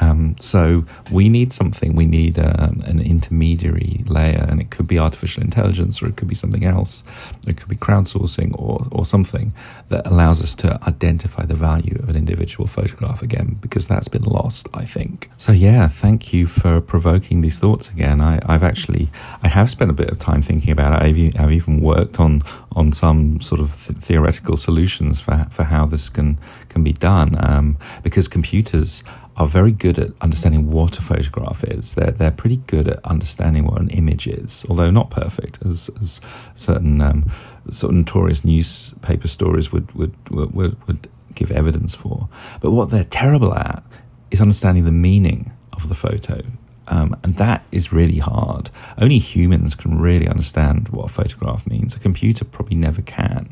Um, 0.00 0.36
so 0.38 0.84
we 1.10 1.28
need 1.28 1.52
something. 1.52 1.94
We 1.94 2.06
need 2.06 2.38
um, 2.38 2.82
an 2.86 3.00
intermediary 3.00 4.04
layer, 4.06 4.46
and 4.48 4.60
it 4.60 4.70
could 4.70 4.86
be 4.86 4.98
artificial 4.98 5.42
intelligence, 5.42 6.02
or 6.02 6.08
it 6.08 6.16
could 6.16 6.28
be 6.28 6.34
something 6.34 6.64
else. 6.64 7.02
It 7.46 7.56
could 7.56 7.68
be 7.68 7.76
crowdsourcing, 7.76 8.58
or 8.58 8.86
or 8.90 9.04
something 9.04 9.52
that 9.88 10.06
allows 10.06 10.42
us 10.42 10.54
to 10.56 10.78
identify 10.86 11.44
the 11.44 11.54
value 11.54 11.98
of 12.02 12.08
an 12.08 12.16
individual 12.16 12.66
photograph 12.66 13.22
again, 13.22 13.58
because 13.60 13.86
that's 13.86 14.08
been 14.08 14.24
lost, 14.24 14.68
I 14.74 14.84
think. 14.84 15.30
So 15.36 15.52
yeah, 15.52 15.88
thank 15.88 16.32
you 16.32 16.46
for 16.46 16.80
provoking 16.80 17.42
these 17.42 17.58
thoughts 17.58 17.90
again. 17.90 18.20
I, 18.20 18.40
have 18.52 18.62
actually 18.62 19.10
I 19.42 19.48
have 19.48 19.70
spent 19.70 19.90
a 19.90 19.94
bit 19.94 20.10
of 20.10 20.18
time 20.18 20.42
thinking 20.42 20.72
about 20.72 20.92
it. 20.94 21.06
I've, 21.06 21.40
I've 21.40 21.52
even 21.52 21.80
worked 21.80 22.18
on 22.20 22.42
on 22.72 22.92
some 22.92 23.40
sort 23.40 23.60
of 23.60 23.86
th- 23.86 23.98
theoretical 23.98 24.56
solutions 24.56 25.20
for 25.20 25.46
for 25.50 25.64
how 25.64 25.86
this 25.86 26.08
can 26.08 26.38
can 26.68 26.82
be 26.82 26.92
done, 26.92 27.36
um, 27.40 27.76
because 28.02 28.28
computers 28.28 29.02
are 29.40 29.46
very 29.46 29.72
good 29.72 29.98
at 29.98 30.10
understanding 30.20 30.70
what 30.70 30.98
a 30.98 31.02
photograph 31.02 31.64
is. 31.64 31.94
They're 31.94 32.10
they're 32.10 32.30
pretty 32.30 32.58
good 32.66 32.88
at 32.88 33.04
understanding 33.06 33.64
what 33.64 33.80
an 33.80 33.88
image 33.88 34.26
is, 34.26 34.66
although 34.68 34.90
not 34.90 35.10
perfect, 35.10 35.58
as, 35.64 35.88
as 35.98 36.20
certain 36.54 37.00
um, 37.00 37.24
sort 37.70 37.92
of 37.92 37.96
notorious 37.96 38.44
newspaper 38.44 39.28
stories 39.28 39.72
would 39.72 39.90
would, 39.94 40.14
would 40.30 40.86
would 40.86 41.08
give 41.34 41.50
evidence 41.50 41.94
for. 41.94 42.28
But 42.60 42.72
what 42.72 42.90
they're 42.90 43.04
terrible 43.04 43.54
at 43.54 43.82
is 44.30 44.42
understanding 44.42 44.84
the 44.84 44.92
meaning 44.92 45.50
of 45.72 45.88
the 45.88 45.94
photo. 45.94 46.42
Um, 46.88 47.16
and 47.22 47.36
that 47.38 47.64
is 47.72 47.92
really 47.92 48.18
hard. 48.18 48.68
Only 48.98 49.18
humans 49.18 49.74
can 49.74 49.98
really 49.98 50.28
understand 50.28 50.88
what 50.88 51.04
a 51.04 51.12
photograph 51.12 51.66
means. 51.66 51.94
A 51.94 52.00
computer 52.00 52.44
probably 52.44 52.76
never 52.76 53.00
can. 53.00 53.48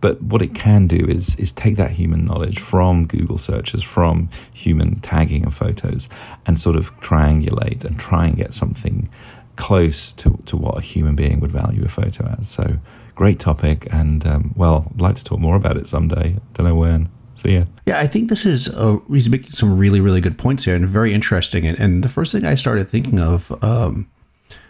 But 0.00 0.22
what 0.22 0.42
it 0.42 0.54
can 0.54 0.86
do 0.86 1.06
is 1.06 1.34
is 1.36 1.52
take 1.52 1.76
that 1.76 1.90
human 1.90 2.24
knowledge 2.24 2.58
from 2.58 3.06
Google 3.06 3.38
searches, 3.38 3.82
from 3.82 4.28
human 4.54 5.00
tagging 5.00 5.44
of 5.46 5.54
photos, 5.54 6.08
and 6.46 6.60
sort 6.60 6.76
of 6.76 6.94
triangulate 7.00 7.84
and 7.84 7.98
try 7.98 8.26
and 8.26 8.36
get 8.36 8.54
something 8.54 9.08
close 9.56 10.12
to, 10.12 10.38
to 10.46 10.56
what 10.56 10.78
a 10.78 10.80
human 10.80 11.16
being 11.16 11.40
would 11.40 11.50
value 11.50 11.84
a 11.84 11.88
photo 11.88 12.36
as. 12.38 12.48
So 12.48 12.78
great 13.16 13.40
topic, 13.40 13.88
and 13.92 14.24
um, 14.26 14.54
well, 14.56 14.90
I'd 14.94 15.00
like 15.00 15.16
to 15.16 15.24
talk 15.24 15.40
more 15.40 15.56
about 15.56 15.76
it 15.76 15.88
someday. 15.88 16.36
Don't 16.54 16.66
know 16.66 16.76
when. 16.76 17.08
So 17.34 17.48
ya. 17.48 17.64
Yeah, 17.86 17.98
I 17.98 18.06
think 18.06 18.30
this 18.30 18.44
is 18.44 18.68
a, 18.68 19.00
he's 19.08 19.30
making 19.30 19.52
some 19.52 19.76
really 19.78 20.00
really 20.00 20.20
good 20.20 20.38
points 20.38 20.64
here 20.64 20.74
and 20.74 20.88
very 20.88 21.12
interesting. 21.12 21.66
And, 21.66 21.78
and 21.78 22.02
the 22.02 22.08
first 22.08 22.32
thing 22.32 22.44
I 22.44 22.54
started 22.54 22.88
thinking 22.88 23.20
of 23.20 23.52
um, 23.62 24.08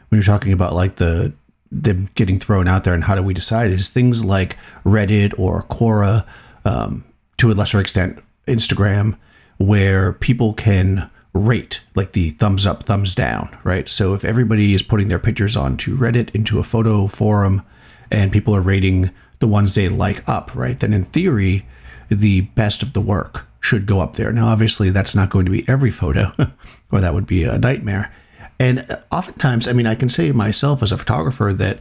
when 0.09 0.19
you're 0.19 0.23
talking 0.23 0.53
about 0.53 0.75
like 0.75 0.97
the 0.97 1.33
them 1.71 2.09
getting 2.15 2.39
thrown 2.39 2.67
out 2.67 2.85
there 2.85 2.95
and 2.95 3.05
how 3.05 3.15
do 3.15 3.23
we 3.23 3.35
decide 3.35 3.71
is 3.71 3.91
things 3.91 4.25
like 4.25 4.57
Reddit 4.85 5.39
or 5.39 5.65
Quora, 5.65 6.27
um, 6.65 7.05
to 7.37 7.51
a 7.51 7.53
lesser 7.53 7.81
extent, 7.81 8.23
Instagram, 8.47 9.19
where 9.59 10.13
people 10.13 10.55
can 10.55 11.11
rate 11.35 11.81
like 11.95 12.13
the 12.13 12.31
thumbs 12.31 12.67
up, 12.67 12.85
thumbs 12.85 13.15
down, 13.15 13.57
right? 13.65 13.89
So 13.89 14.15
if 14.15 14.25
everybody 14.25 14.75
is 14.75 14.83
putting 14.83 15.09
their 15.09 15.19
pictures 15.19 15.57
onto 15.57 15.97
Reddit 15.97 16.35
into 16.35 16.59
a 16.59 16.65
photo 16.65 17.07
forum 17.07 17.63
and 18.11 18.33
people 18.33 18.57
are 18.57 18.61
rating 18.61 19.11
the 19.41 19.47
ones 19.47 19.75
they 19.75 19.89
like 19.89 20.27
up, 20.29 20.55
right? 20.55 20.79
Then 20.79 20.93
in 20.93 21.05
theory, 21.05 21.67
the 22.09 22.43
best 22.43 22.83
of 22.83 22.93
the 22.93 23.01
work 23.01 23.47
should 23.61 23.87
go 23.87 24.01
up 24.01 24.17
there. 24.17 24.33
Now, 24.33 24.47
obviously, 24.47 24.91
that's 24.91 25.15
not 25.15 25.31
going 25.31 25.45
to 25.45 25.51
be 25.51 25.69
every 25.69 25.91
photo, 25.91 26.33
or 26.91 27.01
that 27.01 27.15
would 27.15 27.27
be 27.27 27.45
a 27.45 27.59
nightmare. 27.59 28.13
And 28.61 28.87
oftentimes, 29.11 29.69
I 29.69 29.73
mean, 29.73 29.87
I 29.87 29.95
can 29.95 30.09
say 30.09 30.33
myself 30.33 30.83
as 30.83 30.93
a 30.93 30.99
photographer 30.99 31.53
that 31.53 31.79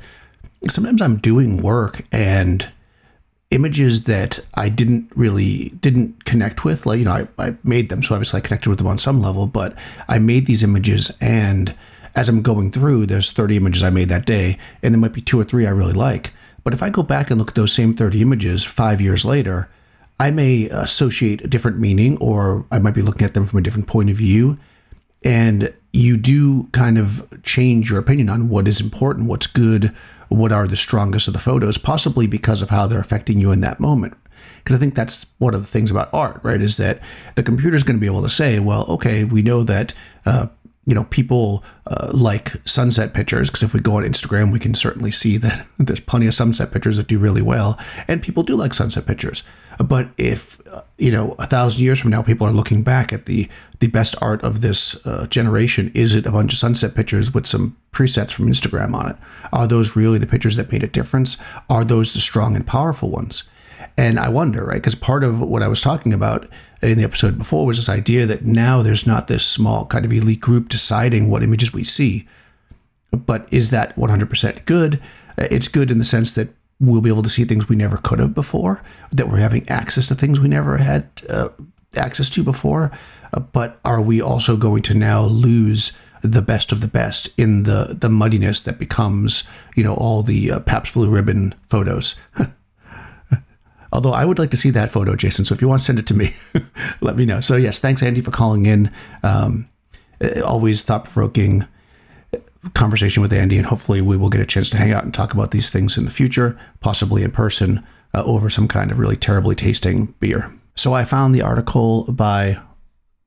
sometimes 0.70 1.02
I'm 1.02 1.18
doing 1.18 1.62
work 1.62 2.04
and 2.12 2.72
images 3.50 4.04
that 4.04 4.40
I 4.56 4.70
didn't 4.70 5.10
really 5.16 5.70
didn't 5.82 6.26
connect 6.26 6.64
with, 6.64 6.86
like 6.86 7.00
you 7.00 7.06
know, 7.06 7.12
I, 7.14 7.28
I 7.38 7.56
made 7.64 7.90
them, 7.90 8.04
so 8.04 8.14
obviously 8.14 8.40
I 8.40 8.42
connected 8.42 8.70
with 8.70 8.78
them 8.78 8.88
on 8.88 8.98
some 8.98 9.22
level, 9.22 9.48
but 9.48 9.76
I 10.08 10.20
made 10.20 10.46
these 10.46 10.64
images 10.64 11.16
and 11.22 11.74
as 12.18 12.28
I'm 12.28 12.42
going 12.42 12.72
through, 12.72 13.06
there's 13.06 13.32
30 13.32 13.58
images 13.58 13.84
I 13.84 13.92
made 13.92 14.10
that 14.10 14.26
day, 14.26 14.58
and 14.82 14.94
there 14.94 15.00
might 15.00 15.14
be 15.14 15.22
two 15.22 15.40
or 15.40 15.44
three 15.44 15.68
I 15.68 15.70
really 15.70 15.94
like. 15.94 16.34
But 16.64 16.74
if 16.74 16.82
I 16.82 16.90
go 16.90 17.04
back 17.04 17.30
and 17.30 17.40
look 17.40 17.50
at 17.50 17.56
those 17.56 17.72
same 17.72 17.94
30 17.94 18.24
images 18.24 18.64
five 18.64 19.00
years 19.00 19.24
later, 19.24 19.70
I 20.20 20.32
may 20.32 20.64
associate 20.66 21.42
a 21.42 21.48
different 21.48 21.78
meaning, 21.78 22.18
or 22.18 22.66
I 22.72 22.80
might 22.80 22.96
be 22.96 23.04
looking 23.04 23.24
at 23.24 23.36
them 23.36 23.46
from 23.46 23.60
a 23.60 23.62
different 23.62 23.88
point 23.88 24.10
of 24.10 24.18
view. 24.18 24.58
And 25.24 25.72
you 25.98 26.16
do 26.16 26.64
kind 26.74 26.98
of 26.98 27.28
change 27.42 27.90
your 27.90 28.00
opinion 28.00 28.30
on 28.30 28.50
what 28.50 28.68
is 28.68 28.80
important, 28.80 29.28
what's 29.28 29.48
good, 29.48 29.92
what 30.30 30.52
are 30.52 30.68
the 30.68 30.76
strongest 30.76 31.28
of 31.28 31.34
the 31.34 31.40
photos, 31.40 31.78
possibly 31.78 32.28
because 32.28 32.62
of 32.62 32.70
how 32.70 32.86
they're 32.86 33.00
affecting 33.00 33.40
you 33.40 33.52
in 33.52 33.62
that 33.62 33.80
moment. 33.80 34.14
Because 34.58 34.76
I 34.76 34.80
think 34.80 34.94
that's 34.94 35.26
one 35.40 35.56
of 35.56 35.62
the 35.62 35.68
things 35.68 35.90
about 35.90 36.14
art, 36.14 36.40
right? 36.44 36.62
Is 36.62 36.78
that 36.78 37.00
the 37.36 37.42
computer 37.42 37.76
is 37.76 37.84
going 37.84 37.96
to 37.96 38.02
be 38.02 38.06
able 38.06 38.22
to 38.22 38.30
say, 38.30 38.60
well, 38.60 38.86
okay, 38.90 39.24
we 39.24 39.42
know 39.42 39.64
that 39.64 39.94
uh, 40.26 40.48
you 40.88 40.96
know, 40.96 41.04
people 41.04 41.66
uh, 41.86 42.10
like 42.14 42.54
sunset 42.66 43.14
pictures 43.14 43.50
because 43.50 43.62
if 43.62 43.74
we 43.74 43.82
go 43.82 43.98
on 43.98 44.04
Instagram, 44.04 44.54
we 44.54 44.58
can 44.58 44.74
certainly 44.74 45.12
see 45.12 45.36
that 45.38 45.68
there's 45.78 46.00
plenty 46.00 46.26
of 46.28 46.34
sunset 46.34 46.72
pictures 46.72 46.96
that 46.96 47.08
do 47.08 47.20
really 47.20 47.42
well, 47.42 47.78
and 48.08 48.24
people 48.24 48.42
do 48.42 48.56
like 48.56 48.74
sunset 48.74 49.06
pictures. 49.06 49.44
But 49.78 50.08
if 50.18 50.66
uh, 50.74 50.82
you 50.98 51.12
know, 51.12 51.36
a 51.40 51.46
thousand 51.46 51.84
years 51.84 52.00
from 52.00 52.12
now, 52.12 52.22
people 52.22 52.48
are 52.48 52.54
looking 52.54 52.84
back 52.84 53.12
at 53.12 53.26
the 53.26 53.50
the 53.80 53.88
best 53.88 54.16
art 54.22 54.42
of 54.44 54.62
this 54.62 55.06
uh, 55.06 55.28
generation, 55.28 55.92
is 55.94 56.16
it 56.16 56.26
a 56.26 56.32
bunch 56.32 56.54
of 56.54 56.58
sunset 56.58 56.96
pictures 56.96 57.34
with 57.34 57.46
some 57.46 57.78
presets 57.92 58.32
from 58.32 58.48
Instagram 58.48 58.94
on 58.94 59.10
it? 59.10 59.18
Are 59.52 59.68
those 59.68 59.96
really 59.96 60.18
the 60.18 60.26
pictures 60.26 60.56
that 60.56 60.72
made 60.72 60.84
a 60.84 60.88
difference? 60.88 61.38
Are 61.70 61.84
those 61.84 62.14
the 62.14 62.22
strong 62.22 62.56
and 62.56 62.66
powerful 62.66 63.12
ones? 63.12 63.44
And 63.98 64.20
I 64.20 64.30
wonder, 64.30 64.64
right? 64.64 64.76
Because 64.76 64.96
part 64.96 65.24
of 65.24 65.42
what 65.42 65.62
I 65.62 65.68
was 65.68 65.82
talking 65.82 66.14
about 66.14 66.48
in 66.82 66.98
the 66.98 67.04
episode 67.04 67.38
before 67.38 67.66
was 67.66 67.78
this 67.78 67.90
idea 67.90 68.26
that 68.26 68.46
now 68.46 68.82
there's 68.82 69.08
not 69.08 69.28
this 69.28 69.46
small 69.46 69.86
kind 69.86 70.06
of 70.06 70.14
elite 70.14 70.42
group 70.42 70.70
deciding 70.70 71.30
what 71.30 71.44
images 71.44 71.74
we 71.74 71.84
see. 71.84 72.28
But 73.12 73.48
is 73.52 73.72
that 73.72 73.96
100% 73.96 74.66
good? 74.66 75.02
It's 75.38 75.68
good 75.68 75.92
in 75.92 75.98
the 75.98 76.06
sense 76.06 76.36
that 76.36 76.50
we'll 76.80 77.02
be 77.02 77.10
able 77.10 77.24
to 77.24 77.30
see 77.30 77.44
things 77.44 77.68
we 77.68 77.76
never 77.76 77.98
could 77.98 78.20
have 78.20 78.34
before, 78.34 78.84
that 79.12 79.30
we're 79.30 79.38
having 79.38 79.68
access 79.70 80.08
to 80.10 80.16
things 80.16 80.40
we 80.40 80.48
never 80.48 80.78
had 80.78 81.10
uh, 81.30 81.50
access 81.96 82.30
to 82.32 82.44
before. 82.44 82.92
Uh, 83.34 83.40
but 83.40 83.80
are 83.84 84.02
we 84.02 84.22
also 84.22 84.56
going 84.56 84.84
to 84.84 84.94
now 84.94 85.22
lose 85.22 85.98
the 86.22 86.42
best 86.42 86.72
of 86.72 86.82
the 86.82 86.88
best 86.88 87.30
in 87.38 87.64
the 87.64 87.96
the 88.00 88.10
muddiness 88.10 88.64
that 88.64 88.80
becomes, 88.80 89.44
you 89.76 89.84
know, 89.84 89.94
all 89.96 90.24
the 90.24 90.52
uh, 90.52 90.60
Pabst 90.62 90.94
Blue 90.94 91.10
Ribbon 91.10 91.56
photos? 91.70 92.16
Although 93.92 94.14
I 94.14 94.26
would 94.26 94.40
like 94.40 94.52
to 94.52 94.58
see 94.58 94.70
that 94.72 94.92
photo, 94.92 95.16
Jason. 95.16 95.46
So 95.46 95.56
if 95.56 95.62
you 95.62 95.68
want 95.68 95.82
to 95.82 95.86
send 95.86 96.00
it 96.00 96.08
to 96.08 96.14
me, 96.14 96.36
let 97.02 97.16
me 97.16 97.26
know. 97.26 97.42
So 97.42 97.56
yes, 97.56 97.80
thanks 97.80 98.04
Andy 98.04 98.22
for 98.22 98.32
calling 98.32 98.66
in. 98.66 98.92
Um, 99.24 99.70
uh, 100.22 100.42
always 100.42 100.84
thought 100.84 101.06
provoking 101.06 101.68
conversation 102.74 103.22
with 103.22 103.32
Andy, 103.34 103.58
and 103.58 103.68
hopefully 103.68 104.02
we 104.02 104.18
will 104.18 104.30
get 104.30 104.42
a 104.42 104.46
chance 104.46 104.70
to 104.72 104.78
hang 104.78 104.92
out 104.92 105.04
and 105.04 105.14
talk 105.14 105.34
about 105.34 105.52
these 105.52 105.72
things 105.72 105.98
in 105.98 106.06
the 106.06 106.12
future, 106.12 106.60
possibly 106.80 107.24
in 107.24 107.32
person 107.32 107.86
uh, 108.14 108.24
over 108.26 108.50
some 108.50 108.68
kind 108.68 108.92
of 108.92 109.00
really 109.00 109.16
terribly 109.16 109.56
tasting 109.56 110.14
beer. 110.20 110.52
So 110.76 110.94
I 110.94 111.06
found 111.06 111.34
the 111.34 111.42
article 111.42 112.12
by 112.12 112.58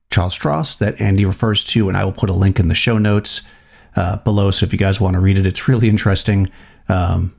Charles 0.09 0.37
Stross 0.37 0.77
that 0.77 0.99
Andy 1.01 1.25
refers 1.25 1.63
to, 1.65 1.87
and 1.87 1.97
I 1.97 2.05
will 2.05 2.11
put 2.11 2.29
a 2.29 2.33
link 2.33 2.59
in 2.59 2.67
the 2.67 2.75
show 2.75 2.97
notes 2.97 3.41
uh, 3.95 4.17
below. 4.17 4.51
So 4.51 4.65
if 4.65 4.73
you 4.73 4.79
guys 4.79 5.01
want 5.01 5.15
to 5.15 5.19
read 5.19 5.37
it, 5.37 5.45
it's 5.45 5.67
really 5.67 5.89
interesting. 5.89 6.49
Um, 6.87 7.33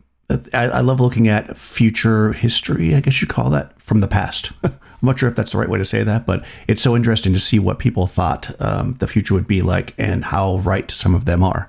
I, 0.53 0.65
I, 0.65 0.81
love 0.81 1.01
looking 1.01 1.29
at 1.29 1.57
future 1.59 2.33
history, 2.33 2.95
I 2.95 3.01
guess 3.01 3.21
you 3.21 3.27
call 3.27 3.51
that, 3.51 3.81
from 3.81 4.01
the 4.01 4.09
past. 4.09 4.53
I'm 4.65 4.73
not 5.03 5.19
sure 5.19 5.29
if 5.29 5.35
that's 5.35 5.53
the 5.53 5.59
right 5.59 5.69
way 5.69 5.79
to 5.79 5.85
say 5.85 6.05
that, 6.05 6.27
but 6.27 6.45
it's 6.69 6.83
so 6.83 6.95
interesting 6.95 7.33
to 7.33 7.41
see 7.41 7.59
what 7.59 7.79
people 7.79 8.07
thought 8.07 8.55
um, 8.61 8.95
the 9.01 9.09
future 9.09 9.35
would 9.35 9.49
be 9.49 9.61
like 9.63 9.95
and 9.99 10.27
how 10.27 10.59
right 10.59 10.91
some 10.91 11.15
of 11.15 11.25
them 11.25 11.43
are. 11.43 11.69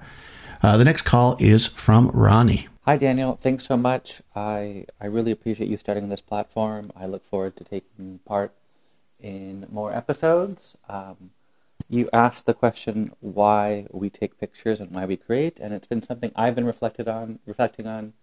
Uh, 0.62 0.78
the 0.78 0.86
next 0.86 1.02
call 1.02 1.36
is 1.39 1.65
from 1.65 2.10
Ronnie. 2.10 2.67
Hi, 2.86 2.97
Daniel. 2.97 3.38
Thanks 3.41 3.65
so 3.65 3.76
much. 3.76 4.21
I, 4.36 4.86
I 5.02 5.08
really 5.08 5.32
appreciate 5.32 5.69
you 5.69 5.78
starting 5.78 6.10
this 6.10 6.21
platform. 6.21 6.91
I 6.95 7.06
look 7.06 7.23
forward 7.23 7.56
to 7.58 7.63
taking 7.63 8.19
part 8.26 8.54
in 9.19 9.65
more 9.71 9.93
episodes. 9.93 10.76
Um, 10.88 11.32
you 11.89 12.10
asked 12.13 12.45
the 12.45 12.54
question 12.54 13.13
why 13.19 13.88
we 13.91 14.10
take 14.10 14.39
pictures 14.39 14.80
and 14.80 14.91
why 14.91 15.06
we 15.06 15.17
create, 15.17 15.60
and 15.60 15.73
it's 15.73 15.88
been 15.88 16.04
something 16.04 16.32
I've 16.36 16.56
been 16.56 16.65
reflected 16.65 17.08
on, 17.08 17.39
reflecting 17.45 17.88
on, 17.88 18.13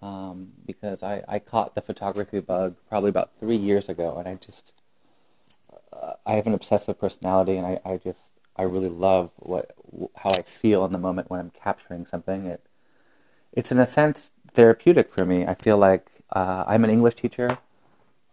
um, 0.00 0.52
because 0.64 1.02
I, 1.02 1.22
I 1.26 1.38
caught 1.38 1.74
the 1.74 1.82
photography 1.82 2.40
bug 2.40 2.76
probably 2.88 3.10
about 3.10 3.30
three 3.40 3.56
years 3.56 3.88
ago, 3.88 4.16
and 4.16 4.28
I 4.28 4.34
just 4.34 4.72
uh, 5.92 6.12
I 6.24 6.34
have 6.34 6.46
an 6.46 6.54
obsessive 6.54 7.00
personality, 7.00 7.56
and 7.56 7.66
I, 7.66 7.80
I 7.84 7.96
just 7.96 8.30
I 8.56 8.62
really 8.62 8.88
love 8.88 9.30
what 9.36 9.72
how 10.16 10.30
I 10.30 10.42
feel 10.42 10.84
in 10.84 10.92
the 10.92 10.98
moment 10.98 11.30
when 11.30 11.40
I'm 11.40 11.50
capturing 11.50 12.06
something. 12.06 12.46
It 12.46 12.62
it's 13.52 13.72
in 13.72 13.78
a 13.78 13.86
sense 13.86 14.30
therapeutic 14.52 15.10
for 15.10 15.24
me. 15.24 15.46
I 15.46 15.54
feel 15.54 15.78
like 15.78 16.06
uh, 16.30 16.64
I'm 16.66 16.84
an 16.84 16.90
English 16.90 17.16
teacher, 17.16 17.58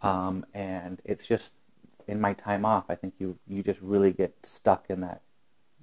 um, 0.02 0.46
and 0.54 1.02
it's 1.04 1.26
just 1.26 1.52
in 2.08 2.22
my 2.22 2.34
time 2.34 2.66
off. 2.66 2.86
I 2.90 2.96
think 2.96 3.16
you 3.18 3.38
you 3.48 3.64
just 3.64 3.82
really 3.82 4.12
get 4.12 4.36
stuck 4.44 4.86
in 4.90 5.02
that 5.02 5.22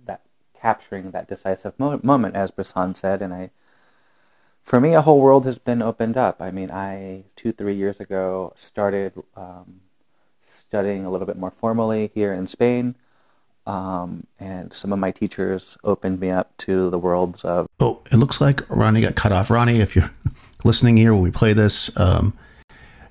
that 0.07 0.21
capturing 0.59 1.11
that 1.11 1.29
decisive 1.29 1.79
mo- 1.79 2.01
moment, 2.05 2.37
as 2.37 2.53
Bresson 2.53 2.95
said, 2.95 3.21
and 3.21 3.35
I. 3.35 3.51
For 4.63 4.81
me, 4.81 4.95
a 4.95 5.03
whole 5.03 5.21
world 5.21 5.45
has 5.45 5.59
been 5.59 5.83
opened 5.83 6.17
up. 6.17 6.41
I 6.41 6.51
mean, 6.51 6.71
I 6.71 7.25
two, 7.37 7.53
three 7.53 7.75
years 7.75 8.01
ago 8.01 8.55
started 8.57 9.13
um, 9.37 9.81
studying 10.41 11.05
a 11.05 11.11
little 11.11 11.27
bit 11.27 11.37
more 11.37 11.51
formally 11.51 12.11
here 12.15 12.33
in 12.33 12.47
Spain 12.47 12.95
um, 13.67 14.27
and 14.41 14.73
some 14.73 14.93
of 14.93 14.99
my 14.99 15.11
teachers 15.11 15.77
opened 15.85 16.21
me 16.21 16.31
up 16.31 16.57
to 16.59 16.91
the 16.91 16.99
worlds 16.99 17.45
of. 17.45 17.69
Oh, 17.81 18.01
it 18.11 18.17
looks 18.17 18.41
like 18.41 18.69
Ronnie 18.69 19.01
got 19.01 19.15
cut 19.15 19.33
off. 19.33 19.51
Ronnie, 19.51 19.81
if 19.81 19.95
you're 19.95 20.11
listening 20.65 20.97
here 20.97 21.13
when 21.13 21.23
we 21.23 21.31
play 21.31 21.53
this, 21.53 21.97
um, 21.97 22.37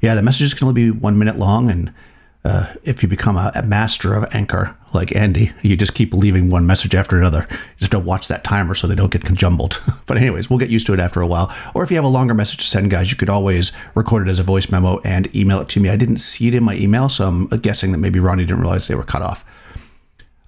yeah, 0.02 0.16
the 0.16 0.22
messages 0.22 0.54
can 0.54 0.68
only 0.68 0.92
be 0.92 0.92
one 0.92 1.18
minute 1.18 1.38
long. 1.38 1.70
And 1.70 1.94
uh, 2.44 2.74
if 2.84 3.04
you 3.04 3.10
become 3.10 3.38
a, 3.38 3.52
a, 3.54 3.62
master 3.62 4.16
of 4.16 4.34
anchor 4.34 4.76
like 4.94 5.16
Andy, 5.16 5.52
you 5.62 5.78
just 5.78 5.94
keep 5.94 6.12
leaving 6.12 6.50
one 6.50 6.66
message 6.66 6.96
after 6.96 7.18
another. 7.18 7.46
You 7.50 7.80
just 7.80 7.92
don't 7.92 8.04
watch 8.04 8.28
that 8.30 8.44
timer 8.44 8.74
so 8.74 8.88
they 8.88 8.96
don't 8.96 9.12
get 9.12 9.24
jumbled. 9.34 9.80
but, 10.08 10.18
anyways, 10.18 10.50
we'll 10.50 10.58
get 10.58 10.72
used 10.72 10.88
to 10.88 10.94
it 10.94 11.00
after 11.00 11.22
a 11.22 11.28
while. 11.28 11.54
Or 11.76 11.84
if 11.84 11.92
you 11.92 11.98
have 11.98 12.04
a 12.04 12.10
longer 12.10 12.34
message 12.34 12.58
to 12.62 12.68
send, 12.68 12.90
guys, 12.90 13.12
you 13.12 13.18
could 13.18 13.30
always 13.30 13.72
record 13.94 14.28
it 14.28 14.32
as 14.32 14.40
a 14.40 14.44
voice 14.44 14.72
memo 14.72 15.00
and 15.02 15.34
email 15.36 15.62
it 15.62 15.70
to 15.70 15.80
me. 15.80 15.90
I 15.90 15.96
didn't 15.96 16.18
see 16.18 16.48
it 16.48 16.56
in 16.56 16.64
my 16.64 16.76
email, 16.76 17.10
so 17.10 17.28
I'm 17.28 17.48
guessing 17.48 17.92
that 17.92 18.00
maybe 18.00 18.20
Ronnie 18.20 18.46
didn't 18.46 18.62
realize 18.62 18.88
they 18.88 18.96
were 18.96 19.04
cut 19.04 19.22
off 19.22 19.46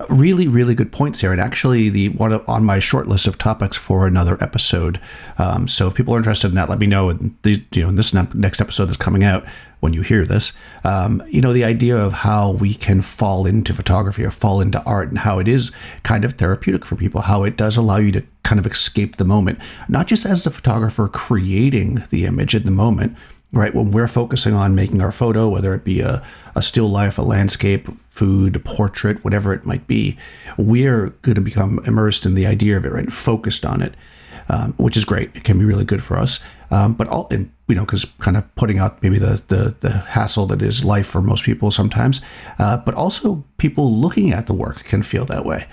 really, 0.10 0.47
really 0.47 0.75
good 0.75 0.91
points 0.91 1.21
here, 1.21 1.32
and 1.32 1.39
actually 1.39 1.89
the 1.89 2.10
one 2.10 2.34
on 2.47 2.65
my 2.65 2.79
short 2.79 3.08
list 3.08 3.27
of 3.27 3.38
topics 3.38 3.77
for 3.77 4.08
another 4.08 4.38
episode. 4.41 4.99
Um, 5.38 5.67
so 5.67 5.88
if 5.88 5.93
people 5.93 6.13
are 6.13 6.17
interested 6.17 6.47
in 6.49 6.56
that, 6.56 6.69
let 6.69 6.79
me 6.79 6.88
know. 6.88 7.10
And 7.10 7.36
you 7.43 7.63
know, 7.75 7.89
in 7.89 7.95
this 7.95 8.13
next 8.13 8.62
episode 8.62 8.86
that's 8.86 8.97
coming 8.97 9.23
out 9.23 9.45
when 9.84 9.91
you 9.91 10.02
hear 10.02 10.24
this, 10.24 10.54
um, 10.86 11.22
you 11.28 11.41
know, 11.41 11.52
the 11.52 11.65
idea 11.65 11.98
of 11.98 12.13
how 12.13 12.52
we 12.52 12.74
can 12.74 13.02
fall 13.02 13.46
into 13.46 13.74
photography 13.74 14.24
or 14.24 14.32
fall 14.32 14.62
into 14.62 14.82
art, 14.84 15.10
and 15.10 15.19
how 15.19 15.39
it 15.39 15.48
is 15.48 15.74
kind 16.04 16.24
of 16.24 16.34
therapeutic 16.34 16.86
for 16.86 16.96
people, 16.96 17.22
how 17.22 17.43
it 17.43 17.58
does 17.58 17.76
allow 17.76 17.98
you 17.98 18.12
to 18.13 18.24
kind 18.43 18.60
of 18.60 18.65
escape 18.65 19.17
the 19.17 19.26
moment, 19.26 19.60
not 19.89 20.08
just 20.08 20.26
as 20.26 20.46
the 20.46 20.52
photographer 20.52 21.10
creating 21.10 22.02
the 22.12 22.26
image 22.26 22.56
in 22.56 22.63
the 22.63 22.72
moment, 22.72 23.17
right? 23.52 23.76
When 23.76 23.91
we're 23.91 24.08
focusing 24.08 24.54
on 24.54 24.74
making 24.74 25.02
our 25.02 25.12
photo, 25.12 25.50
whether 25.50 25.76
it 25.76 25.84
be 25.84 26.00
a, 26.00 26.26
a 26.56 26.62
still 26.62 26.88
life, 26.88 27.17
a 27.17 27.22
landscape, 27.22 27.89
food, 28.10 28.56
a 28.56 28.60
portrait, 28.60 29.22
whatever 29.24 29.54
it 29.54 29.65
might 29.65 29.86
be, 29.86 30.17
we're 30.58 31.10
going 31.24 31.36
to 31.36 31.41
become 31.41 31.80
immersed 31.86 32.26
in 32.26 32.36
the 32.36 32.48
idea 32.48 32.78
of 32.78 32.86
it, 32.86 32.91
right? 32.93 33.12
Focused 33.12 33.65
on 33.65 33.82
it, 33.82 33.96
um, 34.48 34.74
which 34.78 34.96
is 34.96 35.04
great. 35.04 35.30
It 35.36 35.43
can 35.43 35.60
be 35.60 35.65
really 35.65 35.86
good 35.86 36.04
for 36.04 36.17
us. 36.17 36.39
Um, 36.72 36.93
but 36.93 37.08
all, 37.10 37.28
and, 37.30 37.52
you 37.67 37.76
know, 37.76 37.86
because 37.86 38.06
kind 38.19 38.36
of 38.36 38.56
putting 38.56 38.80
out 38.80 39.02
maybe 39.02 39.17
the, 39.17 39.41
the, 39.47 39.76
the 39.80 39.89
hassle 39.91 40.45
that 40.47 40.62
is 40.62 40.84
life 40.84 41.08
for 41.08 41.21
most 41.21 41.43
people 41.43 41.71
sometimes, 41.71 42.21
uh, 42.60 42.78
but 42.78 42.93
also 42.93 43.43
people 43.58 43.93
looking 43.93 44.34
at 44.34 44.47
the 44.47 44.54
work 44.54 44.84
can 44.84 45.02
feel 45.02 45.26
that 45.26 45.45
way. 45.45 45.65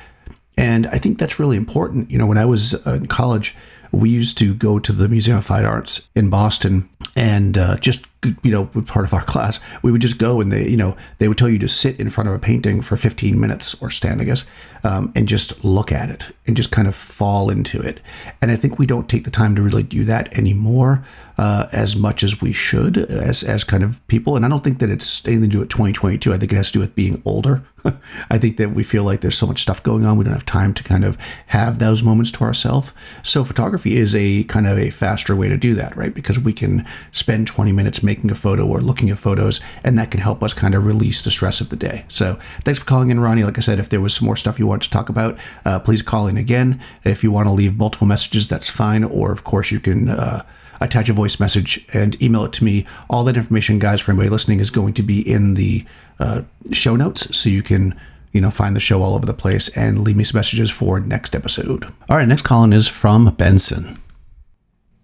And 0.56 0.86
I 0.86 0.98
think 0.98 1.18
that's 1.18 1.40
really 1.40 1.56
important. 1.56 2.10
You 2.10 2.18
know, 2.18 2.26
when 2.26 2.38
I 2.38 2.44
was 2.44 2.86
in 2.86 3.06
college, 3.06 3.56
we 3.92 4.10
used 4.10 4.38
to 4.38 4.54
go 4.54 4.78
to 4.78 4.92
the 4.92 5.08
Museum 5.08 5.38
of 5.38 5.46
Fine 5.46 5.64
Arts 5.64 6.08
in 6.14 6.30
Boston 6.30 6.88
and 7.16 7.58
uh, 7.58 7.76
just 7.78 8.06
you 8.42 8.50
know 8.50 8.66
part 8.66 9.06
of 9.06 9.14
our 9.14 9.24
class 9.24 9.60
we 9.82 9.90
would 9.90 10.02
just 10.02 10.18
go 10.18 10.40
and 10.40 10.52
they 10.52 10.68
you 10.68 10.76
know 10.76 10.96
they 11.18 11.28
would 11.28 11.38
tell 11.38 11.48
you 11.48 11.58
to 11.58 11.68
sit 11.68 11.98
in 11.98 12.10
front 12.10 12.28
of 12.28 12.34
a 12.34 12.38
painting 12.38 12.82
for 12.82 12.96
15 12.96 13.40
minutes 13.40 13.74
or 13.82 13.90
stand 13.90 14.20
i 14.20 14.24
guess 14.24 14.44
um, 14.84 15.12
and 15.14 15.28
just 15.28 15.64
look 15.64 15.92
at 15.92 16.10
it 16.10 16.26
and 16.46 16.56
just 16.56 16.70
kind 16.70 16.88
of 16.88 16.94
fall 16.94 17.50
into 17.50 17.80
it. 17.80 18.00
And 18.40 18.50
i 18.50 18.56
think 18.56 18.78
we 18.78 18.86
don't 18.86 19.08
take 19.08 19.24
the 19.24 19.30
time 19.30 19.54
to 19.56 19.62
really 19.62 19.82
do 19.82 20.04
that 20.04 20.36
anymore 20.36 21.04
uh, 21.38 21.68
as 21.72 21.96
much 21.96 22.22
as 22.22 22.42
we 22.42 22.52
should 22.52 22.98
as 22.98 23.42
as 23.42 23.64
kind 23.64 23.82
of 23.82 24.06
people. 24.08 24.36
And 24.36 24.44
i 24.44 24.48
don't 24.48 24.64
think 24.64 24.78
that 24.78 24.90
it's 24.90 25.26
anything 25.26 25.50
to 25.50 25.56
do 25.56 25.58
with 25.60 25.68
2022 25.70 26.32
i 26.32 26.38
think 26.38 26.52
it 26.52 26.56
has 26.56 26.68
to 26.68 26.74
do 26.74 26.80
with 26.80 26.94
being 26.94 27.22
older. 27.24 27.62
I 28.30 28.36
think 28.36 28.58
that 28.58 28.72
we 28.72 28.82
feel 28.82 29.04
like 29.04 29.20
there's 29.20 29.38
so 29.38 29.46
much 29.46 29.62
stuff 29.62 29.82
going 29.82 30.04
on 30.04 30.18
we 30.18 30.24
don't 30.24 30.34
have 30.34 30.44
time 30.44 30.74
to 30.74 30.82
kind 30.82 31.04
of 31.04 31.16
have 31.46 31.78
those 31.78 32.02
moments 32.02 32.30
to 32.32 32.44
ourselves. 32.44 32.92
So 33.22 33.42
photography 33.44 33.96
is 33.96 34.14
a 34.14 34.44
kind 34.44 34.66
of 34.66 34.78
a 34.78 34.90
faster 34.90 35.34
way 35.34 35.48
to 35.48 35.56
do 35.56 35.74
that 35.74 35.96
right? 35.96 36.12
Because 36.12 36.38
we 36.38 36.52
can 36.52 36.86
spend 37.12 37.46
20 37.46 37.72
minutes 37.72 38.02
making 38.10 38.30
a 38.30 38.34
photo 38.34 38.66
or 38.66 38.80
looking 38.80 39.08
at 39.10 39.18
photos, 39.18 39.60
and 39.84 39.96
that 39.98 40.10
can 40.10 40.20
help 40.20 40.42
us 40.42 40.52
kind 40.52 40.74
of 40.74 40.84
release 40.84 41.24
the 41.24 41.30
stress 41.30 41.60
of 41.60 41.68
the 41.68 41.76
day. 41.76 42.04
So 42.08 42.38
thanks 42.64 42.80
for 42.80 42.86
calling 42.86 43.10
in, 43.10 43.20
Ronnie. 43.20 43.44
Like 43.44 43.58
I 43.58 43.60
said, 43.60 43.78
if 43.78 43.88
there 43.88 44.00
was 44.00 44.14
some 44.14 44.26
more 44.26 44.36
stuff 44.36 44.58
you 44.58 44.66
want 44.66 44.82
to 44.82 44.90
talk 44.90 45.08
about, 45.08 45.38
uh, 45.64 45.78
please 45.78 46.02
call 46.02 46.26
in 46.26 46.36
again. 46.36 46.80
If 47.04 47.22
you 47.22 47.30
want 47.30 47.46
to 47.46 47.52
leave 47.52 47.78
multiple 47.78 48.08
messages, 48.08 48.48
that's 48.48 48.68
fine. 48.68 49.04
Or, 49.04 49.30
of 49.30 49.44
course, 49.44 49.70
you 49.70 49.80
can. 49.80 50.08
Uh, 50.08 50.42
attach 50.82 51.10
a 51.10 51.12
voice 51.12 51.38
message 51.38 51.84
and 51.92 52.16
email 52.22 52.42
it 52.46 52.54
to 52.54 52.64
me. 52.64 52.86
All 53.10 53.22
that 53.24 53.36
information, 53.36 53.78
guys, 53.78 54.00
for 54.00 54.12
anybody 54.12 54.30
listening, 54.30 54.60
is 54.60 54.70
going 54.70 54.94
to 54.94 55.02
be 55.02 55.20
in 55.20 55.52
the 55.52 55.84
uh, 56.18 56.40
show 56.72 56.96
notes, 56.96 57.36
so 57.36 57.50
you 57.50 57.62
can 57.62 57.94
you 58.32 58.40
know 58.40 58.50
find 58.50 58.74
the 58.74 58.80
show 58.80 59.02
all 59.02 59.14
over 59.14 59.26
the 59.26 59.34
place 59.34 59.68
and 59.76 59.98
leave 59.98 60.16
me 60.16 60.24
some 60.24 60.38
messages 60.38 60.70
for 60.70 60.98
next 60.98 61.36
episode. 61.36 61.84
All 62.08 62.16
right, 62.16 62.26
next 62.26 62.44
call 62.48 62.64
in 62.64 62.72
is 62.72 62.88
from 62.88 63.28
Benson. 63.34 63.99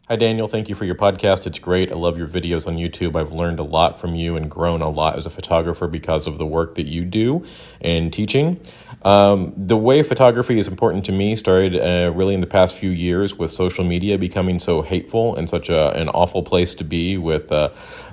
Hi, 0.08 0.14
Daniel. 0.14 0.46
Thank 0.46 0.68
you 0.68 0.76
for 0.76 0.84
your 0.84 0.94
podcast. 0.94 1.48
It's 1.48 1.58
great. 1.58 1.90
I 1.90 1.96
love 1.96 2.16
your 2.16 2.28
videos 2.28 2.68
on 2.68 2.76
YouTube. 2.76 3.16
I've 3.16 3.32
learned 3.32 3.58
a 3.58 3.64
lot 3.64 4.00
from 4.00 4.14
you 4.14 4.36
and 4.36 4.48
grown 4.48 4.80
a 4.80 4.88
lot 4.88 5.16
as 5.18 5.26
a 5.26 5.30
photographer 5.30 5.88
because 5.88 6.28
of 6.28 6.38
the 6.38 6.46
work 6.46 6.76
that 6.76 6.86
you 6.86 7.04
do 7.04 7.44
and 7.80 8.12
teaching. 8.12 8.60
Um, 9.02 9.52
the 9.56 9.76
way 9.76 10.04
photography 10.04 10.60
is 10.60 10.68
important 10.68 11.06
to 11.06 11.12
me 11.12 11.34
started 11.34 11.74
uh, 11.74 12.12
really 12.12 12.34
in 12.34 12.40
the 12.40 12.46
past 12.46 12.76
few 12.76 12.90
years 12.90 13.34
with 13.34 13.50
social 13.50 13.82
media 13.82 14.16
becoming 14.16 14.60
so 14.60 14.80
hateful 14.80 15.34
and 15.34 15.50
such 15.50 15.68
a, 15.70 15.92
an 15.96 16.08
awful 16.10 16.44
place 16.44 16.76
to 16.76 16.84
be 16.84 17.18
with 17.18 17.50
uh, 17.50 17.70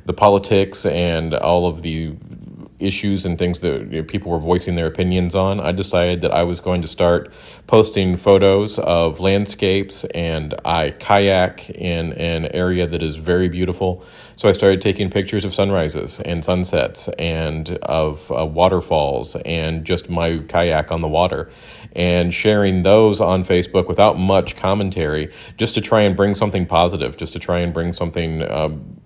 the 0.08 0.14
politics 0.14 0.88
and 0.88 1.36
all 1.36 1.68
of 1.68 1.84
the 1.84 2.16
issues 2.84 3.26
and 3.26 3.38
things 3.38 3.60
that 3.60 3.92
you 3.92 4.02
know, 4.02 4.04
people 4.04 4.32
were 4.32 4.40
voicing 4.40 4.76
their 4.76 4.88
opinions 4.88 5.36
on, 5.36 5.60
I 5.60 5.72
decided 5.72 6.22
that 6.22 6.32
I 6.32 6.44
was 6.44 6.60
going 6.60 6.82
to 6.82 6.88
start 6.88 7.32
posting 7.68 8.18
photos 8.18 8.78
of 8.80 9.20
landscapes 9.20 10.04
and 10.06 10.54
I 10.66 10.92
kayak 10.92 11.70
in 11.70 12.14
an 12.14 12.46
area 12.54 12.88
that 12.88 13.02
is 13.02 13.16
very 13.16 13.50
beautiful. 13.50 14.04
So 14.36 14.50
I 14.50 14.52
started 14.52 14.82
taking 14.82 15.10
pictures 15.10 15.46
of 15.46 15.54
sunrises 15.54 16.20
and 16.20 16.44
sunsets 16.44 17.08
and 17.20 17.70
of 17.84 18.32
uh, 18.32 18.46
waterfalls 18.46 19.36
and 19.46 19.86
just 19.86 20.10
my 20.10 20.40
kayak 20.48 20.92
on 20.92 21.02
the 21.02 21.08
water 21.08 21.50
and 21.96 22.34
sharing 22.34 22.84
those 22.84 23.22
on 23.22 23.46
Facebook 23.46 23.88
without 23.88 24.18
much 24.18 24.56
commentary 24.56 25.32
just 25.58 25.76
to 25.76 25.82
try 25.82 26.02
and 26.02 26.16
bring 26.16 26.36
something 26.36 26.66
positive, 26.66 27.18
just 27.18 27.34
to 27.34 27.40
try 27.40 27.60
and 27.60 27.74
bring 27.74 27.94
something. 27.94 28.42
Um, 28.50 29.00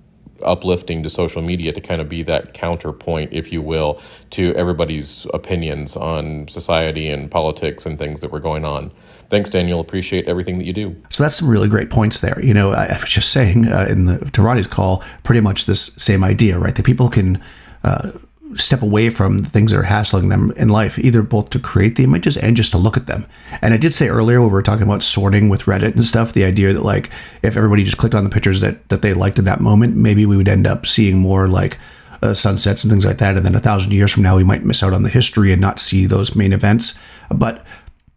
uplifting 0.44 1.04
to 1.04 1.10
social 1.10 1.42
media 1.42 1.72
to 1.72 1.82
kind 1.82 2.02
of 2.02 2.10
be 2.10 2.24
that 2.24 2.54
counterpoint, 2.54 3.32
if 3.34 3.52
you 3.52 3.62
will, 3.62 4.02
to 4.32 4.54
everybody's 4.56 5.26
opinions 5.34 5.96
on 5.96 6.48
society 6.48 7.08
and 7.10 7.30
politics 7.30 7.86
and 7.86 7.98
things 7.98 8.22
that 8.22 8.32
were 8.32 8.40
going 8.40 8.66
on. 8.66 8.92
Thanks, 9.30 9.50
Daniel. 9.50 9.80
Appreciate 9.80 10.28
everything 10.28 10.58
that 10.58 10.66
you 10.66 10.74
do. 10.74 10.96
So 11.10 11.24
that's 11.24 11.36
some 11.36 11.50
really 11.50 11.68
great 11.68 11.90
points 11.90 12.22
there. 12.22 12.40
You 12.42 12.54
know, 12.54 12.72
I, 12.72 12.86
I 12.86 13.00
was 13.00 13.10
just 13.10 13.32
saying 13.32 13.68
uh, 13.68 13.88
in 13.90 14.06
the 14.06 14.20
to 14.32 14.42
Ronnie's 14.42 14.68
call, 14.68 15.04
pretty 15.24 15.42
much 15.42 15.66
this 15.66 15.92
same 15.98 16.24
idea, 16.24 16.58
right? 16.58 16.76
That 16.76 16.86
people 16.86 17.10
can. 17.10 17.42
Uh, 17.84 18.12
step 18.56 18.82
away 18.82 19.10
from 19.10 19.40
the 19.40 19.50
things 19.50 19.72
that 19.72 19.80
are 19.80 19.84
hassling 19.84 20.30
them 20.30 20.52
in 20.56 20.70
life, 20.70 20.98
either 21.00 21.22
both 21.22 21.50
to 21.50 21.60
create 21.60 21.96
the 21.96 22.04
images 22.04 22.38
and 22.38 22.56
just 22.56 22.72
to 22.72 22.78
look 22.78 22.98
at 22.98 23.08
them. 23.08 23.26
And 23.62 23.74
I 23.74 23.78
did 23.78 23.94
say 23.94 24.08
earlier 24.08 24.40
when 24.40 24.50
we 24.50 24.54
were 24.54 24.64
talking 24.64 24.84
about 24.84 25.04
sorting 25.04 25.50
with 25.50 25.64
Reddit 25.64 25.96
and 25.96 26.04
stuff, 26.04 26.34
the 26.34 26.46
idea 26.46 26.74
that 26.74 26.84
like 26.84 27.10
if 27.44 27.58
everybody 27.58 27.84
just 27.84 27.98
clicked 27.98 28.16
on 28.16 28.24
the 28.24 28.30
pictures 28.30 28.62
that 28.62 28.88
that 28.90 29.02
they 29.02 29.14
liked 29.14 29.40
in 29.40 29.46
that 29.46 29.60
moment, 29.60 29.96
maybe 29.96 30.26
we 30.26 30.38
would 30.38 30.48
end 30.48 30.68
up 30.68 30.86
seeing 30.86 31.18
more 31.18 31.48
like 31.48 31.78
uh, 32.22 32.34
sunsets 32.34 32.84
and 32.84 32.92
things 32.92 33.06
like 33.06 33.18
that. 33.18 33.36
And 33.36 33.46
then 33.46 33.56
a 33.56 33.60
thousand 33.60 33.92
years 33.92 34.12
from 34.12 34.24
now, 34.24 34.36
we 34.36 34.44
might 34.44 34.64
miss 34.64 34.84
out 34.84 34.94
on 34.94 35.04
the 35.04 35.10
history 35.10 35.52
and 35.52 35.62
not 35.62 35.80
see 35.80 36.06
those 36.06 36.36
main 36.36 36.54
events. 36.54 36.98
But 37.30 37.66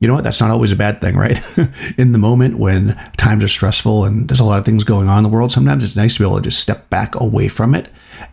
you 0.01 0.09
know 0.09 0.14
what? 0.14 0.24
That's 0.24 0.40
not 0.40 0.51
always 0.51 0.72
a 0.72 0.76
bad 0.76 1.03
thing, 1.03 1.16
right? 1.16 1.40
in 1.98 2.12
the 2.12 2.18
moment 2.18 2.59
when 2.59 2.96
times 3.18 3.44
are 3.44 3.48
stressful 3.48 4.07
and 4.07 4.28
there's 4.28 4.40
a 4.40 4.44
lot 4.44 4.59
of 4.59 4.64
things 4.64 4.82
going 4.82 5.09
on 5.09 5.18
in 5.18 5.24
the 5.24 5.28
world, 5.28 5.53
sometimes 5.53 5.84
it's 5.84 5.94
nice 5.94 6.14
to 6.14 6.20
be 6.20 6.26
able 6.26 6.36
to 6.36 6.42
just 6.42 6.59
step 6.59 6.88
back 6.88 7.14
away 7.20 7.48
from 7.48 7.74
it 7.74 7.88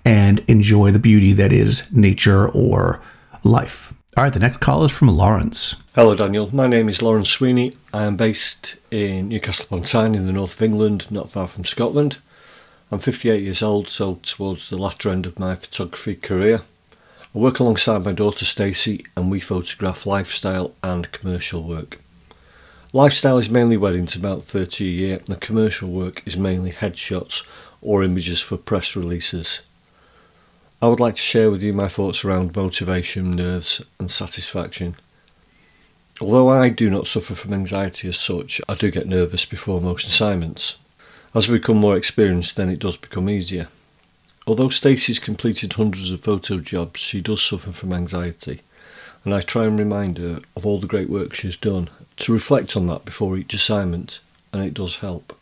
and 0.06 0.40
enjoy 0.48 0.92
the 0.92 1.00
beauty 1.00 1.34
that 1.34 1.52
is 1.52 1.92
nature 1.92 2.48
or 2.48 3.02
life. 3.44 3.94
All 4.16 4.24
right, 4.24 4.34
the 4.34 4.40
next 4.40 4.62
call 4.62 4.86
is 4.86 4.92
from 4.92 5.10
Lawrence. 5.10 5.76
Hello, 5.94 6.16
Daniel. 6.16 6.50
My 6.56 6.68
name 6.68 6.88
is 6.88 7.02
Lawrence 7.02 7.30
Sweeney. 7.30 7.74
I 7.94 8.06
am 8.06 8.16
based 8.16 8.78
in 8.90 9.28
Newcastle 9.28 9.66
upon 9.66 9.84
Tyne 9.84 10.16
in 10.16 10.26
the 10.26 10.32
north 10.32 10.56
of 10.56 10.62
England, 10.62 11.12
not 11.12 11.30
far 11.30 11.48
from 11.50 11.66
Scotland. 11.66 12.18
I'm 12.90 13.00
58 13.00 13.44
years 13.44 13.62
old, 13.62 13.90
so 13.90 14.20
towards 14.24 14.70
the 14.70 14.78
latter 14.78 15.10
end 15.10 15.26
of 15.26 15.38
my 15.38 15.56
photography 15.56 16.16
career. 16.16 16.62
I 17.36 17.40
work 17.40 17.60
alongside 17.60 18.04
my 18.04 18.14
daughter 18.14 18.46
Stacey 18.46 19.06
and 19.16 19.30
we 19.30 19.40
photograph 19.40 20.06
lifestyle 20.06 20.74
and 20.82 21.12
commercial 21.12 21.62
work. 21.64 22.00
Lifestyle 22.94 23.38
is 23.38 23.50
mainly 23.50 23.76
weddings, 23.76 24.16
about 24.16 24.44
30 24.44 24.86
a 24.86 24.90
year, 24.90 25.18
and 25.18 25.28
the 25.28 25.36
commercial 25.36 25.90
work 25.90 26.24
is 26.26 26.38
mainly 26.38 26.72
headshots 26.72 27.46
or 27.82 28.02
images 28.02 28.40
for 28.40 28.56
press 28.56 28.96
releases. 28.96 29.62
I 30.82 30.88
would 30.88 31.00
like 31.00 31.16
to 31.16 31.22
share 31.22 31.52
with 31.52 31.62
you 31.62 31.74
my 31.74 31.90
thoughts 31.90 32.24
around 32.24 32.56
motivation, 32.56 33.32
nerves, 33.32 33.84
and 34.00 34.10
satisfaction. 34.10 34.96
Although 36.22 36.50
I 36.50 36.70
do 36.70 36.90
not 36.90 37.08
suffer 37.08 37.36
from 37.36 37.54
anxiety 37.54 38.08
as 38.08 38.18
such, 38.18 38.62
I 38.70 38.76
do 38.76 38.90
get 38.90 39.08
nervous 39.08 39.44
before 39.46 39.82
most 39.82 40.08
assignments. 40.08 40.78
As 41.36 41.50
we 41.50 41.60
become 41.60 41.78
more 41.78 41.98
experienced, 41.98 42.56
then 42.56 42.70
it 42.70 42.80
does 42.80 42.98
become 42.98 43.30
easier. 43.30 43.68
Although 44.48 44.70
Stacey's 44.70 45.20
completed 45.20 45.74
hundreds 45.74 46.10
of 46.10 46.22
photo 46.22 46.60
jobs, 46.60 47.02
she 47.02 47.20
does 47.20 47.44
suffer 47.44 47.74
from 47.74 47.92
anxiety, 47.92 48.62
and 49.26 49.34
I 49.34 49.42
try 49.42 49.66
and 49.66 49.78
remind 49.78 50.18
her 50.20 50.40
of 50.56 50.66
all 50.66 50.80
the 50.80 50.88
great 50.88 51.10
work 51.10 51.34
she's 51.34 51.58
done 51.58 51.90
to 52.16 52.32
reflect 52.32 52.78
on 52.78 52.88
that 52.88 53.04
before 53.04 53.38
each 53.38 53.54
assignment, 53.54 54.22
and 54.54 54.64
it 54.64 54.74
does 54.74 54.98
help. 54.98 55.38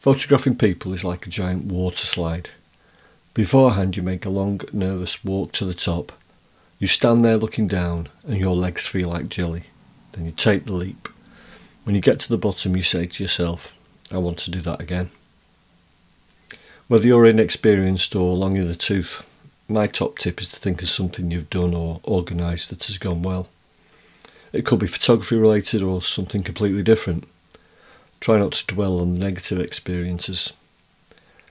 Photographing 0.00 0.56
people 0.56 0.92
is 0.92 1.02
like 1.02 1.26
a 1.26 1.30
giant 1.30 1.64
water 1.64 2.06
slide. 2.06 2.50
Beforehand, 3.32 3.96
you 3.96 4.02
make 4.02 4.26
a 4.26 4.30
long, 4.30 4.60
nervous 4.74 5.24
walk 5.24 5.52
to 5.52 5.64
the 5.64 5.72
top. 5.72 6.12
You 6.78 6.88
stand 6.88 7.24
there 7.24 7.38
looking 7.38 7.68
down, 7.68 8.10
and 8.26 8.36
your 8.36 8.54
legs 8.54 8.84
feel 8.84 9.08
like 9.08 9.30
jelly. 9.30 9.64
Then 10.12 10.26
you 10.26 10.32
take 10.32 10.66
the 10.66 10.74
leap. 10.74 11.08
When 11.84 11.94
you 11.94 12.02
get 12.02 12.20
to 12.20 12.28
the 12.28 12.36
bottom, 12.36 12.76
you 12.76 12.82
say 12.82 13.06
to 13.06 13.22
yourself, 13.22 13.74
I 14.10 14.18
want 14.18 14.36
to 14.40 14.50
do 14.50 14.60
that 14.60 14.82
again. 14.82 15.08
Whether 16.92 17.06
you're 17.06 17.24
inexperienced 17.24 18.14
or 18.14 18.36
long 18.36 18.58
in 18.58 18.68
the 18.68 18.74
tooth, 18.74 19.22
my 19.66 19.86
top 19.86 20.18
tip 20.18 20.42
is 20.42 20.50
to 20.50 20.60
think 20.60 20.82
of 20.82 20.90
something 20.90 21.30
you've 21.30 21.48
done 21.48 21.72
or 21.72 22.02
organised 22.04 22.68
that 22.68 22.84
has 22.84 22.98
gone 22.98 23.22
well. 23.22 23.48
It 24.52 24.66
could 24.66 24.78
be 24.78 24.86
photography 24.86 25.36
related 25.36 25.82
or 25.82 26.02
something 26.02 26.42
completely 26.42 26.82
different. 26.82 27.26
Try 28.20 28.36
not 28.36 28.52
to 28.52 28.66
dwell 28.66 29.00
on 29.00 29.14
the 29.14 29.20
negative 29.20 29.58
experiences. 29.58 30.52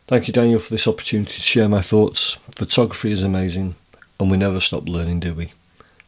Thank 0.06 0.28
you, 0.28 0.32
Daniel, 0.32 0.60
for 0.60 0.70
this 0.70 0.88
opportunity 0.88 1.34
to 1.34 1.40
share 1.40 1.68
my 1.68 1.82
thoughts. 1.82 2.38
Photography 2.52 3.12
is 3.12 3.24
amazing, 3.24 3.74
and 4.20 4.30
we 4.30 4.38
never 4.38 4.60
stop 4.60 4.88
learning, 4.88 5.22
do 5.22 5.34
we? 5.34 5.54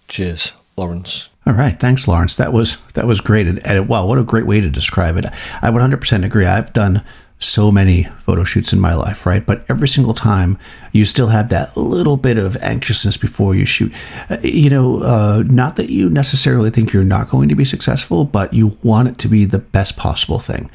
Cheers, 0.07 0.53
Lawrence. 0.77 1.29
All 1.47 1.53
right, 1.53 1.79
thanks, 1.79 2.07
Lawrence. 2.07 2.35
That 2.35 2.53
was 2.53 2.77
that 2.93 3.07
was 3.07 3.19
great, 3.19 3.47
and, 3.47 3.65
and 3.65 3.89
wow, 3.89 4.05
what 4.05 4.19
a 4.19 4.23
great 4.23 4.45
way 4.45 4.61
to 4.61 4.69
describe 4.69 5.17
it. 5.17 5.25
I 5.63 5.71
would 5.71 5.81
100% 5.81 6.23
agree. 6.23 6.45
I've 6.45 6.71
done 6.71 7.03
so 7.43 7.71
many 7.71 8.03
photo 8.19 8.43
shoots 8.43 8.73
in 8.73 8.79
my 8.79 8.93
life, 8.93 9.25
right? 9.25 9.45
But 9.45 9.65
every 9.69 9.87
single 9.87 10.13
time, 10.13 10.57
you 10.91 11.05
still 11.05 11.27
have 11.27 11.49
that 11.49 11.75
little 11.75 12.17
bit 12.17 12.37
of 12.37 12.57
anxiousness 12.57 13.17
before 13.17 13.55
you 13.55 13.65
shoot. 13.65 13.91
Uh, 14.29 14.37
you 14.41 14.69
know, 14.69 15.01
uh, 15.01 15.43
not 15.45 15.75
that 15.75 15.89
you 15.89 16.09
necessarily 16.09 16.69
think 16.69 16.93
you're 16.93 17.03
not 17.03 17.29
going 17.29 17.49
to 17.49 17.55
be 17.55 17.65
successful, 17.65 18.25
but 18.25 18.53
you 18.53 18.77
want 18.83 19.07
it 19.07 19.17
to 19.19 19.27
be 19.27 19.45
the 19.45 19.59
best 19.59 19.97
possible 19.97 20.39
thing. 20.39 20.69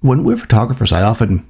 When 0.00 0.24
we're 0.24 0.36
photographers, 0.36 0.92
I 0.92 1.02
often 1.02 1.46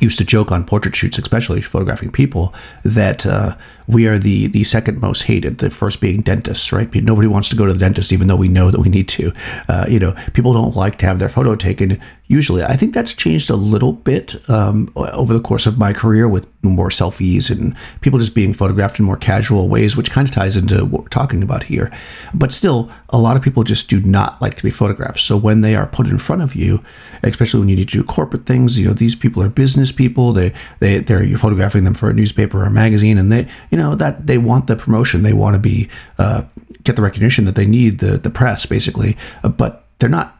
used 0.00 0.18
to 0.18 0.24
joke 0.24 0.52
on 0.52 0.64
portrait 0.64 0.94
shoots, 0.94 1.18
especially 1.18 1.62
photographing 1.62 2.12
people, 2.12 2.54
that 2.84 3.24
uh, 3.26 3.56
we 3.86 4.06
are 4.06 4.18
the 4.18 4.46
the 4.48 4.64
second 4.64 5.00
most 5.00 5.22
hated. 5.22 5.58
The 5.58 5.70
first 5.70 6.00
being 6.00 6.20
dentists, 6.20 6.72
right? 6.72 6.92
Nobody 6.94 7.28
wants 7.28 7.48
to 7.50 7.56
go 7.56 7.66
to 7.66 7.72
the 7.72 7.78
dentist, 7.78 8.12
even 8.12 8.28
though 8.28 8.36
we 8.36 8.48
know 8.48 8.70
that 8.70 8.80
we 8.80 8.88
need 8.88 9.08
to. 9.08 9.32
Uh, 9.68 9.86
you 9.88 9.98
know, 9.98 10.14
people 10.32 10.52
don't 10.52 10.76
like 10.76 10.96
to 10.98 11.06
have 11.06 11.18
their 11.18 11.28
photo 11.28 11.54
taken. 11.54 12.00
Usually, 12.28 12.64
I 12.64 12.76
think 12.76 12.92
that's 12.92 13.14
changed 13.14 13.50
a 13.50 13.56
little 13.56 13.92
bit 13.92 14.48
um, 14.50 14.92
over 14.96 15.32
the 15.32 15.40
course 15.40 15.66
of 15.66 15.78
my 15.78 15.92
career 15.92 16.28
with 16.28 16.46
more 16.62 16.88
selfies 16.88 17.50
and 17.50 17.76
people 18.00 18.18
just 18.18 18.34
being 18.34 18.52
photographed 18.52 18.98
in 18.98 19.04
more 19.04 19.16
casual 19.16 19.68
ways, 19.68 19.96
which 19.96 20.10
kind 20.10 20.28
of 20.28 20.34
ties 20.34 20.56
into 20.56 20.84
what 20.84 21.02
we're 21.02 21.08
talking 21.08 21.42
about 21.42 21.62
here. 21.64 21.92
But 22.34 22.50
still, 22.50 22.90
a 23.10 23.18
lot 23.18 23.36
of 23.36 23.42
people 23.42 23.62
just 23.62 23.88
do 23.88 24.00
not 24.00 24.42
like 24.42 24.56
to 24.56 24.62
be 24.64 24.70
photographed. 24.70 25.20
So 25.20 25.36
when 25.36 25.60
they 25.60 25.76
are 25.76 25.86
put 25.86 26.08
in 26.08 26.18
front 26.18 26.42
of 26.42 26.56
you, 26.56 26.82
especially 27.22 27.60
when 27.60 27.68
you 27.68 27.76
need 27.76 27.88
to 27.88 27.98
do 27.98 28.04
corporate 28.04 28.46
things, 28.46 28.78
you 28.78 28.86
know, 28.86 28.92
these 28.92 29.14
people 29.14 29.42
are 29.42 29.48
business 29.48 29.92
people. 29.92 30.32
They 30.32 30.52
they 30.80 30.98
they're 30.98 31.24
you're 31.24 31.38
photographing 31.38 31.84
them 31.84 31.94
for 31.94 32.10
a 32.10 32.14
newspaper 32.14 32.62
or 32.62 32.64
a 32.64 32.70
magazine, 32.70 33.18
and 33.18 33.30
they 33.30 33.46
know 33.76 33.94
that 33.94 34.26
they 34.26 34.38
want 34.38 34.66
the 34.66 34.76
promotion, 34.76 35.22
they 35.22 35.32
want 35.32 35.54
to 35.54 35.60
be 35.60 35.88
uh, 36.18 36.42
get 36.84 36.96
the 36.96 37.02
recognition 37.02 37.44
that 37.44 37.54
they 37.54 37.66
need, 37.66 37.98
the 37.98 38.18
the 38.18 38.30
press 38.30 38.66
basically, 38.66 39.16
uh, 39.42 39.48
but 39.48 39.84
they're 39.98 40.08
not 40.08 40.36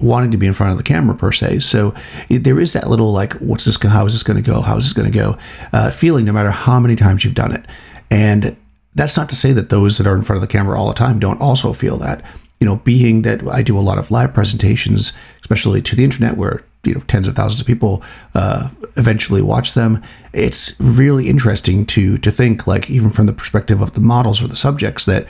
wanting 0.00 0.30
to 0.30 0.38
be 0.38 0.46
in 0.46 0.52
front 0.52 0.72
of 0.72 0.78
the 0.78 0.84
camera 0.84 1.14
per 1.14 1.32
se. 1.32 1.60
So 1.60 1.94
there 2.30 2.58
is 2.58 2.72
that 2.72 2.88
little 2.88 3.12
like, 3.12 3.34
what's 3.34 3.66
this? 3.66 3.80
How 3.82 4.06
is 4.06 4.12
this 4.12 4.22
going 4.22 4.42
to 4.42 4.50
go? 4.50 4.60
How 4.62 4.76
is 4.76 4.84
this 4.84 4.92
going 4.92 5.10
to 5.10 5.18
go? 5.18 5.38
Uh, 5.72 5.90
feeling 5.90 6.24
no 6.24 6.32
matter 6.32 6.50
how 6.50 6.80
many 6.80 6.96
times 6.96 7.24
you've 7.24 7.34
done 7.34 7.52
it, 7.52 7.64
and 8.10 8.56
that's 8.94 9.16
not 9.16 9.28
to 9.28 9.36
say 9.36 9.52
that 9.52 9.70
those 9.70 9.98
that 9.98 10.06
are 10.06 10.16
in 10.16 10.22
front 10.22 10.42
of 10.42 10.48
the 10.48 10.52
camera 10.52 10.78
all 10.78 10.88
the 10.88 10.94
time 10.94 11.18
don't 11.18 11.40
also 11.40 11.72
feel 11.72 11.96
that. 11.98 12.24
You 12.60 12.66
know, 12.66 12.76
being 12.76 13.22
that 13.22 13.46
I 13.48 13.62
do 13.62 13.78
a 13.78 13.80
lot 13.80 13.98
of 13.98 14.10
live 14.10 14.34
presentations, 14.34 15.12
especially 15.40 15.80
to 15.82 15.96
the 15.96 16.04
internet, 16.04 16.36
where 16.36 16.62
you 16.84 16.94
know 16.94 17.00
tens 17.00 17.28
of 17.28 17.34
thousands 17.34 17.60
of 17.60 17.66
people 17.66 18.02
uh, 18.34 18.70
eventually 18.96 19.42
watch 19.42 19.74
them. 19.74 20.02
It's 20.32 20.78
really 20.80 21.28
interesting 21.28 21.84
to 21.86 22.18
to 22.18 22.30
think, 22.30 22.66
like 22.66 22.90
even 22.90 23.10
from 23.10 23.26
the 23.26 23.32
perspective 23.32 23.80
of 23.80 23.92
the 23.92 24.00
models 24.00 24.42
or 24.42 24.48
the 24.48 24.56
subjects, 24.56 25.04
that 25.06 25.26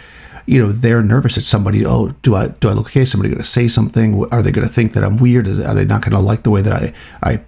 you 0.47 0.59
know 0.59 0.73
they're 0.73 1.03
nervous 1.03 1.39
at 1.39 1.45
somebody 1.45 1.85
oh 1.87 2.09
do 2.23 2.35
i 2.35 2.49
do 2.49 2.69
i 2.69 2.73
look 2.73 2.87
okay? 2.87 3.05
Somebody 3.05 3.31
going 3.31 3.43
to 3.43 3.49
say 3.49 3.69
something? 3.69 4.25
Are 4.33 4.43
they 4.43 4.53
going 4.53 4.67
to 4.67 4.73
think 4.73 4.93
that 4.93 5.05
i'm 5.05 5.17
weird? 5.17 5.47
Are 5.47 5.75
they 5.75 5.85
not 5.85 6.03
going 6.03 6.13
to 6.13 6.21
like 6.21 6.43
the 6.43 6.51
way 6.51 6.63
that 6.63 6.73
i 6.73 6.93
i 7.23 7.41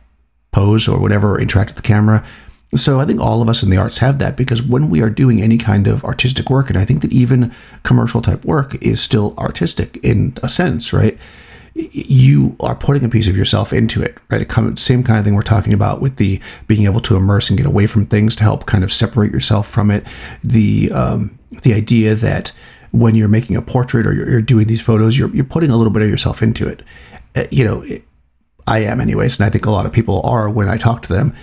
pose 0.53 0.87
or 0.89 1.01
whatever 1.01 1.35
or 1.35 1.41
interact 1.41 1.71
with 1.71 1.77
the 1.77 1.83
camera? 1.83 2.25
So 2.75 3.01
i 3.01 3.05
think 3.05 3.21
all 3.21 3.43
of 3.43 3.49
us 3.49 3.63
in 3.63 3.71
the 3.71 3.77
arts 3.77 3.99
have 3.99 4.19
that 4.19 4.37
because 4.37 4.63
when 4.63 4.89
we 4.89 5.03
are 5.03 5.11
doing 5.11 5.43
any 5.43 5.59
kind 5.59 5.87
of 5.89 6.05
artistic 6.05 6.49
work 6.49 6.69
and 6.69 6.79
i 6.79 6.85
think 6.85 7.03
that 7.03 7.13
even 7.13 7.55
commercial 7.83 8.23
type 8.23 8.45
work 8.45 8.81
is 8.83 9.01
still 9.01 9.35
artistic 9.37 9.97
in 10.03 10.37
a 10.43 10.49
sense 10.49 10.93
right 10.93 11.19
you 11.75 12.57
are 12.61 12.75
putting 12.75 13.05
a 13.05 13.09
piece 13.09 13.27
of 13.27 13.37
yourself 13.37 13.73
into 13.73 14.03
it, 14.03 14.19
right? 14.31 14.47
Same 14.79 15.03
kind 15.03 15.19
of 15.19 15.25
thing 15.25 15.35
we're 15.35 15.43
talking 15.43 15.73
about 15.73 16.01
with 16.01 16.17
the 16.17 16.41
being 16.67 16.85
able 16.85 17.01
to 17.01 17.17
immerse 17.17 17.49
and 17.49 17.57
get 17.57 17.67
away 17.67 17.87
from 17.87 18.07
things 18.07 18.37
to 18.37 18.43
help 18.43 18.67
kind 18.67 18.85
of 18.85 18.93
separate 18.93 19.33
yourself 19.33 19.69
from 19.69 19.91
it. 19.91 20.05
The 20.45 20.91
um, 20.93 21.39
the 21.63 21.73
idea 21.75 22.15
that 22.15 22.53
when 22.93 23.15
you're 23.15 23.29
making 23.29 23.57
a 23.57 23.63
portrait 23.63 24.07
or 24.07 24.13
you're, 24.13 24.29
you're 24.29 24.43
doing 24.43 24.67
these 24.67 24.83
photos, 24.83 25.17
you're, 25.17 25.31
you're 25.35 25.45
putting 25.45 25.71
a 25.71 25.77
little 25.77 25.93
bit 25.93 26.03
of 26.03 26.09
yourself 26.09 26.43
into 26.43 26.69
it. 26.69 26.83
Uh, 27.35 27.45
you 27.51 27.65
know, 27.65 27.83
it, 27.83 28.05
I 28.67 28.81
am 28.81 29.01
anyways, 29.01 29.39
and 29.39 29.47
I 29.47 29.51
think 29.51 29.67
a 29.67 29.71
lot 29.71 29.87
of 29.87 29.93
people 29.93 30.21
are 30.25 30.49
when 30.49 30.69
I 30.69 30.77
talk 30.77 31.03
to 31.03 31.13
them. 31.13 31.35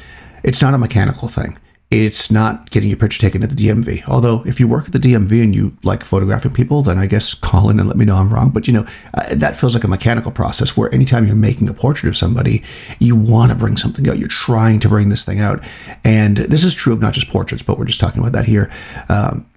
It's 0.43 0.61
not 0.61 0.73
a 0.73 0.77
mechanical 0.77 1.27
thing. 1.27 1.57
It's 1.91 2.29
not 2.29 2.69
getting 2.69 2.87
your 2.89 2.99
picture 2.99 3.19
taken 3.19 3.41
at 3.41 3.49
the 3.49 3.55
DMV. 3.55 4.07
Although, 4.07 4.43
if 4.45 4.59
you 4.59 4.67
work 4.67 4.85
at 4.85 4.93
the 4.93 4.99
DMV 4.99 5.43
and 5.43 5.55
you 5.55 5.75
like 5.83 6.03
photographing 6.03 6.53
people, 6.53 6.83
then 6.83 6.99
I 6.99 7.07
guess 7.07 7.33
call 7.33 7.69
in 7.69 7.79
and 7.79 7.87
let 7.87 7.97
me 7.97 8.05
know 8.05 8.15
I'm 8.15 8.31
wrong. 8.31 8.51
But 8.51 8.67
you 8.67 8.73
know, 8.73 8.87
uh, 9.15 9.33
that 9.33 9.55
feels 9.55 9.73
like 9.73 9.83
a 9.83 9.87
mechanical 9.87 10.31
process 10.31 10.77
where 10.77 10.93
anytime 10.93 11.25
you're 11.25 11.35
making 11.35 11.67
a 11.67 11.73
portrait 11.73 12.09
of 12.09 12.15
somebody, 12.15 12.63
you 12.99 13.15
want 13.15 13.51
to 13.51 13.57
bring 13.57 13.75
something 13.75 14.07
out. 14.07 14.19
You're 14.19 14.27
trying 14.27 14.79
to 14.81 14.89
bring 14.89 15.09
this 15.09 15.25
thing 15.25 15.39
out, 15.39 15.63
and 16.03 16.37
this 16.37 16.63
is 16.63 16.75
true 16.75 16.93
of 16.93 17.01
not 17.01 17.13
just 17.13 17.29
portraits, 17.29 17.63
but 17.63 17.79
we're 17.79 17.85
just 17.85 17.99
talking 17.99 18.19
about 18.19 18.33
that 18.33 18.45
here. 18.45 18.71
Um, 19.09 19.47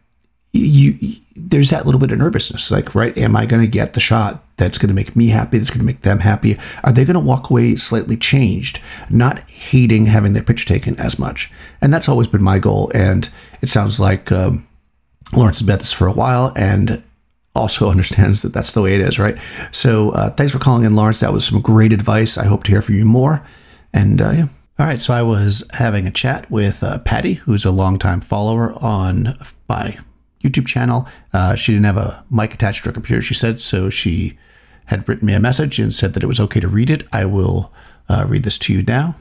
you 0.54 1.16
there's 1.34 1.70
that 1.70 1.86
little 1.86 2.00
bit 2.00 2.12
of 2.12 2.18
nervousness 2.18 2.70
like 2.70 2.94
right 2.94 3.16
am 3.16 3.34
i 3.34 3.46
going 3.46 3.62
to 3.62 3.68
get 3.68 3.94
the 3.94 4.00
shot 4.00 4.44
that's 4.62 4.78
going 4.78 4.88
to 4.88 4.94
make 4.94 5.16
me 5.16 5.28
happy 5.28 5.58
that's 5.58 5.70
going 5.70 5.80
to 5.80 5.84
make 5.84 6.02
them 6.02 6.20
happy? 6.20 6.56
Are 6.84 6.92
they 6.92 7.04
going 7.04 7.14
to 7.14 7.20
walk 7.20 7.50
away 7.50 7.76
slightly 7.76 8.16
changed 8.16 8.80
not 9.10 9.40
hating 9.50 10.06
having 10.06 10.32
their 10.32 10.42
picture 10.42 10.66
taken 10.66 10.98
as 11.00 11.18
much? 11.18 11.50
And 11.80 11.92
that's 11.92 12.08
always 12.08 12.28
been 12.28 12.42
my 12.42 12.58
goal 12.58 12.90
and 12.94 13.28
it 13.60 13.68
sounds 13.68 13.98
like 13.98 14.30
um, 14.30 14.66
lawrence 15.32 15.58
has 15.58 15.66
been 15.66 15.74
at 15.74 15.80
this 15.80 15.92
for 15.92 16.06
a 16.06 16.12
while 16.12 16.52
and 16.56 17.02
also 17.54 17.90
understands 17.90 18.42
that 18.42 18.52
that's 18.52 18.74
the 18.74 18.82
way 18.82 18.94
it 18.94 19.00
is 19.00 19.18
right? 19.18 19.36
So 19.72 20.10
uh, 20.10 20.30
thanks 20.30 20.52
for 20.52 20.58
calling 20.58 20.84
in 20.84 20.94
lawrence. 20.94 21.20
That 21.20 21.32
was 21.32 21.44
some 21.44 21.60
great 21.60 21.92
advice. 21.92 22.38
I 22.38 22.46
hope 22.46 22.64
to 22.64 22.70
hear 22.70 22.82
from 22.82 22.96
you 22.96 23.04
more. 23.04 23.46
And 23.92 24.20
uh, 24.20 24.30
yeah. 24.30 24.48
All 24.78 24.86
right, 24.86 25.00
so 25.00 25.12
I 25.12 25.22
was 25.22 25.68
having 25.74 26.06
a 26.06 26.10
chat 26.10 26.50
with 26.50 26.82
uh, 26.82 26.98
Patty, 27.00 27.34
who's 27.34 27.66
a 27.66 27.70
longtime 27.70 28.22
follower 28.22 28.72
on 28.82 29.36
my 29.68 29.98
YouTube 30.42 30.66
channel. 30.66 31.06
Uh, 31.32 31.54
she 31.54 31.72
didn't 31.72 31.86
have 31.86 31.96
a 31.96 32.24
mic 32.30 32.54
attached 32.54 32.84
to 32.84 32.90
her 32.90 32.92
computer, 32.92 33.22
she 33.22 33.34
said, 33.34 33.60
so 33.60 33.90
she 33.90 34.38
had 34.86 35.08
written 35.08 35.26
me 35.26 35.32
a 35.32 35.40
message 35.40 35.78
and 35.78 35.94
said 35.94 36.14
that 36.14 36.22
it 36.22 36.28
was 36.28 36.40
okay 36.40 36.60
to 36.60 36.68
read 36.68 36.90
it. 36.90 37.04
I 37.12 37.24
will 37.24 37.72
uh, 38.08 38.26
read 38.28 38.42
this 38.42 38.58
to 38.58 38.72
you 38.72 38.82
now. 38.82 39.16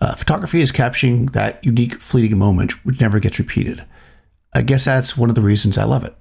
Uh, 0.00 0.14
photography 0.14 0.62
is 0.62 0.72
capturing 0.72 1.26
that 1.26 1.64
unique, 1.64 2.00
fleeting 2.00 2.38
moment 2.38 2.84
which 2.84 3.00
never 3.00 3.18
gets 3.20 3.38
repeated. 3.38 3.84
I 4.54 4.62
guess 4.62 4.86
that's 4.86 5.16
one 5.16 5.28
of 5.28 5.34
the 5.34 5.42
reasons 5.42 5.76
I 5.76 5.84
love 5.84 6.04
it. 6.04 6.14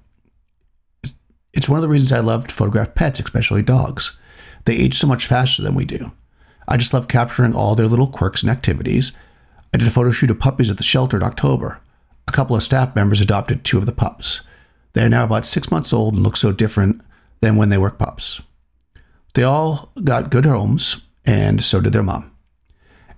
It's 1.53 1.69
one 1.69 1.77
of 1.77 1.81
the 1.81 1.89
reasons 1.89 2.11
I 2.11 2.19
love 2.19 2.47
to 2.47 2.53
photograph 2.53 2.93
pets, 2.93 3.19
especially 3.19 3.61
dogs. 3.61 4.17
They 4.65 4.75
age 4.75 4.95
so 4.95 5.07
much 5.07 5.25
faster 5.25 5.63
than 5.63 5.75
we 5.75 5.85
do. 5.85 6.11
I 6.67 6.77
just 6.77 6.93
love 6.93 7.07
capturing 7.07 7.55
all 7.55 7.73
their 7.73 7.87
little 7.87 8.07
quirks 8.07 8.43
and 8.43 8.51
activities. 8.51 9.13
I 9.73 9.77
did 9.77 9.87
a 9.87 9.91
photo 9.91 10.11
shoot 10.11 10.29
of 10.29 10.39
puppies 10.39 10.69
at 10.69 10.77
the 10.77 10.83
shelter 10.83 11.17
in 11.17 11.23
October. 11.23 11.79
A 12.29 12.31
couple 12.31 12.55
of 12.55 12.61
staff 12.61 12.95
members 12.95 13.21
adopted 13.21 13.63
two 13.63 13.79
of 13.79 13.87
the 13.87 13.91
pups. 13.91 14.43
They 14.93 15.03
are 15.03 15.09
now 15.09 15.23
about 15.23 15.47
six 15.47 15.71
months 15.71 15.91
old 15.91 16.13
and 16.13 16.21
look 16.21 16.37
so 16.37 16.51
different 16.51 17.01
than 17.41 17.55
when 17.55 17.69
they 17.69 17.77
were 17.79 17.89
pups. 17.89 18.43
They 19.33 19.41
all 19.41 19.91
got 20.03 20.29
good 20.29 20.45
homes, 20.45 21.01
and 21.25 21.63
so 21.63 21.81
did 21.81 21.91
their 21.91 22.03
mom. 22.03 22.31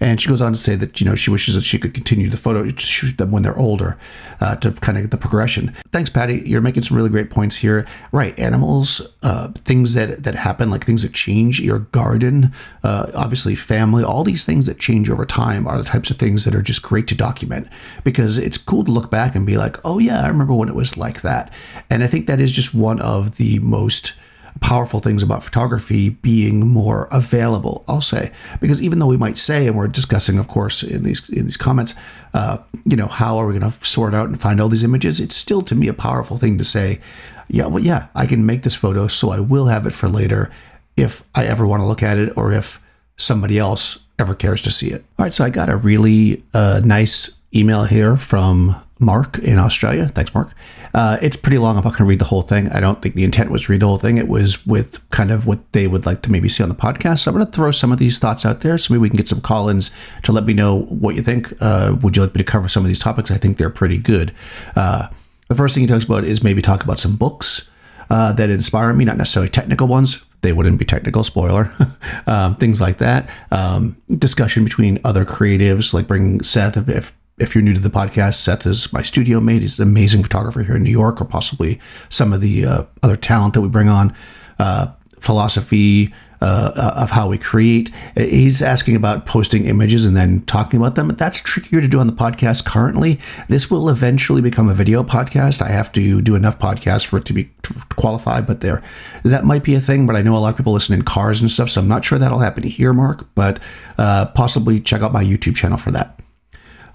And 0.02 0.20
she 0.20 0.28
goes 0.28 0.42
on 0.42 0.52
to 0.52 0.58
say 0.58 0.76
that 0.76 1.00
you 1.00 1.06
know 1.06 1.16
she 1.16 1.30
wishes 1.30 1.54
that 1.56 1.64
she 1.64 1.78
could 1.78 1.94
continue 1.94 2.28
the 2.28 2.36
photo 2.36 2.68
shoot 2.76 3.18
them 3.18 3.32
when 3.32 3.44
they're 3.44 3.58
older, 3.58 3.98
uh, 4.42 4.56
to 4.58 4.72
kind 4.72 4.98
of 4.98 5.04
get 5.04 5.12
the 5.12 5.18
progression. 5.18 5.74
Thanks, 5.92 6.10
Patty. 6.10 6.42
You're 6.46 6.60
making 6.60 6.84
some 6.84 6.98
really 6.98 7.10
great 7.10 7.30
points 7.30 7.58
here. 7.58 7.86
Right, 8.12 8.38
animals, 8.40 9.16
uh, 9.22 9.50
things 9.50 9.94
that 9.94 10.24
that 10.24 10.36
happen, 10.36 10.72
like 10.72 10.86
things 10.86 11.04
that 11.04 11.14
change 11.14 11.60
your 11.60 11.80
garden, 11.80 12.52
uh, 12.84 13.12
obviously 13.16 13.54
family, 13.56 14.04
all 14.04 14.24
these 14.24 14.44
things 14.44 14.66
that 14.66 14.80
change 14.80 15.10
over 15.10 15.26
time 15.26 15.68
are 15.68 15.78
the 15.78 15.84
types 15.84 16.10
of 16.10 16.18
things 16.18 16.46
that 16.46 16.56
are 16.56 16.64
just 16.64 16.82
great 16.82 17.08
to 17.08 17.16
document 17.16 17.68
because 18.04 18.40
it's 18.40 18.58
cool 18.58 18.84
to 18.84 18.92
look 18.92 19.12
back 19.12 19.36
and 19.36 19.46
be 19.46 19.56
like, 19.56 19.78
oh 19.86 20.00
yeah, 20.00 20.22
I 20.22 20.28
remember 20.28 20.56
when 20.56 20.68
it 20.68 20.76
was 20.76 20.98
like 20.98 21.22
that. 21.22 21.54
And 21.92 22.04
I 22.04 22.08
think 22.08 22.26
that 22.26 22.42
is 22.42 22.52
just 22.52 22.74
one 22.74 23.00
of 23.02 23.38
the 23.38 23.60
most 23.60 24.14
powerful 24.62 25.02
things 25.02 25.22
about 25.22 25.44
photography 25.44 26.10
being 26.10 26.66
more 26.66 27.10
available. 27.12 27.84
I'll 27.88 28.02
say 28.02 28.32
because 28.62 28.82
even 28.82 29.00
though 29.00 29.08
we 29.08 29.18
might 29.18 29.38
say, 29.38 29.68
and 29.68 29.76
we're 29.76 29.88
discussing, 29.88 30.40
of 30.40 30.48
course, 30.48 30.82
in 30.84 31.04
these 31.04 31.30
in 31.30 31.46
these 31.46 31.58
comments, 31.58 31.94
uh, 32.34 32.60
you 32.86 32.96
know, 32.96 33.08
how 33.08 33.38
are 33.38 33.48
we 33.48 33.60
going 33.60 33.70
to 33.70 33.86
sort 33.86 34.14
out 34.14 34.30
and 34.30 34.40
find 34.40 34.62
all 34.62 34.70
these 34.70 34.84
images? 34.86 35.20
It's 35.20 35.36
still 35.36 35.62
to 35.64 35.76
me 35.76 35.90
a 35.90 35.94
powerful 35.94 36.38
thing 36.38 36.58
to 36.58 36.64
say. 36.64 37.02
Yeah, 37.50 37.66
well, 37.66 37.84
yeah, 37.84 38.08
I 38.16 38.28
can 38.28 38.46
make 38.46 38.64
this 38.64 38.76
photo, 38.76 39.08
so 39.08 39.30
I 39.30 39.42
will 39.42 39.66
have 39.66 39.86
it 39.86 39.92
for 39.92 40.08
later 40.08 40.50
if 40.96 41.22
I 41.36 41.44
ever 41.46 41.68
want 41.68 41.82
to 41.82 41.86
look 41.86 42.02
at 42.02 42.18
it, 42.18 42.32
or 42.38 42.54
if 42.54 42.80
somebody 43.18 43.60
else 43.60 44.00
ever 44.18 44.36
cares 44.36 44.62
to 44.62 44.72
see 44.72 44.88
it. 44.88 45.04
All 45.20 45.26
right, 45.26 45.34
so 45.34 45.44
I 45.44 45.50
got 45.50 45.70
a 45.70 45.76
really 45.76 46.44
uh, 46.54 46.80
nice 46.86 47.38
email 47.54 47.84
here 47.84 48.16
from 48.16 48.76
Mark 49.02 49.40
in 49.40 49.58
Australia. 49.58 50.08
Thanks, 50.08 50.34
Mark. 50.34 50.54
Uh, 50.94 51.18
it's 51.22 51.36
pretty 51.36 51.58
long. 51.58 51.78
I'm 51.78 51.84
not 51.84 51.92
going 51.92 52.00
to 52.00 52.06
read 52.06 52.20
the 52.20 52.26
whole 52.26 52.42
thing. 52.44 52.70
I 52.70 52.80
don't 52.80 53.02
think 53.02 53.16
the 53.16 53.24
intent 53.24 53.50
was 53.50 53.68
read 53.68 53.80
the 53.82 53.88
whole 53.88 53.98
thing. 53.98 54.18
It 54.18 54.28
was 54.28 54.66
with 54.68 55.10
kind 55.10 55.32
of 55.32 55.46
what 55.46 55.60
they 55.72 55.88
would 55.88 56.06
like 56.06 56.22
to 56.24 56.32
maybe 56.32 56.50
see 56.50 56.62
on 56.62 56.70
the 56.70 56.76
podcast. 56.76 57.20
So 57.20 57.32
I'm 57.32 57.38
going 57.38 57.46
to 57.46 57.52
throw 57.52 57.72
some 57.72 57.92
of 57.92 57.98
these 57.98 58.20
thoughts 58.20 58.46
out 58.46 58.62
there 58.62 58.78
so 58.78 58.94
maybe 58.94 59.02
we 59.02 59.10
can 59.10 59.18
get 59.18 59.28
some 59.28 59.42
call 59.42 59.70
ins 59.70 59.90
to 60.24 60.32
let 60.32 60.46
me 60.46 60.54
know 60.54 60.82
what 60.84 61.16
you 61.16 61.22
think. 61.22 61.52
Uh, 61.60 61.96
would 62.02 62.16
you 62.16 62.22
like 62.22 62.36
me 62.36 62.40
to 62.40 62.50
cover 62.50 62.70
some 62.70 62.84
of 62.84 62.88
these 62.88 63.00
topics? 63.00 63.32
I 63.32 63.38
think 63.38 63.58
they're 63.58 63.70
pretty 63.70 63.98
good. 63.98 64.34
Uh, 64.76 65.08
the 65.48 65.56
first 65.56 65.74
thing 65.74 65.82
he 65.82 65.88
talks 65.88 66.04
about 66.04 66.24
is 66.24 66.44
maybe 66.44 66.62
talk 66.62 66.84
about 66.84 67.00
some 67.00 67.16
books 67.16 67.70
uh, 68.10 68.34
that 68.34 68.50
inspire 68.50 68.94
me, 68.94 69.06
not 69.06 69.18
necessarily 69.18 69.50
technical 69.50 69.88
ones. 69.88 70.26
They 70.42 70.54
wouldn't 70.54 70.78
be 70.78 70.86
technical, 70.86 71.24
spoiler. 71.24 71.72
um, 72.28 72.56
things 72.56 72.82
like 72.82 72.98
that. 72.98 73.30
Um, 73.52 73.96
discussion 74.10 74.64
between 74.64 75.00
other 75.06 75.24
creatives, 75.24 75.94
like 75.94 76.08
bring 76.08 76.44
Seth, 76.44 76.78
if 76.90 77.14
if 77.42 77.56
you're 77.56 77.64
new 77.64 77.74
to 77.74 77.80
the 77.80 77.90
podcast, 77.90 78.36
Seth 78.36 78.66
is 78.66 78.94
my 78.94 79.02
studio 79.02 79.40
mate. 79.40 79.62
He's 79.62 79.80
an 79.80 79.88
amazing 79.88 80.24
photographer 80.24 80.64
here 80.64 80.76
in 80.76 80.84
New 80.84 80.92
York, 80.92 81.20
or 81.20 81.26
possibly 81.26 81.80
some 82.10 82.32
of 82.34 82.42
the 82.42 82.66
uh, 82.66 82.84
other 83.04 83.18
talent 83.18 83.56
that 83.56 83.62
we 83.62 83.68
bring 83.68 83.90
on. 83.90 84.16
Uh, 84.60 84.94
philosophy 85.20 86.12
uh, 86.42 86.94
of 86.96 87.12
how 87.12 87.28
we 87.28 87.38
create. 87.38 87.92
He's 88.16 88.62
asking 88.62 88.96
about 88.96 89.28
posting 89.28 89.66
images 89.66 90.06
and 90.06 90.18
then 90.18 90.42
talking 90.46 90.80
about 90.80 90.96
them. 90.96 91.10
That's 91.10 91.40
trickier 91.40 91.82
to 91.82 91.88
do 91.88 92.00
on 92.00 92.08
the 92.08 92.14
podcast 92.14 92.66
currently. 92.66 93.20
This 93.48 93.70
will 93.70 93.90
eventually 93.90 94.42
become 94.42 94.68
a 94.68 94.74
video 94.74 95.04
podcast. 95.04 95.62
I 95.62 95.70
have 95.70 95.92
to 95.94 96.22
do 96.22 96.36
enough 96.36 96.58
podcasts 96.58 97.06
for 97.06 97.18
it 97.18 97.26
to 97.26 97.34
be 97.34 97.52
qualified, 97.96 98.48
but 98.48 98.62
there, 98.62 98.84
that 99.24 99.46
might 99.46 99.64
be 99.64 99.76
a 99.76 99.80
thing. 99.80 100.08
But 100.08 100.16
I 100.16 100.24
know 100.24 100.36
a 100.36 100.40
lot 100.40 100.50
of 100.50 100.58
people 100.58 100.74
listen 100.74 100.96
in 100.96 101.04
cars 101.04 101.42
and 101.42 101.52
stuff, 101.52 101.70
so 101.70 101.82
I'm 101.82 101.88
not 101.88 102.04
sure 102.04 102.18
that'll 102.18 102.40
happen 102.40 102.64
here, 102.64 102.94
Mark. 102.94 103.28
But 103.36 103.60
uh, 104.00 104.26
possibly 104.34 104.80
check 104.80 105.04
out 105.04 105.14
my 105.14 105.24
YouTube 105.24 105.56
channel 105.56 105.78
for 105.78 105.92
that. 105.92 106.20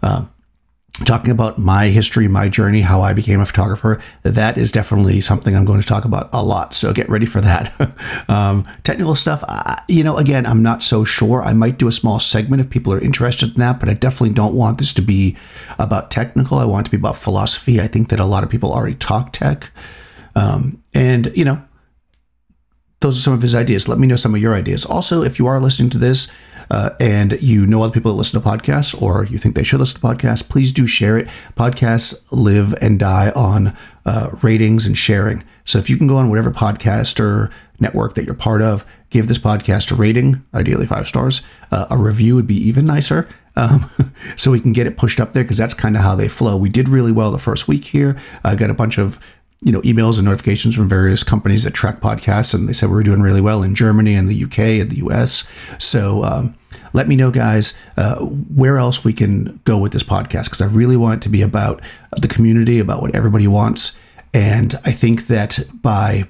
Uh, 0.03 0.26
talking 1.05 1.30
about 1.30 1.59
my 1.59 1.88
history, 1.88 2.26
my 2.26 2.49
journey, 2.49 2.80
how 2.80 3.03
I 3.03 3.12
became 3.12 3.40
a 3.40 3.47
photographer, 3.47 4.01
that 4.22 4.57
is 4.57 4.72
definitely 4.72 5.20
something 5.20 5.55
I'm 5.55 5.64
going 5.64 5.80
to 5.80 5.86
talk 5.86 6.05
about 6.05 6.30
a 6.32 6.42
lot. 6.42 6.72
So 6.72 6.92
get 6.92 7.09
ready 7.09 7.26
for 7.26 7.40
that. 7.40 7.72
um, 8.28 8.66
technical 8.82 9.14
stuff, 9.14 9.44
I, 9.47 9.82
you 9.88 10.03
know, 10.03 10.16
again, 10.16 10.47
I'm 10.47 10.62
not 10.62 10.82
so 10.82 11.05
sure. 11.05 11.42
I 11.42 11.53
might 11.53 11.78
do 11.78 11.88
a 11.88 11.92
small 11.92 12.18
segment 12.18 12.61
if 12.61 12.70
people 12.70 12.92
are 12.92 13.01
interested 13.01 13.51
in 13.51 13.61
that, 13.61 13.78
but 13.78 13.88
I 13.88 13.94
definitely 13.94 14.34
don't 14.34 14.55
want 14.55 14.78
this 14.78 14.94
to 14.94 15.03
be 15.03 15.36
about 15.78 16.11
technical. 16.11 16.59
I 16.59 16.64
want 16.64 16.86
it 16.86 16.90
to 16.90 16.97
be 16.97 17.01
about 17.01 17.16
philosophy. 17.16 17.80
I 17.80 17.88
think 17.88 18.09
that 18.09 18.20
a 18.20 18.24
lot 18.24 18.42
of 18.42 18.51
people 18.51 18.72
already 18.72 18.97
talk 18.97 19.32
tech. 19.32 19.70
Um, 20.34 20.82
and, 20.94 21.30
you 21.36 21.44
know, 21.44 21.62
those 23.01 23.18
are 23.18 23.22
some 23.22 23.34
of 23.34 23.42
his 23.42 23.55
ideas. 23.55 23.88
Let 23.88 23.99
me 23.99 24.07
know 24.07 24.16
some 24.16 24.34
of 24.34 24.40
your 24.40 24.55
ideas. 24.55 24.84
Also, 24.84 25.22
if 25.22 25.38
you 25.38 25.47
are 25.47 25.61
listening 25.61 25.90
to 25.90 25.99
this, 25.99 26.30
uh, 26.71 26.91
and 27.01 27.41
you 27.41 27.67
know 27.67 27.83
other 27.83 27.93
people 27.93 28.12
that 28.12 28.19
listen 28.19 28.41
to 28.41 28.49
podcasts 28.49 29.01
or 29.01 29.25
you 29.25 29.39
think 29.39 29.55
they 29.55 29.62
should 29.62 29.81
listen 29.81 30.01
to 30.01 30.07
podcasts, 30.07 30.47
please 30.47 30.73
do 30.73 30.87
share 30.87 31.19
it. 31.19 31.29
Podcasts 31.57 32.25
live 32.31 32.75
and 32.81 32.99
die 32.99 33.31
on 33.31 33.77
uh, 34.05 34.31
ratings 34.43 34.87
and 34.87 34.97
sharing. 34.97 35.45
So 35.64 35.79
if 35.79 35.91
you 35.91 35.97
can 35.97 36.07
go 36.07 36.17
on 36.17 36.29
whatever 36.29 36.51
podcast 36.51 37.21
or 37.21 37.51
network 37.81 38.14
that 38.14 38.25
you're 38.25 38.35
part 38.35 38.62
of, 38.62 38.85
give 39.11 39.29
this 39.29 39.39
podcast 39.39 39.91
a 39.93 39.95
rating, 39.95 40.45
ideally 40.55 40.87
five 40.87 41.09
stars. 41.09 41.43
Uh, 41.71 41.87
a 41.91 41.99
review 41.99 42.35
would 42.35 42.47
be 42.47 42.57
even 42.57 42.87
nicer. 42.87 43.29
Um, 43.57 43.91
so 44.37 44.51
we 44.51 44.61
can 44.61 44.73
get 44.73 44.87
it 44.87 44.99
pushed 44.99 45.21
up 45.21 45.33
there 45.33 45.43
because 45.43 45.57
that's 45.57 45.75
kind 45.75 45.97
of 45.97 46.03
how 46.03 46.14
they 46.14 46.29
flow. 46.29 46.57
We 46.57 46.69
did 46.69 46.89
really 46.89 47.12
well 47.12 47.31
the 47.31 47.39
first 47.39 47.69
week 47.69 47.85
here. 47.85 48.17
I 48.45 48.55
got 48.55 48.71
a 48.71 48.75
bunch 48.75 48.99
of 48.99 49.19
you 49.63 49.73
know 49.73 49.81
emails 49.83 50.17
and 50.17 50.25
notifications 50.25 50.75
from 50.75 50.89
various 50.89 51.23
companies 51.23 51.65
that 51.65 51.75
track 51.75 52.01
podcasts, 52.01 52.55
and 52.55 52.69
they 52.69 52.73
said 52.73 52.89
we 52.89 52.97
were 52.97 53.03
doing 53.03 53.23
really 53.23 53.41
well 53.41 53.63
in 53.63 53.75
Germany 53.75 54.15
and 54.15 54.29
the 54.29 54.45
UK 54.45 54.59
and 54.81 54.91
the 54.91 55.07
US. 55.07 55.49
So 55.79 56.25
um, 56.25 56.57
let 56.93 57.09
me 57.09 57.17
know, 57.17 57.31
guys, 57.31 57.79
uh, 57.97 58.17
where 58.19 58.79
else 58.79 59.05
we 59.05 59.13
can 59.13 59.61
go 59.65 59.79
with 59.79 59.93
this 59.93 60.03
podcast 60.03 60.45
because 60.45 60.63
I 60.63 60.67
really 60.67 60.97
want 60.97 61.21
it 61.21 61.23
to 61.25 61.29
be 61.29 61.43
about 61.43 61.81
the 62.17 62.29
community, 62.29 62.79
about 62.79 63.03
what 63.03 63.15
everybody 63.15 63.49
wants, 63.49 63.99
and 64.35 64.75
I 64.85 64.93
think 64.93 65.29
that 65.29 65.61
by 65.73 66.29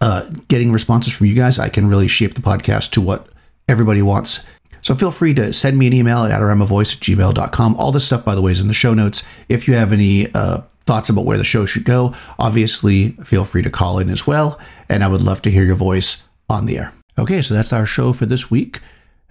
uh, 0.00 0.30
getting 0.48 0.72
responses 0.72 1.12
from 1.12 1.26
you 1.26 1.34
guys, 1.34 1.58
I 1.58 1.68
can 1.68 1.88
really 1.88 2.08
shape 2.08 2.34
the 2.34 2.40
podcast 2.40 2.90
to 2.92 3.00
what 3.00 3.28
everybody 3.68 4.02
wants. 4.02 4.44
So 4.82 4.94
feel 4.94 5.10
free 5.10 5.32
to 5.34 5.52
send 5.52 5.78
me 5.78 5.86
an 5.86 5.92
email 5.94 6.24
at 6.24 6.30
adorama 6.30 6.64
at 6.64 7.00
gmail.com. 7.00 7.76
All 7.76 7.92
this 7.92 8.04
stuff, 8.04 8.24
by 8.24 8.34
the 8.34 8.42
way, 8.42 8.52
is 8.52 8.60
in 8.60 8.68
the 8.68 8.74
show 8.74 8.92
notes. 8.92 9.22
If 9.48 9.66
you 9.66 9.74
have 9.74 9.92
any 9.92 10.30
uh, 10.34 10.60
thoughts 10.86 11.08
about 11.08 11.24
where 11.24 11.38
the 11.38 11.44
show 11.44 11.66
should 11.66 11.84
go, 11.84 12.14
obviously 12.38 13.10
feel 13.24 13.44
free 13.44 13.62
to 13.62 13.70
call 13.70 13.98
in 13.98 14.10
as 14.10 14.26
well. 14.26 14.58
And 14.88 15.02
I 15.02 15.08
would 15.08 15.22
love 15.22 15.42
to 15.42 15.50
hear 15.50 15.64
your 15.64 15.76
voice 15.76 16.28
on 16.48 16.66
the 16.66 16.78
air. 16.78 16.92
Okay, 17.18 17.42
so 17.42 17.54
that's 17.54 17.72
our 17.72 17.86
show 17.86 18.12
for 18.12 18.26
this 18.26 18.50
week. 18.50 18.80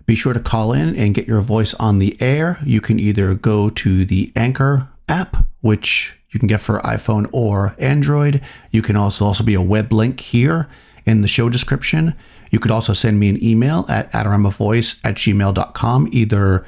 Be 0.06 0.16
sure 0.16 0.34
to 0.34 0.40
call 0.40 0.74
in 0.74 0.96
and 0.96 1.14
get 1.14 1.28
your 1.28 1.42
voice 1.42 1.74
on 1.76 2.00
the 2.00 2.18
air. 2.22 2.60
You 2.66 2.82
can 2.82 3.00
either 3.00 3.36
go 3.36 3.70
to 3.70 4.06
the 4.06 4.32
Anchor 4.36 4.90
app, 5.08 5.46
which 5.62 6.18
you 6.32 6.40
can 6.40 6.48
get 6.48 6.62
for 6.62 6.80
iPhone 6.80 7.30
or 7.32 7.76
Android. 7.78 8.42
You 8.72 8.82
can 8.82 8.96
also 8.96 9.26
also 9.26 9.44
be 9.44 9.54
a 9.54 9.62
web 9.62 9.94
link 9.94 10.20
here 10.20 10.68
in 11.06 11.22
the 11.22 11.28
show 11.28 11.50
description. 11.50 12.16
You 12.52 12.60
could 12.60 12.72
also 12.72 12.94
send 12.94 13.20
me 13.20 13.30
an 13.30 13.44
email 13.44 13.86
at 13.88 14.12
adoramavoice 14.12 15.00
at 15.06 15.16
gmail.com, 15.16 16.10
either 16.12 16.66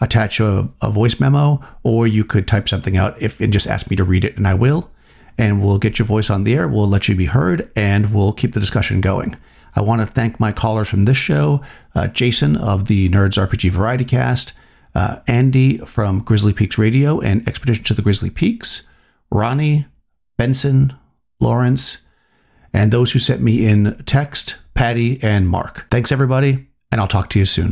attach 0.00 0.40
a, 0.40 0.68
a 0.82 0.90
voice 0.90 1.20
memo, 1.20 1.62
or 1.82 2.06
you 2.06 2.24
could 2.24 2.48
type 2.48 2.68
something 2.68 2.96
out 2.96 3.20
if 3.20 3.40
and 3.40 3.52
just 3.52 3.66
ask 3.66 3.90
me 3.90 3.96
to 3.96 4.04
read 4.04 4.24
it, 4.24 4.36
and 4.36 4.46
I 4.46 4.54
will. 4.54 4.90
And 5.38 5.62
we'll 5.62 5.78
get 5.78 5.98
your 5.98 6.06
voice 6.06 6.28
on 6.28 6.44
the 6.44 6.54
air. 6.54 6.68
We'll 6.68 6.88
let 6.88 7.08
you 7.08 7.14
be 7.14 7.26
heard, 7.26 7.70
and 7.74 8.12
we'll 8.12 8.32
keep 8.32 8.52
the 8.52 8.60
discussion 8.60 9.00
going. 9.00 9.36
I 9.74 9.82
want 9.82 10.00
to 10.00 10.06
thank 10.06 10.40
my 10.40 10.52
callers 10.52 10.88
from 10.88 11.04
this 11.04 11.16
show 11.16 11.62
uh, 11.94 12.08
Jason 12.08 12.56
of 12.56 12.86
the 12.86 13.08
Nerds 13.08 13.38
RPG 13.38 13.70
Variety 13.70 14.04
Cast, 14.04 14.52
uh, 14.94 15.18
Andy 15.26 15.78
from 15.78 16.20
Grizzly 16.20 16.52
Peaks 16.52 16.78
Radio 16.78 17.20
and 17.20 17.46
Expedition 17.48 17.84
to 17.84 17.94
the 17.94 18.02
Grizzly 18.02 18.30
Peaks, 18.30 18.88
Ronnie, 19.30 19.86
Benson, 20.36 20.94
Lawrence, 21.40 21.98
and 22.72 22.92
those 22.92 23.12
who 23.12 23.18
sent 23.18 23.40
me 23.40 23.66
in 23.66 23.96
text, 24.06 24.56
Patty 24.74 25.20
and 25.22 25.48
Mark. 25.48 25.86
Thanks, 25.90 26.12
everybody, 26.12 26.68
and 26.90 27.00
I'll 27.00 27.08
talk 27.08 27.30
to 27.30 27.38
you 27.38 27.46
soon. 27.46 27.68